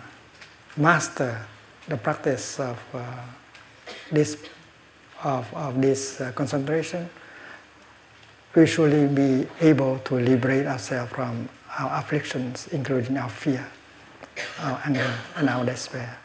master 0.77 1.41
the 1.89 1.97
practice 1.97 2.61
of 2.61 2.79
uh, 2.95 3.03
this 4.11 4.37
of, 5.25 5.53
of 5.55 5.81
this 5.81 6.21
uh, 6.21 6.31
concentration, 6.33 7.09
we 8.55 8.67
surely 8.67 9.07
be 9.07 9.47
able 9.61 9.99
to 10.01 10.15
liberate 10.15 10.67
ourselves 10.67 11.11
from 11.13 11.49
our 11.79 12.01
afflictions, 12.01 12.69
including 12.69 13.17
our 13.17 13.29
fear, 13.29 13.67
our 14.61 14.81
anger, 14.85 15.15
and 15.37 15.49
our 15.49 15.65
despair. 15.65 16.19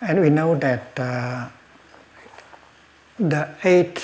And 0.00 0.20
we 0.20 0.30
know 0.30 0.54
that 0.56 0.98
uh, 0.98 1.48
the 3.18 3.48
eight 3.64 4.02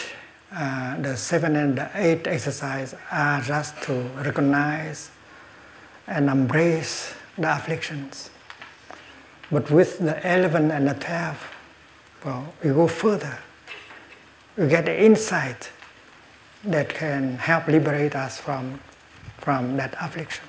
uh, 0.55 1.01
the 1.01 1.17
seven 1.17 1.57
and 1.57 1.79
the 1.79 1.91
eight 1.95 2.27
exercise 2.27 2.95
are 3.11 3.41
just 3.41 3.81
to 3.83 3.93
recognize 4.25 5.11
and 6.07 6.29
embrace 6.29 7.15
the 7.39 7.55
afflictions. 7.55 8.31
But 9.51 9.71
with 9.71 9.99
the 9.99 10.19
eleven 10.19 10.71
and 10.71 10.89
the 10.89 10.95
twelve, 10.95 11.51
well, 12.25 12.53
we 12.63 12.71
go 12.71 12.87
further. 12.87 13.39
We 14.57 14.69
get 14.69 14.85
the 14.85 15.05
insight 15.05 15.71
that 16.65 16.89
can 16.89 17.39
help 17.39 17.67
liberate 17.67 18.15
us 18.15 18.39
from, 18.39 18.81
from 19.39 19.77
that 19.77 19.95
affliction. 20.01 20.45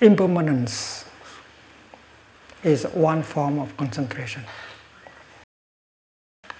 Impermanence 0.00 1.04
is 2.62 2.84
one 2.84 3.22
form 3.22 3.58
of 3.58 3.76
concentration 3.76 4.44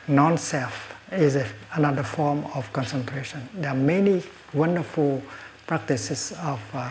non-self 0.09 0.95
is 1.13 1.37
a, 1.37 1.47
another 1.75 2.03
form 2.03 2.45
of 2.55 2.73
concentration. 2.73 3.49
There 3.55 3.71
are 3.71 3.77
many 3.77 4.23
wonderful 4.53 5.23
practices 5.67 6.33
of 6.43 6.61
uh, 6.75 6.91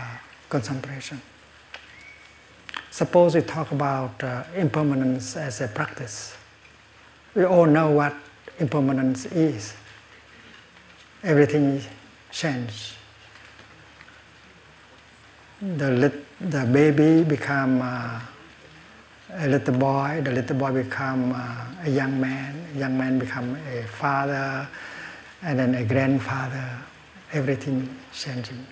concentration. 0.50 1.22
Suppose 2.92 3.36
we 3.36 3.42
talk 3.42 3.72
about 3.72 4.24
uh, 4.24 4.44
impermanence 4.56 5.38
as 5.38 5.62
a 5.62 5.68
practice. 5.68 6.36
We 7.36 7.46
all 7.46 7.66
know 7.66 7.92
what 7.92 8.16
impermanence 8.60 9.26
is. 9.26 9.74
Everything 11.24 11.82
changes. 12.32 12.94
The, 15.62 16.12
the 16.40 16.66
baby 16.66 17.24
become 17.24 17.82
uh, 17.82 18.20
a 19.34 19.48
little 19.48 19.74
boy, 19.76 20.22
the 20.24 20.32
little 20.32 20.56
boy 20.56 20.72
become 20.72 21.32
uh, 21.34 21.86
a 21.86 21.90
young 21.90 22.20
man, 22.20 22.66
young 22.76 22.98
man 22.98 23.20
become 23.20 23.58
a 23.74 23.84
father, 23.84 24.68
and 25.42 25.60
then 25.60 25.76
a 25.76 25.84
grandfather, 25.84 26.78
everything 27.32 27.88
changing. 28.14 28.66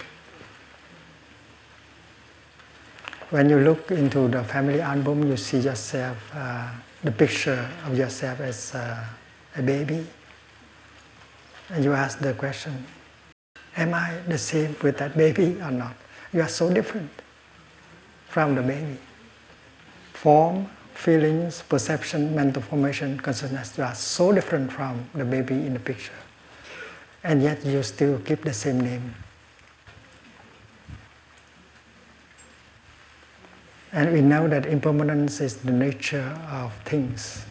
When 3.30 3.50
you 3.50 3.60
look 3.60 3.92
into 3.92 4.28
the 4.28 4.44
family 4.44 4.82
album, 4.82 5.30
you 5.30 5.38
see 5.38 5.60
yourself, 5.60 6.18
uh, 6.34 6.70
the 7.04 7.12
picture 7.12 7.70
of 7.86 7.98
yourself 7.98 8.40
as 8.42 8.76
uh, 8.76 9.04
a 9.56 9.62
baby, 9.62 10.06
and 11.70 11.84
you 11.84 11.94
ask 11.94 12.20
the 12.20 12.34
question, 12.34 12.86
am 13.78 13.94
I 13.94 14.18
the 14.28 14.38
same 14.38 14.76
with 14.82 14.98
that 14.98 15.16
baby 15.16 15.58
or 15.62 15.72
not? 15.72 15.96
You 16.34 16.42
are 16.42 16.50
so 16.50 16.72
different 16.74 17.12
from 18.28 18.56
the 18.56 18.62
baby 18.62 18.98
form, 20.20 20.70
feelings, 20.94 21.62
perception, 21.62 22.36
mental 22.36 22.62
formation, 22.62 23.18
consciousness 23.18 23.80
are 23.80 23.96
so 23.96 24.34
different 24.34 24.70
from 24.70 25.10
the 25.16 25.24
baby 25.24 25.54
in 25.54 25.74
the 25.74 25.80
picture. 25.80 26.20
And 27.24 27.42
yet 27.42 27.66
you 27.66 27.82
still 27.84 28.20
keep 28.20 28.44
the 28.44 28.52
same 28.52 28.82
name. 28.82 29.16
And 33.94 34.12
we 34.12 34.20
know 34.20 34.50
that 34.50 34.66
impermanence 34.66 35.40
is 35.40 35.56
the 35.58 35.72
nature 35.72 36.38
of 36.52 36.74
things. 36.84 37.46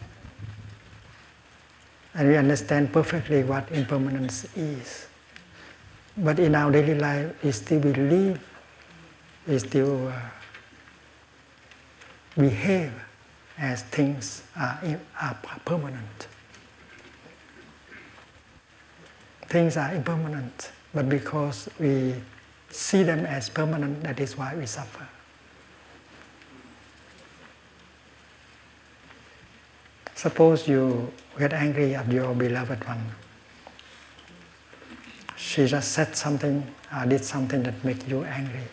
And 2.13 2.29
we 2.29 2.37
understand 2.37 2.93
perfectly 2.93 3.45
what 3.45 3.73
impermanence 3.73 4.45
is. 4.55 5.07
But 6.19 6.39
in 6.39 6.55
our 6.55 6.71
daily 6.71 6.97
life, 6.97 7.33
we 7.43 7.51
still 7.53 7.81
believe, 7.81 8.39
we 9.47 9.59
still 9.59 10.09
uh, 10.09 10.21
behave 12.39 12.93
as 13.59 13.83
things 13.83 14.43
are, 14.57 14.81
are 15.21 15.37
permanent. 15.65 16.29
Things 19.49 19.77
are 19.77 19.95
impermanent, 19.95 20.71
but 20.95 21.09
because 21.09 21.69
we 21.81 22.15
see 22.71 23.03
them 23.03 23.27
as 23.27 23.49
permanent, 23.49 24.03
that 24.05 24.21
is 24.21 24.37
why 24.37 24.55
we 24.55 24.67
suffer. 24.67 25.09
Suppose 30.15 30.69
you 30.69 31.13
get 31.39 31.53
angry 31.53 31.95
at 31.95 32.11
your 32.13 32.35
beloved 32.35 32.85
one. 32.87 33.05
She 35.37 35.67
just 35.67 35.93
said 35.93 36.17
something, 36.17 36.67
or 36.95 37.07
did 37.07 37.25
something 37.25 37.63
that 37.63 37.85
makes 37.85 38.07
you 38.07 38.25
angry. 38.25 38.67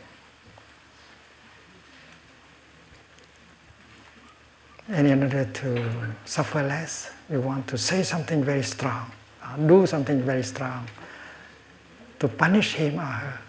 And 4.88 5.08
in 5.08 5.24
order 5.24 5.46
to 5.46 6.14
suffer 6.26 6.62
less, 6.62 7.12
you 7.30 7.42
want 7.42 7.68
to 7.68 7.78
say 7.78 8.04
something 8.04 8.44
very 8.44 8.62
strong, 8.62 9.12
uh, 9.44 9.58
do 9.58 9.88
something 9.88 10.22
very 10.22 10.44
strong 10.44 10.88
to 12.20 12.28
punish 12.28 12.74
him 12.74 13.00
or 13.00 13.04
her. 13.04 13.40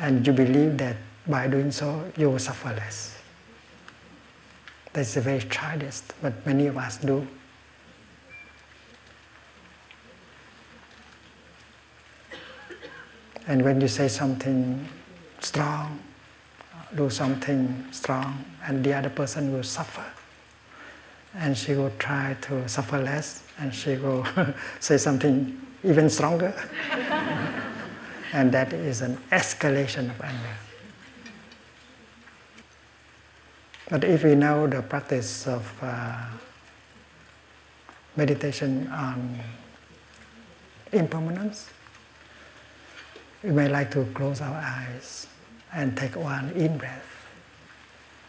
And 0.00 0.26
you 0.26 0.32
believe 0.34 0.76
that 0.78 0.96
by 1.26 1.46
doing 1.48 1.70
so, 1.70 2.04
you 2.16 2.30
will 2.30 2.38
suffer 2.38 2.68
less. 2.74 3.16
That's 4.92 5.16
a 5.16 5.22
very 5.22 5.40
childish, 5.40 6.02
but 6.20 6.44
many 6.44 6.66
of 6.66 6.76
us 6.76 6.98
do. 6.98 7.26
And 13.46 13.62
when 13.64 13.80
you 13.80 13.88
say 13.88 14.08
something 14.08 14.86
strong, 15.40 16.00
do 16.94 17.08
something 17.08 17.86
strong, 17.92 18.44
and 18.66 18.84
the 18.84 18.92
other 18.92 19.10
person 19.10 19.52
will 19.52 19.62
suffer 19.62 20.04
and 21.34 21.56
she 21.56 21.74
will 21.74 21.92
try 21.98 22.36
to 22.42 22.68
suffer 22.68 22.98
less 23.00 23.42
and 23.58 23.74
she 23.74 23.96
will 23.96 24.26
say 24.80 24.96
something 24.96 25.60
even 25.82 26.08
stronger. 26.08 26.54
and 28.32 28.50
that 28.52 28.72
is 28.72 29.02
an 29.02 29.16
escalation 29.30 30.10
of 30.10 30.20
anger. 30.20 30.56
But 33.88 34.04
if 34.04 34.24
we 34.24 34.34
know 34.34 34.66
the 34.66 34.82
practice 34.82 35.46
of 35.46 35.70
uh, 35.82 36.24
meditation 38.16 38.88
on 38.88 39.38
impermanence, 40.90 41.68
we 43.42 43.50
may 43.50 43.68
like 43.68 43.90
to 43.90 44.04
close 44.14 44.40
our 44.40 44.56
eyes 44.56 45.26
and 45.72 45.96
take 45.96 46.16
one 46.16 46.50
in 46.52 46.78
breath. 46.78 47.28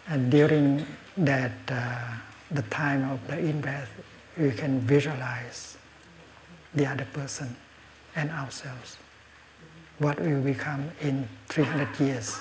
And 0.07 0.29
during 0.29 0.85
that 1.17 1.53
uh, 1.69 2.15
the 2.51 2.61
time 2.63 3.09
of 3.09 3.25
the 3.27 3.37
in 3.39 3.61
breath, 3.61 3.89
you 4.37 4.51
can 4.51 4.79
visualize 4.81 5.77
the 6.73 6.85
other 6.85 7.05
person 7.13 7.55
and 8.15 8.29
ourselves. 8.29 8.97
What 9.99 10.19
we 10.19 10.33
will 10.33 10.41
become 10.41 10.91
in 11.01 11.27
300 11.47 11.99
years. 11.99 12.39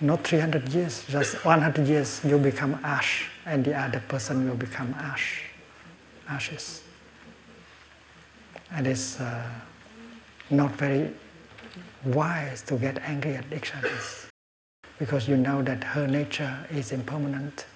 Not 0.00 0.24
300 0.24 0.68
years, 0.70 1.04
just 1.08 1.44
100 1.44 1.86
years, 1.86 2.20
you 2.24 2.38
become 2.38 2.78
ash, 2.84 3.28
and 3.44 3.64
the 3.64 3.74
other 3.74 4.00
person 4.08 4.48
will 4.48 4.56
become 4.56 4.94
ash, 4.98 5.42
ashes. 6.28 6.82
And 8.70 8.86
it's 8.86 9.20
uh, 9.20 9.42
not 10.50 10.72
very 10.72 11.10
wise 12.04 12.62
to 12.62 12.76
get 12.76 12.98
angry 12.98 13.34
at 13.34 13.52
each 13.52 13.74
other 13.74 13.90
because 14.98 15.28
you 15.28 15.36
know 15.36 15.62
that 15.62 15.84
her 15.84 16.06
nature 16.06 16.66
is 16.70 16.92
impermanent 16.92 17.66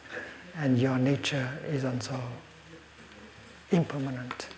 and 0.56 0.78
your 0.78 0.98
nature 0.98 1.48
is 1.68 1.84
also 1.84 2.20
impermanent. 3.70 4.48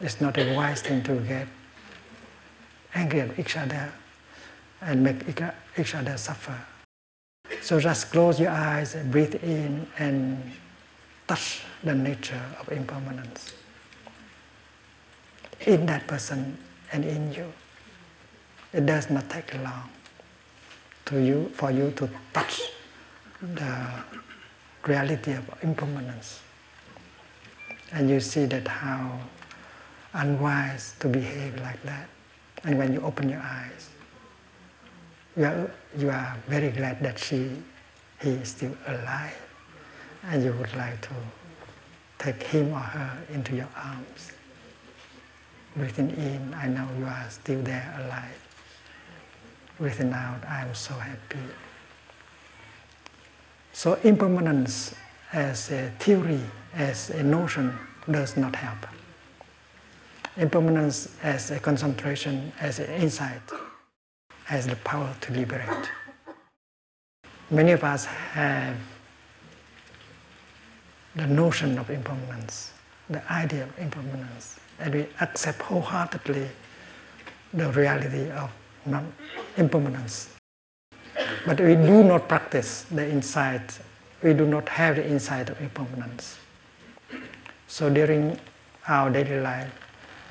It's 0.00 0.20
not 0.20 0.38
a 0.38 0.54
wise 0.54 0.82
thing 0.82 1.02
to 1.04 1.16
get 1.20 1.48
angry 2.94 3.20
at 3.20 3.38
each 3.38 3.56
other 3.56 3.92
and 4.80 5.02
make 5.02 5.16
each 5.76 5.94
other 5.94 6.16
suffer. 6.16 6.58
So 7.60 7.80
just 7.80 8.10
close 8.10 8.38
your 8.38 8.50
eyes 8.50 8.94
and 8.94 9.10
breathe 9.10 9.34
in 9.36 9.86
and 9.98 10.52
touch 11.26 11.62
the 11.82 11.94
nature 11.94 12.42
of 12.60 12.70
impermanence 12.70 13.54
in 15.66 15.86
that 15.86 16.06
person 16.06 16.58
and 16.92 17.04
in 17.04 17.32
you. 17.32 17.52
It 18.72 18.86
does 18.86 19.10
not 19.10 19.28
take 19.30 19.54
long 19.54 19.88
to 21.06 21.20
you 21.20 21.50
for 21.54 21.70
you 21.70 21.90
to 21.92 22.08
touch 22.32 22.62
the 23.40 24.04
reality 24.86 25.32
of 25.32 25.44
impermanence. 25.62 26.40
And 27.92 28.08
you 28.10 28.20
see 28.20 28.46
that 28.46 28.66
how 28.66 29.18
unwise 30.12 30.94
to 31.00 31.08
behave 31.08 31.60
like 31.60 31.82
that. 31.82 32.08
And 32.64 32.78
when 32.78 32.92
you 32.92 33.00
open 33.00 33.28
your 33.28 33.40
eyes, 33.40 33.90
you 35.36 35.44
are, 35.44 35.70
you 35.98 36.10
are 36.10 36.36
very 36.48 36.70
glad 36.70 37.02
that 37.02 37.18
she, 37.18 37.50
he 38.20 38.30
is 38.30 38.48
still 38.48 38.76
alive. 38.86 39.36
And 40.22 40.42
you 40.42 40.52
would 40.52 40.74
like 40.74 41.00
to 41.02 41.14
take 42.18 42.42
him 42.42 42.72
or 42.72 42.78
her 42.78 43.18
into 43.32 43.56
your 43.56 43.68
arms. 43.76 44.32
Breathing 45.76 46.10
in, 46.10 46.54
I 46.54 46.68
know 46.68 46.88
you 46.98 47.04
are 47.04 47.26
still 47.28 47.60
there 47.62 47.94
alive. 48.04 48.43
Breathing 49.78 50.12
out, 50.12 50.44
I 50.48 50.62
am 50.62 50.74
so 50.74 50.94
happy. 50.94 51.38
So 53.72 53.94
impermanence 54.04 54.94
as 55.32 55.70
a 55.72 55.90
theory, 55.98 56.40
as 56.74 57.10
a 57.10 57.22
notion, 57.22 57.76
does 58.08 58.36
not 58.36 58.54
help. 58.54 58.86
Impermanence 60.36 61.16
as 61.22 61.50
a 61.50 61.58
concentration, 61.58 62.52
as 62.60 62.78
an 62.78 62.90
insight, 63.02 63.42
has 64.44 64.66
the 64.66 64.76
power 64.76 65.14
to 65.22 65.32
liberate. 65.32 65.90
Many 67.50 67.72
of 67.72 67.82
us 67.82 68.04
have 68.04 68.76
the 71.16 71.26
notion 71.26 71.78
of 71.78 71.90
impermanence, 71.90 72.72
the 73.10 73.32
idea 73.32 73.64
of 73.64 73.78
impermanence, 73.78 74.58
and 74.78 74.94
we 74.94 75.06
accept 75.20 75.62
wholeheartedly 75.62 76.48
the 77.52 77.70
reality 77.72 78.30
of 78.30 78.50
impermanence. 79.56 80.30
But 81.46 81.60
we 81.60 81.74
do 81.74 82.02
not 82.02 82.28
practice 82.28 82.84
the 82.90 83.08
insight, 83.08 83.78
we 84.22 84.32
do 84.32 84.46
not 84.46 84.68
have 84.70 84.96
the 84.96 85.06
insight 85.06 85.50
of 85.50 85.60
impermanence. 85.60 86.38
So 87.66 87.90
during 87.90 88.38
our 88.88 89.10
daily 89.10 89.40
life, 89.40 89.72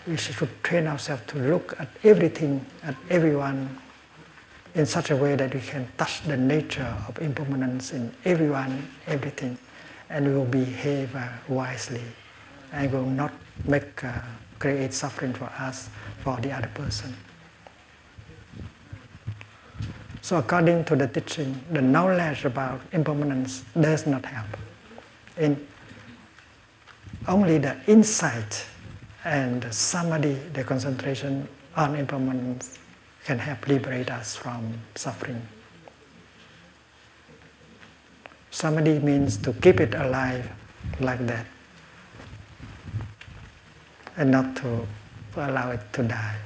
we 0.08 0.18
should 0.18 0.50
train 0.64 0.88
ourselves 0.88 1.24
to 1.28 1.38
look 1.38 1.76
at 1.80 1.88
everything, 2.04 2.66
at 2.84 2.96
everyone, 3.10 3.78
in 4.76 4.86
such 4.86 5.12
a 5.12 5.16
way 5.16 5.36
that 5.36 5.54
we 5.54 5.62
can 5.62 5.88
touch 5.98 6.24
the 6.24 6.36
nature 6.36 6.96
of 7.08 7.20
impermanence 7.20 7.94
in 7.94 8.12
everyone, 8.26 8.90
everything, 9.08 9.58
and 10.10 10.28
we 10.28 10.34
will 10.34 10.46
behave 10.46 11.16
uh, 11.16 11.28
wisely 11.48 12.02
and 12.72 12.92
will 12.92 13.06
not 13.06 13.32
make 13.66 14.04
uh, 14.04 14.14
create 14.60 14.94
suffering 14.94 15.34
for 15.34 15.46
us, 15.60 15.90
for 16.24 16.38
the 16.38 16.52
other 16.52 16.70
person. 16.74 17.14
So 20.24 20.38
according 20.38 20.86
to 20.86 20.96
the 20.96 21.06
teaching, 21.10 21.62
the 21.70 21.82
knowledge 21.82 22.46
about 22.46 22.80
impermanence 22.94 23.66
does 23.78 24.08
not 24.08 24.26
help. 24.26 24.48
In 25.38 25.68
only 27.28 27.58
the 27.58 27.76
insight 27.88 28.66
and 29.26 29.68
samadhi, 29.74 30.36
the 30.54 30.64
concentration 30.64 31.50
on 31.76 31.96
impermanence, 31.96 32.80
can 33.26 33.38
help 33.38 33.68
liberate 33.68 34.10
us 34.10 34.34
from 34.34 34.80
suffering. 34.96 35.42
Samadhi 38.50 39.00
means 39.00 39.36
to 39.36 39.52
keep 39.52 39.82
it 39.82 39.94
alive 39.94 40.50
like 41.02 41.28
that 41.28 41.46
and 44.16 44.32
not 44.32 44.56
to 44.56 44.88
allow 45.36 45.72
it 45.72 45.82
to 45.92 46.04
die. 46.04 46.38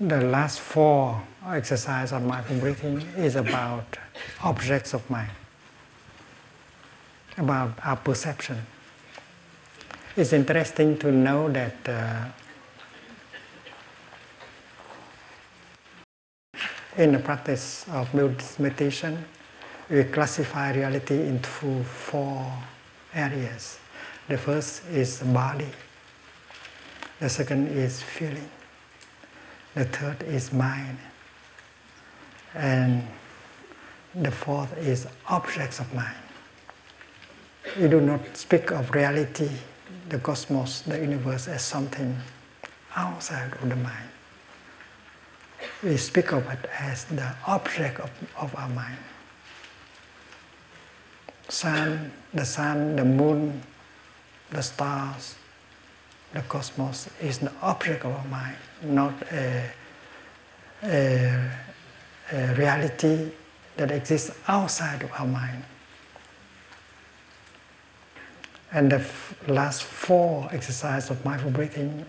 The 0.00 0.20
last 0.20 0.60
four 0.60 1.20
exercise 1.44 2.12
on 2.12 2.24
mindful 2.24 2.58
breathing 2.58 3.00
is 3.16 3.34
about 3.34 3.98
objects 4.44 4.94
of 4.94 5.08
mind, 5.10 5.32
about 7.36 7.72
our 7.84 7.96
perception. 7.96 8.58
It's 10.16 10.32
interesting 10.32 10.98
to 10.98 11.10
know 11.10 11.50
that 11.50 11.88
uh, 11.88 12.26
in 16.96 17.10
the 17.10 17.18
practice 17.18 17.84
of 17.88 18.12
Buddhist 18.12 18.60
meditation, 18.60 19.24
we 19.90 20.04
classify 20.04 20.74
reality 20.74 21.26
into 21.26 21.82
four 21.82 22.52
areas. 23.12 23.80
The 24.28 24.38
first 24.38 24.84
is 24.92 25.22
body, 25.22 25.70
the 27.18 27.28
second 27.28 27.66
is 27.68 28.00
feeling, 28.00 28.48
the 29.74 29.84
third 29.84 30.22
is 30.22 30.52
mind. 30.52 30.98
And 32.54 33.06
the 34.14 34.30
fourth 34.30 34.76
is 34.78 35.06
objects 35.28 35.80
of 35.80 35.92
mind. 35.94 36.16
We 37.78 37.88
do 37.88 38.00
not 38.00 38.36
speak 38.36 38.70
of 38.70 38.90
reality, 38.90 39.50
the 40.08 40.18
cosmos, 40.18 40.82
the 40.82 40.98
universe 40.98 41.48
as 41.48 41.62
something 41.62 42.16
outside 42.96 43.52
of 43.52 43.68
the 43.68 43.76
mind. 43.76 44.08
We 45.82 45.96
speak 45.96 46.32
of 46.32 46.48
it 46.50 46.68
as 46.78 47.04
the 47.04 47.34
object 47.46 48.00
of, 48.00 48.10
of 48.36 48.54
our 48.56 48.68
mind. 48.68 48.98
Sun, 51.48 52.12
the 52.34 52.44
sun, 52.44 52.96
the 52.96 53.04
moon, 53.04 53.62
the 54.50 54.62
stars, 54.62 55.34
the 56.32 56.42
cosmos 56.42 57.08
is 57.20 57.38
the 57.38 57.52
object 57.62 58.04
of 58.04 58.12
our 58.12 58.24
mind, 58.26 58.56
not 58.82 59.14
a, 59.32 59.70
a, 60.82 61.50
a 62.32 62.54
reality 62.54 63.30
that 63.76 63.90
exists 63.90 64.30
outside 64.46 65.02
of 65.02 65.10
our 65.18 65.26
mind. 65.26 65.64
And 68.70 68.92
the 68.92 69.02
last 69.46 69.82
four 69.82 70.48
exercises 70.52 71.10
of 71.10 71.24
mindful 71.24 71.50
breathing 71.50 72.04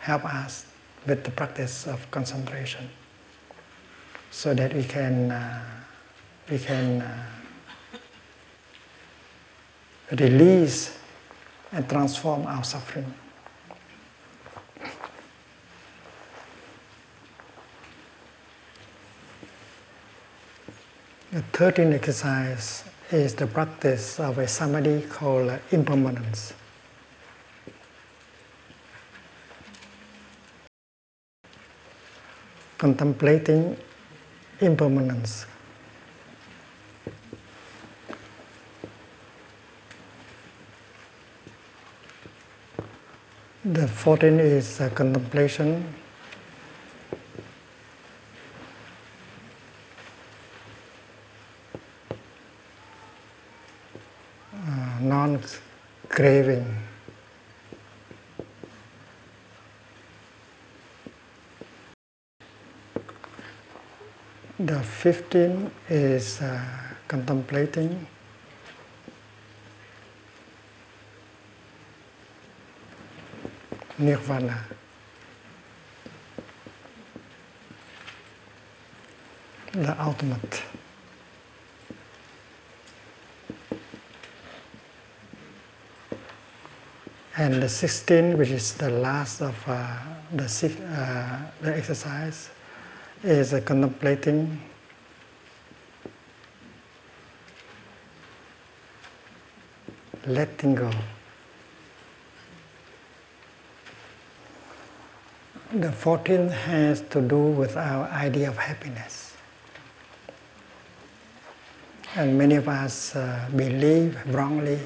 help 0.00 0.24
us 0.26 0.66
with 1.06 1.24
the 1.24 1.30
practice 1.30 1.86
of 1.86 2.10
concentration, 2.10 2.90
so 4.30 4.52
that 4.52 4.74
we 4.74 4.84
can 4.84 5.30
uh, 5.30 5.64
we 6.50 6.58
can 6.58 7.00
uh, 7.00 7.26
release 10.12 10.98
and 11.72 11.88
transform 11.88 12.46
our 12.46 12.62
suffering. 12.62 13.14
The 21.36 21.42
13th 21.52 21.92
exercise 21.92 22.82
is 23.12 23.34
the 23.34 23.46
practice 23.46 24.18
of 24.18 24.38
a 24.38 24.48
samadhi 24.48 25.02
called 25.02 25.52
impermanence. 25.70 26.54
Contemplating 32.78 33.76
impermanence. 34.62 35.44
The 43.62 43.86
14th 43.86 44.40
is 44.40 44.80
contemplation 44.94 45.84
non-craving. 55.06 56.66
The 64.58 64.80
15 65.06 65.70
is 65.88 66.42
uh, 66.42 66.60
contemplating 67.06 68.08
nirvana. 73.98 74.64
The 79.74 80.02
ultimate. 80.02 80.62
And 87.36 87.62
the 87.62 87.68
16, 87.68 88.36
which 88.36 88.48
is 88.48 88.74
the 88.74 88.90
last 88.90 89.40
of 89.40 89.54
uh, 89.68 89.98
the, 90.32 90.46
uh, 90.90 91.38
the 91.62 91.76
exercise, 91.76 92.50
is 93.22 93.54
contemplating 93.64 94.60
letting 100.26 100.74
go. 100.74 100.90
The 105.72 105.88
14th 105.88 106.52
has 106.52 107.00
to 107.10 107.20
do 107.20 107.38
with 107.38 107.76
our 107.76 108.08
idea 108.08 108.48
of 108.48 108.56
happiness. 108.56 109.34
And 112.14 112.38
many 112.38 112.54
of 112.54 112.68
us 112.68 113.14
uh, 113.14 113.48
believe 113.54 114.16
wrongly 114.32 114.80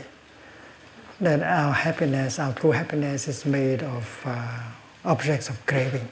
that 1.21 1.43
our 1.43 1.73
happiness, 1.73 2.39
our 2.39 2.53
true 2.55 2.73
happiness, 2.73 3.29
is 3.29 3.45
made 3.45 3.83
of 3.83 4.23
uh, 4.25 4.63
objects 5.05 5.49
of 5.49 5.65
craving, 5.67 6.09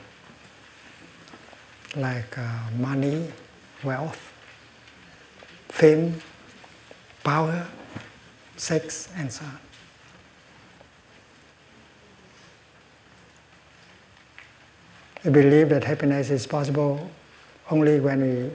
like 1.97 2.37
uh, 2.39 2.49
money, 2.77 3.33
wealth, 3.83 4.33
fame, 5.69 6.21
power, 7.25 7.67
sex, 8.59 9.09
and 9.17 9.33
so 9.33 9.45
on. 9.45 9.59
We 15.25 15.31
believe 15.31 15.69
that 15.71 15.85
happiness 15.85 16.31
is 16.31 16.47
possible 16.47 17.11
only 17.71 18.01
when 18.01 18.21
we, 18.21 18.51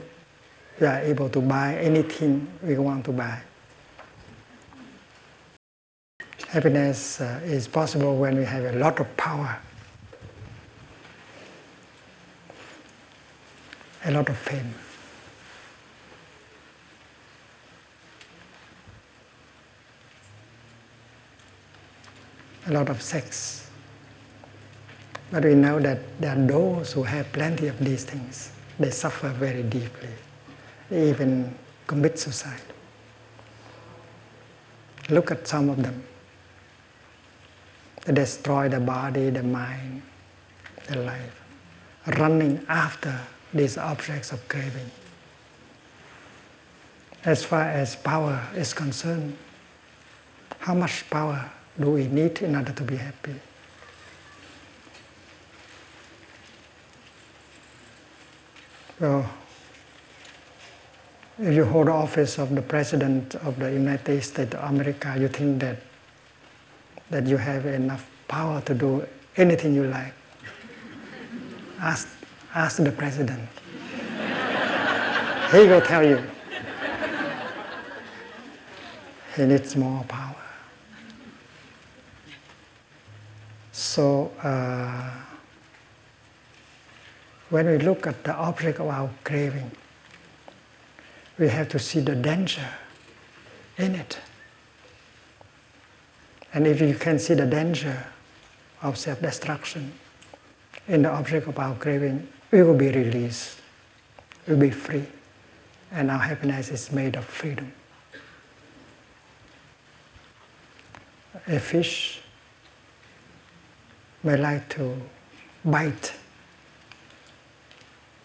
we 0.80 0.86
are 0.86 1.00
able 1.00 1.28
to 1.28 1.40
buy 1.40 1.76
anything 1.76 2.48
we 2.62 2.76
want 2.78 3.04
to 3.04 3.12
buy. 3.12 3.42
Happiness 6.48 7.20
uh, 7.20 7.40
is 7.44 7.68
possible 7.68 8.16
when 8.16 8.36
we 8.36 8.44
have 8.44 8.64
a 8.64 8.78
lot 8.78 8.98
of 9.00 9.16
power, 9.16 9.58
a 14.04 14.10
lot 14.10 14.28
of 14.28 14.36
fame. 14.36 14.74
A 22.66 22.72
lot 22.72 22.88
of 22.88 23.02
sex. 23.02 23.68
But 25.30 25.44
we 25.44 25.54
know 25.54 25.80
that 25.80 26.20
there 26.20 26.36
are 26.36 26.46
those 26.46 26.92
who 26.92 27.02
have 27.02 27.30
plenty 27.32 27.66
of 27.66 27.78
these 27.78 28.04
things. 28.04 28.52
They 28.78 28.90
suffer 28.90 29.28
very 29.28 29.62
deeply. 29.62 30.08
They 30.90 31.10
even 31.10 31.54
commit 31.86 32.18
suicide. 32.18 32.62
Look 35.10 35.30
at 35.30 35.46
some 35.46 35.68
of 35.68 35.82
them. 35.82 36.04
They 38.04 38.12
destroy 38.12 38.68
the 38.68 38.80
body, 38.80 39.30
the 39.30 39.42
mind, 39.42 40.02
the 40.86 40.98
life, 41.00 41.42
running 42.18 42.64
after 42.68 43.20
these 43.52 43.78
objects 43.78 44.32
of 44.32 44.46
craving. 44.48 44.90
As 47.24 47.44
far 47.44 47.62
as 47.62 47.96
power 47.96 48.42
is 48.54 48.74
concerned, 48.74 49.36
how 50.58 50.74
much 50.74 51.08
power 51.08 51.50
do 51.78 51.90
we 51.90 52.06
need 52.06 52.40
in 52.42 52.56
order 52.56 52.72
to 52.72 52.82
be 52.82 52.96
happy? 52.96 53.34
So, 58.98 59.26
if 61.38 61.52
you 61.52 61.64
hold 61.64 61.88
the 61.88 61.92
office 61.92 62.38
of 62.38 62.54
the 62.54 62.62
President 62.62 63.34
of 63.34 63.58
the 63.58 63.72
United 63.72 64.22
States 64.22 64.54
of 64.54 64.70
America, 64.70 65.16
you 65.18 65.28
think 65.28 65.60
that 65.60 65.78
that 67.10 67.26
you 67.26 67.36
have 67.36 67.66
enough 67.66 68.08
power 68.28 68.60
to 68.62 68.74
do 68.74 69.06
anything 69.36 69.74
you 69.74 69.84
like. 69.84 70.14
Ask, 71.80 72.08
ask 72.54 72.82
the 72.82 72.90
president. 72.90 73.48
he 75.52 75.58
will 75.58 75.80
tell 75.80 76.06
you. 76.06 76.22
He 79.36 79.44
needs 79.44 79.76
more 79.76 80.04
power. 80.04 80.43
So, 83.74 84.30
uh, 84.40 85.10
when 87.50 87.66
we 87.66 87.78
look 87.78 88.06
at 88.06 88.22
the 88.22 88.32
object 88.32 88.78
of 88.78 88.86
our 88.86 89.10
craving, 89.24 89.68
we 91.40 91.48
have 91.48 91.68
to 91.70 91.80
see 91.80 91.98
the 91.98 92.14
danger 92.14 92.68
in 93.76 93.96
it. 93.96 94.20
And 96.52 96.68
if 96.68 96.80
you 96.80 96.94
can 96.94 97.18
see 97.18 97.34
the 97.34 97.46
danger 97.46 98.06
of 98.80 98.96
self 98.96 99.20
destruction 99.20 99.92
in 100.86 101.02
the 101.02 101.10
object 101.10 101.48
of 101.48 101.58
our 101.58 101.74
craving, 101.74 102.28
we 102.52 102.62
will 102.62 102.76
be 102.76 102.92
released, 102.92 103.58
we 104.46 104.54
will 104.54 104.60
be 104.60 104.70
free, 104.70 105.06
and 105.90 106.12
our 106.12 106.20
happiness 106.20 106.70
is 106.70 106.92
made 106.92 107.16
of 107.16 107.24
freedom. 107.24 107.72
A 111.48 111.58
fish 111.58 112.20
may 114.24 114.36
like 114.36 114.68
to 114.70 115.00
bite 115.64 116.12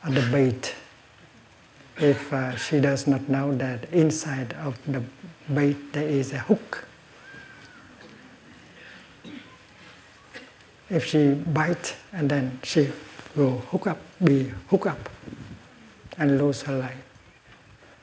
at 0.03 0.13
the 0.13 0.21
bait 0.31 0.73
if 1.97 2.31
uh, 2.33 2.55
she 2.55 2.79
does 2.79 3.05
not 3.05 3.27
know 3.29 3.53
that 3.55 3.91
inside 3.91 4.53
of 4.53 4.79
the 4.91 5.03
bait 5.53 5.93
there 5.93 6.07
is 6.07 6.31
a 6.33 6.39
hook 6.39 6.89
if 10.89 11.05
she 11.05 11.33
bites 11.33 11.93
and 12.13 12.29
then 12.29 12.59
she 12.63 12.89
will 13.35 13.59
hook 13.71 13.87
up, 13.87 13.99
be 14.23 14.51
hooked 14.69 14.87
up 14.87 15.09
and 16.17 16.37
lose 16.37 16.63
her 16.63 16.77
life. 16.77 17.03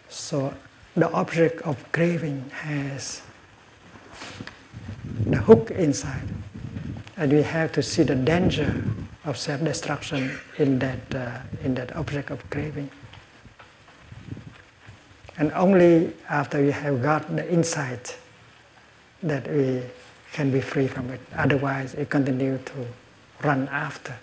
So 0.09 0.55
the 0.95 1.11
object 1.11 1.63
of 1.63 1.77
craving 1.93 2.51
has 2.51 3.23
the 5.27 5.39
hook 5.39 5.71
inside. 5.73 6.29
And 7.17 7.33
we 7.33 7.43
have 7.43 7.73
to 7.73 7.83
see 7.83 8.03
the 8.03 8.15
danger 8.15 8.85
of 9.25 9.39
self-destruction 9.39 10.39
in 10.59 10.79
that, 10.81 11.15
uh, 11.15 11.39
in 11.65 11.75
that 11.75 11.97
object 11.97 12.31
of 12.31 12.49
craving. 12.51 12.91
And 15.39 15.53
only 15.53 16.13
after 16.29 16.63
we 16.63 16.71
have 16.71 17.03
got 17.03 17.35
the 17.35 17.51
insight 17.51 18.17
that 19.23 19.51
we 19.51 19.83
can 20.33 20.51
be 20.51 20.61
free 20.61 20.87
from 20.87 21.11
it. 21.11 21.21
Otherwise, 21.37 21.95
it 21.95 22.11
continue 22.11 22.59
to 22.59 22.87
run 23.43 23.69
after. 23.69 24.15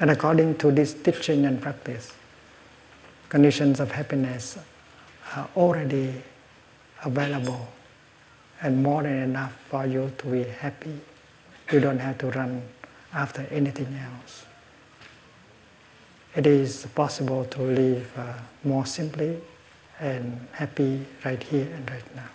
And 0.00 0.10
according 0.10 0.58
to 0.58 0.70
this 0.70 0.94
teaching 0.94 1.44
and 1.46 1.60
practice, 1.60 2.12
conditions 3.28 3.80
of 3.80 3.92
happiness 3.92 4.58
are 5.34 5.48
already 5.56 6.22
available 7.04 7.68
and 8.62 8.82
more 8.82 9.02
than 9.02 9.16
enough 9.22 9.54
for 9.68 9.86
you 9.86 10.12
to 10.18 10.26
be 10.26 10.44
happy. 10.44 11.00
You 11.72 11.80
don't 11.80 11.98
have 11.98 12.18
to 12.18 12.30
run 12.30 12.62
after 13.12 13.42
anything 13.50 13.98
else. 13.98 14.46
It 16.34 16.46
is 16.46 16.86
possible 16.94 17.44
to 17.46 17.62
live 17.62 18.12
uh, 18.16 18.34
more 18.62 18.86
simply 18.86 19.40
and 19.98 20.46
happy 20.52 21.06
right 21.24 21.42
here 21.42 21.66
and 21.74 21.90
right 21.90 22.14
now. 22.14 22.28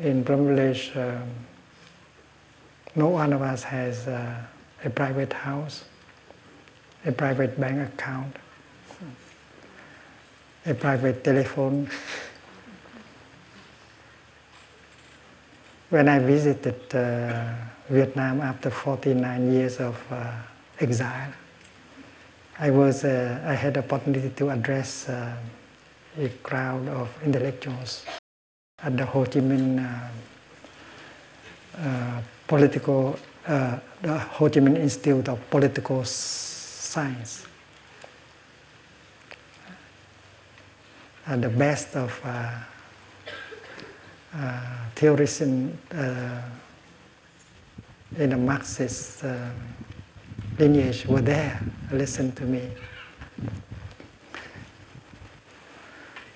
in 0.00 0.22
Brahma 0.22 0.74
um, 0.94 1.28
no 2.94 3.08
one 3.08 3.32
of 3.32 3.42
us 3.42 3.62
has 3.64 4.06
uh, 4.06 4.42
a 4.84 4.90
private 4.90 5.32
house, 5.32 5.84
a 7.04 7.12
private 7.12 7.58
bank 7.60 7.88
account, 7.94 8.36
a 10.66 10.74
private 10.74 11.24
telephone. 11.24 11.88
when 15.90 16.08
I 16.08 16.18
visited 16.18 16.94
uh, 16.94 17.54
Vietnam 17.88 18.40
after 18.42 18.70
49 18.70 19.52
years 19.52 19.80
of 19.80 19.96
uh, 20.10 20.32
exile, 20.78 21.32
I 22.58 22.70
was 22.70 23.04
uh, 23.04 23.40
I 23.46 23.54
had 23.54 23.74
the 23.74 23.80
opportunity 23.80 24.30
to 24.30 24.50
address 24.50 25.08
uh, 25.08 25.34
a 26.18 26.28
crowd 26.42 26.88
of 26.88 27.08
intellectuals 27.24 28.04
at 28.82 28.96
the 28.96 29.06
Ho 29.06 29.24
Chi 29.24 29.40
Minh 29.40 29.78
uh, 29.78 30.08
uh, 31.80 32.20
political, 32.46 33.18
the 33.46 34.18
Ho 34.18 34.50
Chi 34.50 34.60
Minh 34.60 34.76
Institute 34.76 35.28
of 35.28 35.38
Political 35.50 36.04
Science. 36.04 37.46
The 41.28 41.48
best 41.48 41.94
of 41.94 42.20
uh, 44.34 44.36
uh, 44.36 44.60
theorists 44.94 45.40
in, 45.40 45.78
the 48.16 48.36
Marxist 48.36 49.24
lineage 50.58 51.06
were 51.06 51.20
there, 51.20 51.60
listen 51.92 52.32
to 52.32 52.44
me. 52.44 52.70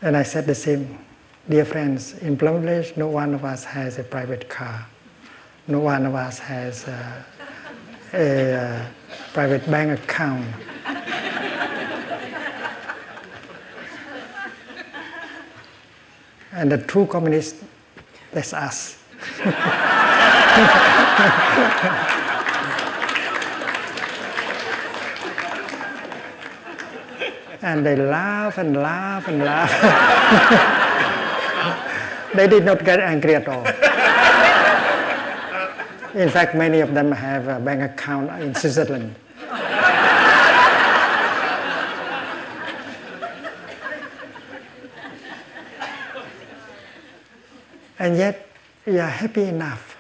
And 0.01 0.17
I 0.17 0.23
said 0.23 0.47
the 0.47 0.55
same, 0.55 0.99
dear 1.49 1.65
friends, 1.65 2.15
in 2.19 2.37
Plum 2.37 2.63
Village, 2.63 2.97
no 2.97 3.09
one 3.09 3.35
of 3.35 3.45
us 3.45 3.65
has 3.65 3.99
a 3.99 4.05
private 4.05 4.49
car. 4.49 4.87
No 5.69 5.79
one 5.79 6.07
of 6.07 6.15
us 6.15 6.39
has 6.41 6.89
a, 6.89 7.25
a, 8.13 8.53
a 8.53 8.91
private 9.33 9.71
bank 9.71 9.99
account. 10.01 10.45
and 16.53 16.71
the 16.71 16.79
true 16.79 17.07
communists, 17.07 17.65
that's 18.33 18.53
us. 18.53 18.99
and 27.63 27.87
they 27.87 27.97
laugh 27.97 28.59
and 28.59 28.77
laugh 28.77 29.29
and 29.29 29.39
laugh. 29.39 29.71
they 32.35 32.49
did 32.49 32.65
not 32.65 32.85
get 32.85 33.01
angry 33.01 33.37
at 33.37 33.47
all. 33.47 33.65
In 36.15 36.29
fact, 36.29 36.55
many 36.55 36.81
of 36.81 36.93
them 36.93 37.11
have 37.13 37.49
a 37.49 37.59
bank 37.59 37.81
account 37.83 38.43
in 38.43 38.55
Switzerland. 38.55 39.15
And 48.03 48.17
yet, 48.17 48.49
we 48.85 48.99
are 48.99 49.09
happy 49.09 49.45
enough. 49.45 49.97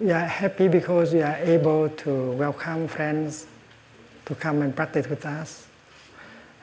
We 0.00 0.10
are 0.12 0.24
happy 0.24 0.66
because 0.68 1.12
we 1.12 1.20
are 1.20 1.36
able 1.36 1.90
to 1.90 2.32
welcome 2.32 2.88
friends 2.88 3.46
to 4.24 4.34
come 4.34 4.62
and 4.62 4.74
practice 4.74 5.06
with 5.06 5.26
us. 5.26 5.66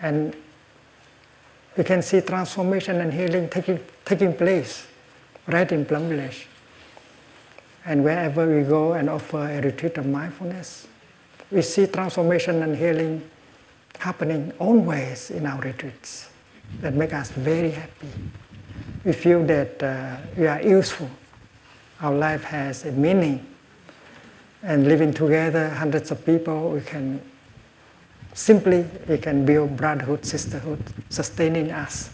And 0.02 0.36
we 1.78 1.84
can 1.84 2.02
see 2.02 2.22
transformation 2.22 3.00
and 3.00 3.14
healing 3.14 3.48
taking, 3.48 3.80
taking 4.04 4.34
place 4.34 4.88
right 5.46 5.72
in 5.72 5.86
Plum 5.86 6.10
Village. 6.10 6.48
And 7.86 8.04
wherever 8.04 8.48
we 8.48 8.68
go 8.68 8.94
and 8.94 9.08
offer 9.08 9.48
a 9.48 9.62
retreat 9.62 10.00
of 10.00 10.08
mindfulness, 10.08 10.88
we 11.52 11.62
see 11.62 11.86
transformation 11.86 12.64
and 12.64 12.76
healing 12.76 13.30
happening 14.00 14.52
always 14.58 15.30
in 15.30 15.46
our 15.46 15.62
retreats 15.62 16.30
that 16.82 16.94
make 16.94 17.14
us 17.14 17.32
very 17.32 17.72
happy. 17.72 18.10
We 19.04 19.14
feel 19.14 19.44
that 19.46 19.82
uh, 19.84 20.18
we 20.38 20.48
are 20.48 20.62
useful. 20.62 21.10
Our 22.02 22.14
life 22.14 22.44
has 22.46 22.86
a 22.86 22.92
meaning. 22.92 23.46
And 24.64 24.88
living 24.88 25.14
together, 25.14 25.70
hundreds 25.70 26.12
of 26.12 26.26
people, 26.26 26.72
we 26.72 26.82
can 26.82 27.22
Simply, 28.36 28.86
we 29.08 29.18
can 29.18 29.46
build 29.46 29.78
brotherhood, 29.78 30.26
sisterhood, 30.26 30.84
sustaining 31.10 31.72
us. 31.72 32.10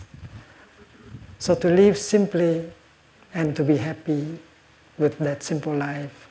So 1.39 1.55
to 1.55 1.67
live 1.67 1.97
simply 1.97 2.71
and 3.33 3.55
to 3.55 3.63
be 3.63 3.77
happy 3.77 4.37
with 4.99 5.17
that 5.17 5.41
simple 5.41 5.73
life 5.73 6.29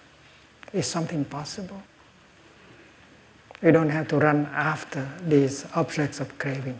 is 0.72 0.86
something 0.86 1.24
possible. 1.24 1.82
We 3.60 3.72
don't 3.72 3.90
have 3.90 4.06
to 4.08 4.18
run 4.18 4.46
after 4.54 5.08
these 5.26 5.66
objects 5.74 6.20
of 6.20 6.38
craving. 6.38 6.78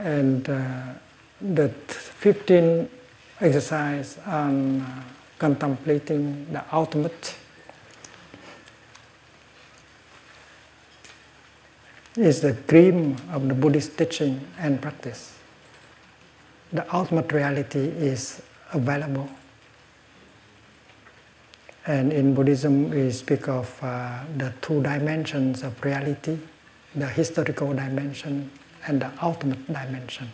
And 0.00 0.48
uh, 0.48 0.94
the 1.40 1.68
15 1.68 2.88
exercise 3.40 4.18
on 4.26 4.80
uh, 4.80 5.02
contemplating 5.38 6.50
the 6.52 6.64
ultimate 6.72 7.36
is 12.16 12.40
the 12.40 12.54
cream 12.66 13.16
of 13.30 13.46
the 13.46 13.54
Buddhist 13.54 13.96
teaching 13.96 14.40
and 14.58 14.80
practice. 14.80 15.38
The 16.72 16.84
ultimate 16.94 17.30
reality 17.32 17.86
is 17.88 18.42
available. 18.72 19.28
And 21.86 22.12
in 22.12 22.34
Buddhism, 22.34 22.90
we 22.90 23.10
speak 23.10 23.48
of 23.48 23.78
uh, 23.82 24.24
the 24.36 24.52
two 24.60 24.82
dimensions 24.82 25.62
of 25.62 25.82
reality 25.84 26.38
the 26.94 27.06
historical 27.06 27.72
dimension 27.72 28.50
and 28.86 29.00
the 29.02 29.10
ultimate 29.22 29.66
dimension. 29.66 30.30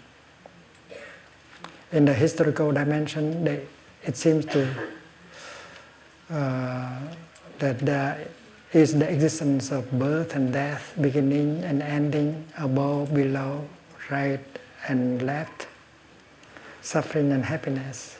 In 1.93 2.05
the 2.05 2.15
historical 2.15 2.73
dimension, 2.73 3.45
they, 3.45 3.63
it 4.05 4.17
seems 4.17 4.45
to 4.47 4.69
uh, 6.31 6.99
that 7.59 7.79
there 7.79 8.29
is 8.73 8.99
the 8.99 9.09
existence 9.09 9.71
of 9.71 9.91
birth 9.93 10.35
and 10.35 10.53
death, 10.53 10.95
beginning 11.01 11.63
and 11.65 11.83
ending, 11.83 12.45
above, 12.59 13.15
below, 13.15 13.65
right 14.11 14.41
and 14.89 15.23
left, 15.23 15.67
suffering 16.83 17.33
and 17.33 17.45
happiness. 17.45 18.19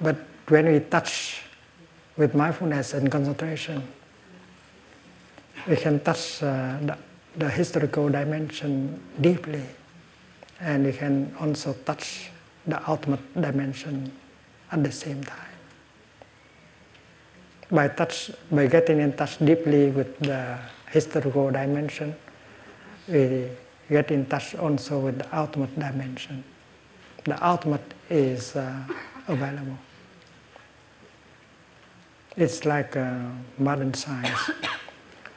But 0.00 0.16
when 0.48 0.66
we 0.70 0.80
touch 0.80 1.42
with 2.16 2.34
mindfulness 2.34 2.94
and 2.94 3.10
concentration, 3.10 3.82
we 5.66 5.76
can 5.76 6.00
touch 6.00 6.42
uh, 6.42 6.78
the, 6.80 6.96
the 7.38 7.48
historical 7.48 8.08
dimension 8.08 9.00
deeply, 9.20 9.64
and 10.60 10.84
you 10.84 10.92
can 10.92 11.34
also 11.40 11.72
touch 11.86 12.30
the 12.66 12.78
ultimate 12.90 13.22
dimension 13.40 14.12
at 14.70 14.84
the 14.84 14.92
same 14.92 15.24
time 15.24 15.48
by 17.70 17.88
touch, 17.88 18.30
by 18.50 18.66
getting 18.66 19.00
in 19.00 19.12
touch 19.12 19.38
deeply 19.38 19.90
with 19.90 20.18
the 20.20 20.58
historical 20.90 21.50
dimension, 21.50 22.14
we 23.06 23.48
get 23.88 24.10
in 24.10 24.26
touch 24.26 24.54
also 24.54 24.98
with 24.98 25.18
the 25.18 25.36
ultimate 25.36 25.78
dimension. 25.78 26.44
The 27.24 27.46
ultimate 27.46 27.94
is 28.08 28.56
uh, 28.56 28.84
available. 29.26 29.78
It's 32.36 32.64
like 32.64 32.96
uh, 32.96 33.18
modern 33.58 33.92
science. 33.94 34.50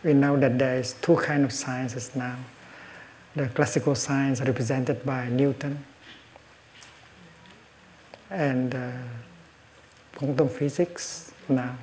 We 0.04 0.14
know 0.14 0.38
that 0.40 0.58
there 0.58 0.78
is 0.80 0.94
two 1.02 1.16
kinds 1.16 1.46
of 1.46 1.52
sciences 1.54 2.16
now. 2.16 2.36
The 3.36 3.48
classical 3.48 3.96
science 3.96 4.42
represented 4.42 5.06
by 5.06 5.30
Newton 5.30 5.84
and 8.30 8.74
uh, 8.76 8.92
quantum 10.16 10.50
physics 10.50 11.32
now 11.48 11.76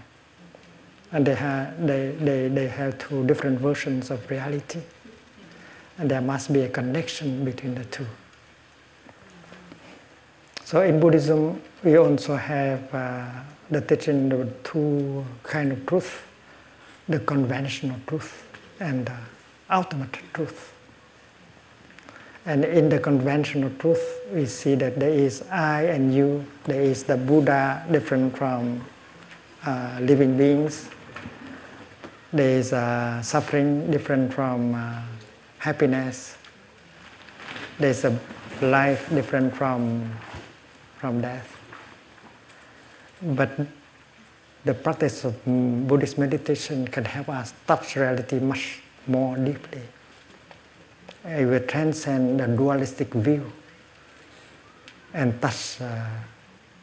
and 1.13 1.27
they 1.27 1.35
have, 1.35 1.87
they, 1.87 2.11
they, 2.21 2.49
they 2.49 2.69
have 2.69 2.99
two 2.99 3.25
different 3.27 3.61
versions 3.61 4.11
of 4.11 4.29
reality. 4.31 4.81
And 5.97 6.11
there 6.11 6.21
must 6.21 6.53
be 6.53 6.61
a 6.61 6.69
connection 6.69 7.45
between 7.45 7.75
the 7.75 7.85
two. 7.87 8.07
So 10.65 10.83
in 10.83 11.01
Buddhism, 11.01 11.61
we 11.83 11.97
also 11.97 12.37
have 12.37 12.95
uh, 12.95 13.27
the 13.71 13.81
teaching 13.81 14.31
of 14.33 14.63
two 14.63 15.25
kind 15.43 15.73
of 15.73 15.87
truth, 15.87 16.28
the 17.09 17.21
conventional 17.21 17.99
truth 18.07 18.47
and 18.81 19.07
the 19.07 19.17
ultimate 19.71 20.13
truth. 20.35 20.73
And 22.47 22.65
in 22.65 22.89
the 22.89 22.99
conventional 22.99 23.71
truth, 23.79 24.03
we 24.33 24.47
see 24.47 24.75
that 24.77 24.99
there 24.99 25.11
is 25.11 25.43
I 25.51 25.83
and 25.83 26.15
you, 26.15 26.47
there 26.65 26.81
is 26.81 27.05
the 27.05 27.17
Buddha 27.17 27.85
different 27.91 28.37
from 28.37 28.85
uh, 29.67 29.99
living 30.01 30.39
beings, 30.39 30.89
there 32.33 32.59
is 32.59 32.75
uh, 32.75 33.23
suffering 33.23 33.91
different 33.91 34.33
from 34.35 34.75
uh, 34.75 35.01
happiness. 35.59 36.37
There 37.79 37.91
is 37.91 38.05
a 38.05 38.19
life 38.61 39.09
different 39.09 39.55
from 39.55 40.13
from 40.99 41.23
death. 41.23 41.57
But 43.23 43.51
the 44.65 44.75
practice 44.75 45.25
of 45.25 45.45
Buddhist 45.45 46.19
meditation 46.19 46.87
can 46.89 47.05
help 47.05 47.29
us 47.29 47.53
touch 47.67 47.97
reality 47.97 48.39
much 48.39 48.83
more 49.07 49.37
deeply. 49.37 49.83
It 51.25 51.47
will 51.47 51.61
transcend 51.61 52.41
the 52.41 52.47
dualistic 52.47 53.13
view 53.15 53.53
and 55.15 55.41
touch 55.41 55.81
uh, 55.81 56.05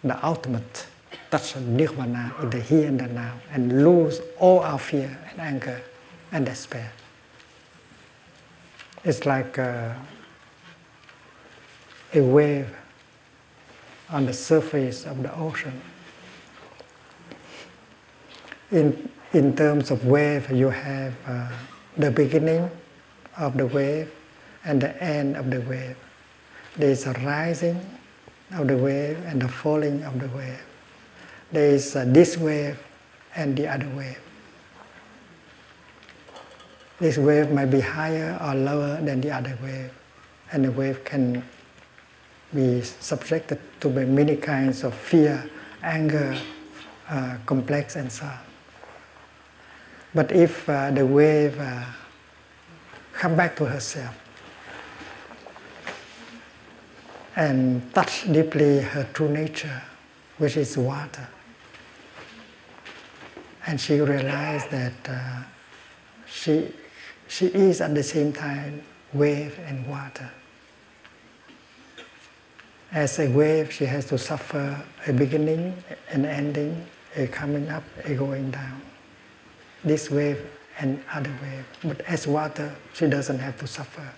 the 0.04 0.26
ultimate 0.26 0.88
touch 1.32 1.56
nirvana 1.56 2.34
in 2.42 2.50
the 2.50 2.60
here 2.60 2.88
and 2.88 3.00
the 3.00 3.08
now 3.08 3.34
and 3.52 3.84
lose 3.84 4.22
all 4.40 4.60
our 4.60 4.80
fear 4.80 5.18
and 5.30 5.40
anger 5.40 5.82
and 6.32 6.46
despair. 6.46 6.92
It's 9.04 9.26
like 9.26 9.58
a, 9.58 9.96
a 12.14 12.22
wave 12.22 12.68
on 14.10 14.26
the 14.26 14.34
surface 14.34 15.06
of 15.06 15.22
the 15.24 15.34
ocean. 15.36 15.82
In, 18.76 19.10
in 19.32 19.56
terms 19.56 19.90
of 19.90 20.06
wave, 20.06 20.52
you 20.52 20.70
have 20.70 21.14
uh, 21.26 21.48
the 21.96 22.12
beginning 22.12 22.70
of 23.38 23.56
the 23.56 23.66
wave 23.66 24.12
and 24.66 24.82
the 24.82 25.02
end 25.02 25.38
of 25.38 25.50
the 25.50 25.62
wave. 25.62 25.96
There 26.76 26.90
is 26.90 27.08
a 27.08 27.14
rising 27.24 27.80
of 28.52 28.68
the 28.68 28.76
wave 28.76 29.18
and 29.28 29.42
the 29.42 29.48
falling 29.48 30.04
of 30.04 30.20
the 30.20 30.28
wave. 30.28 30.60
There 31.54 31.72
is 31.72 31.96
uh, 31.96 32.04
this 32.06 32.38
wave 32.38 32.78
and 33.34 33.56
the 33.56 33.66
other 33.66 33.88
wave. 33.96 34.20
This 37.00 37.18
wave 37.18 37.52
might 37.52 37.72
be 37.72 37.80
higher 37.80 38.38
or 38.44 38.56
lower 38.56 39.00
than 39.00 39.22
the 39.22 39.32
other 39.32 39.58
wave, 39.64 39.94
and 40.52 40.66
the 40.66 40.72
wave 40.72 41.06
can 41.06 41.46
be 42.54 42.82
subjected 42.82 43.62
to 43.80 43.90
many 43.90 44.36
kinds 44.36 44.84
of 44.84 44.94
fear, 44.94 45.50
anger, 45.82 46.38
uh, 47.08 47.38
complex, 47.46 47.96
and 47.96 48.12
so 48.12 48.26
on. 48.26 48.45
But 50.16 50.32
if 50.32 50.70
uh, 50.70 50.92
the 50.92 51.06
wave 51.06 51.60
uh, 51.60 51.84
come 53.12 53.36
back 53.36 53.58
to 53.58 53.66
herself 53.66 54.16
and 57.36 57.94
touch 57.94 58.24
deeply 58.32 58.80
her 58.80 59.04
true 59.12 59.28
nature, 59.28 59.84
which 60.38 60.56
is 60.56 60.78
water, 60.78 61.28
and 63.68 63.80
she 63.80 64.00
realized 64.00 64.72
that 64.72 64.94
uh, 65.10 65.44
she 66.26 66.72
she 67.28 67.48
is 67.48 67.82
at 67.82 67.94
the 67.94 68.04
same 68.04 68.32
time 68.32 68.84
wave 69.12 69.60
and 69.68 69.86
water. 69.86 70.32
As 72.94 73.20
a 73.20 73.28
wave, 73.28 73.74
she 73.74 73.84
has 73.84 74.06
to 74.06 74.18
suffer 74.18 74.82
a 75.06 75.12
beginning, 75.12 75.76
an 76.10 76.24
ending, 76.24 76.86
a 77.18 77.28
coming 77.28 77.68
up, 77.68 77.84
a 78.06 78.14
going 78.14 78.52
down. 78.52 78.82
This 79.86 80.10
wave 80.10 80.50
and 80.80 81.02
other 81.14 81.32
wave. 81.42 81.66
But 81.84 82.02
as 82.02 82.28
water, 82.28 82.76
she 82.94 83.08
doesn't 83.08 83.40
have 83.40 83.60
to 83.60 83.68
suffer. 83.68 84.12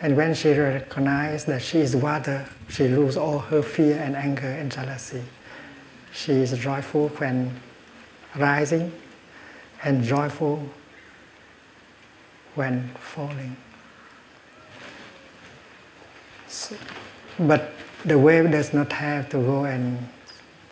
And 0.00 0.16
when 0.16 0.32
she 0.32 0.52
recognizes 0.52 1.44
that 1.44 1.60
she 1.60 1.80
is 1.80 1.94
water, 1.94 2.48
she 2.70 2.88
loses 2.88 3.18
all 3.18 3.38
her 3.38 3.62
fear 3.62 3.98
and 3.98 4.16
anger 4.16 4.48
and 4.48 4.72
jealousy. 4.72 5.22
She 6.12 6.32
is 6.32 6.56
joyful 6.56 7.08
when 7.08 7.60
rising 8.34 8.90
and 9.84 10.02
joyful 10.02 10.66
when 12.54 12.90
falling. 12.98 13.56
So, 16.48 16.74
but 17.38 17.72
the 18.04 18.18
wave 18.18 18.50
does 18.50 18.72
not 18.72 18.92
have 18.94 19.28
to 19.28 19.36
go 19.36 19.64
and 19.66 20.08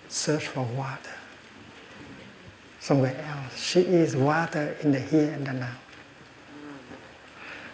search 0.08 0.46
for 0.46 0.62
water 0.62 1.17
somewhere 2.88 3.20
else. 3.28 3.62
She 3.62 3.80
is 3.80 4.16
water 4.16 4.74
in 4.80 4.92
the 4.92 4.98
here 4.98 5.30
and 5.30 5.46
the 5.46 5.52
now. 5.52 5.76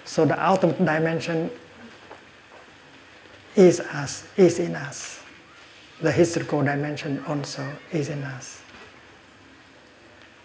So 0.04 0.26
the 0.26 0.34
ultimate 0.34 0.84
dimension 0.84 1.52
is 3.54 3.78
us, 3.78 4.26
is 4.36 4.58
in 4.58 4.74
us. 4.74 5.20
The 6.02 6.10
historical 6.10 6.64
dimension 6.64 7.22
also 7.28 7.64
is 7.92 8.08
in 8.08 8.24
us. 8.24 8.60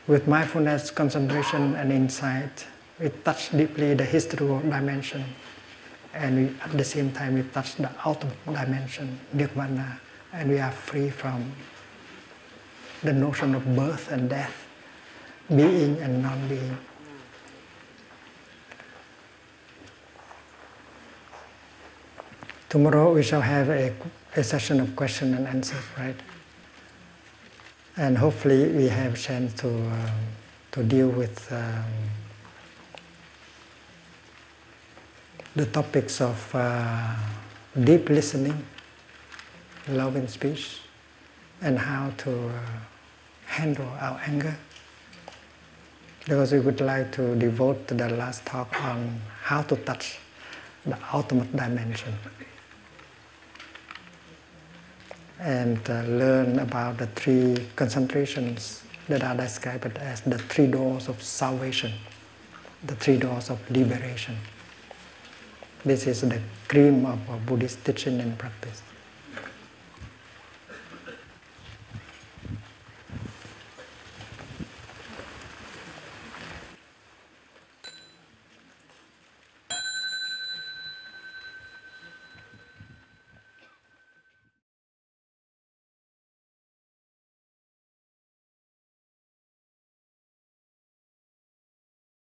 With 0.05 0.27
mindfulness, 0.27 0.91
concentration, 0.91 1.73
and 1.73 1.91
insight, 1.91 2.67
we 2.99 3.09
touch 3.09 3.49
deeply 3.49 3.95
the 3.95 4.05
historical 4.05 4.59
dimension, 4.59 5.23
and 6.13 6.35
we, 6.37 6.45
at 6.61 6.77
the 6.77 6.83
same 6.83 7.11
time 7.11 7.33
we 7.33 7.41
touch 7.41 7.75
the 7.75 7.89
ultimate 8.05 8.45
dimension, 8.45 9.19
nirvana, 9.33 9.99
and 10.31 10.47
we 10.49 10.59
are 10.59 10.71
free 10.71 11.09
from 11.09 11.53
the 13.03 13.13
notion 13.13 13.55
of 13.55 13.75
birth 13.75 14.11
and 14.11 14.29
death, 14.29 14.67
being 15.49 15.97
and 15.99 16.21
non-being. 16.21 16.77
Tomorrow 22.69 23.13
we 23.13 23.23
shall 23.23 23.41
have 23.41 23.69
a, 23.69 23.93
a 24.35 24.43
session 24.43 24.79
of 24.79 24.95
question 24.95 25.33
and 25.33 25.47
answers, 25.47 25.83
right? 25.97 26.15
And 27.97 28.17
hopefully 28.17 28.71
we 28.71 28.87
have 28.87 29.19
chance 29.19 29.53
to, 29.61 29.67
um, 29.69 30.09
to 30.71 30.83
deal 30.83 31.09
with 31.09 31.51
um, 31.51 31.83
the 35.55 35.65
topics 35.65 36.21
of 36.21 36.51
uh, 36.53 37.15
deep 37.83 38.07
listening, 38.09 38.63
loving 39.87 40.27
speech, 40.27 40.79
and 41.61 41.79
how 41.79 42.11
to 42.17 42.49
uh, 42.49 42.51
handle 43.49 43.89
our 43.99 44.21
anger. 44.25 44.55
Because 46.25 46.51
we 46.51 46.59
would 46.59 46.79
like 46.79 47.11
to 47.13 47.35
devote 47.35 47.87
the 47.87 48.09
last 48.09 48.45
talk 48.45 48.81
on 48.83 49.19
how 49.41 49.63
to 49.63 49.75
touch 49.75 50.19
the 50.85 50.97
ultimate 51.13 51.51
dimension 51.55 52.13
and 55.39 55.79
uh, 55.89 56.03
learn 56.03 56.59
about 56.59 56.97
the 56.97 57.07
three 57.07 57.55
concentrations 57.75 58.83
that 59.07 59.23
are 59.23 59.35
described 59.35 59.97
as 59.97 60.21
the 60.21 60.37
three 60.37 60.67
doors 60.67 61.07
of 61.07 61.21
salvation, 61.23 61.93
the 62.83 62.95
three 62.95 63.17
doors 63.17 63.49
of 63.49 63.59
liberation. 63.71 64.35
This 65.83 66.05
is 66.07 66.21
the 66.21 66.41
cream 66.67 67.05
of 67.05 67.45
Buddhist 67.45 67.83
teaching 67.85 68.19
and 68.19 68.37
practice. 68.37 68.83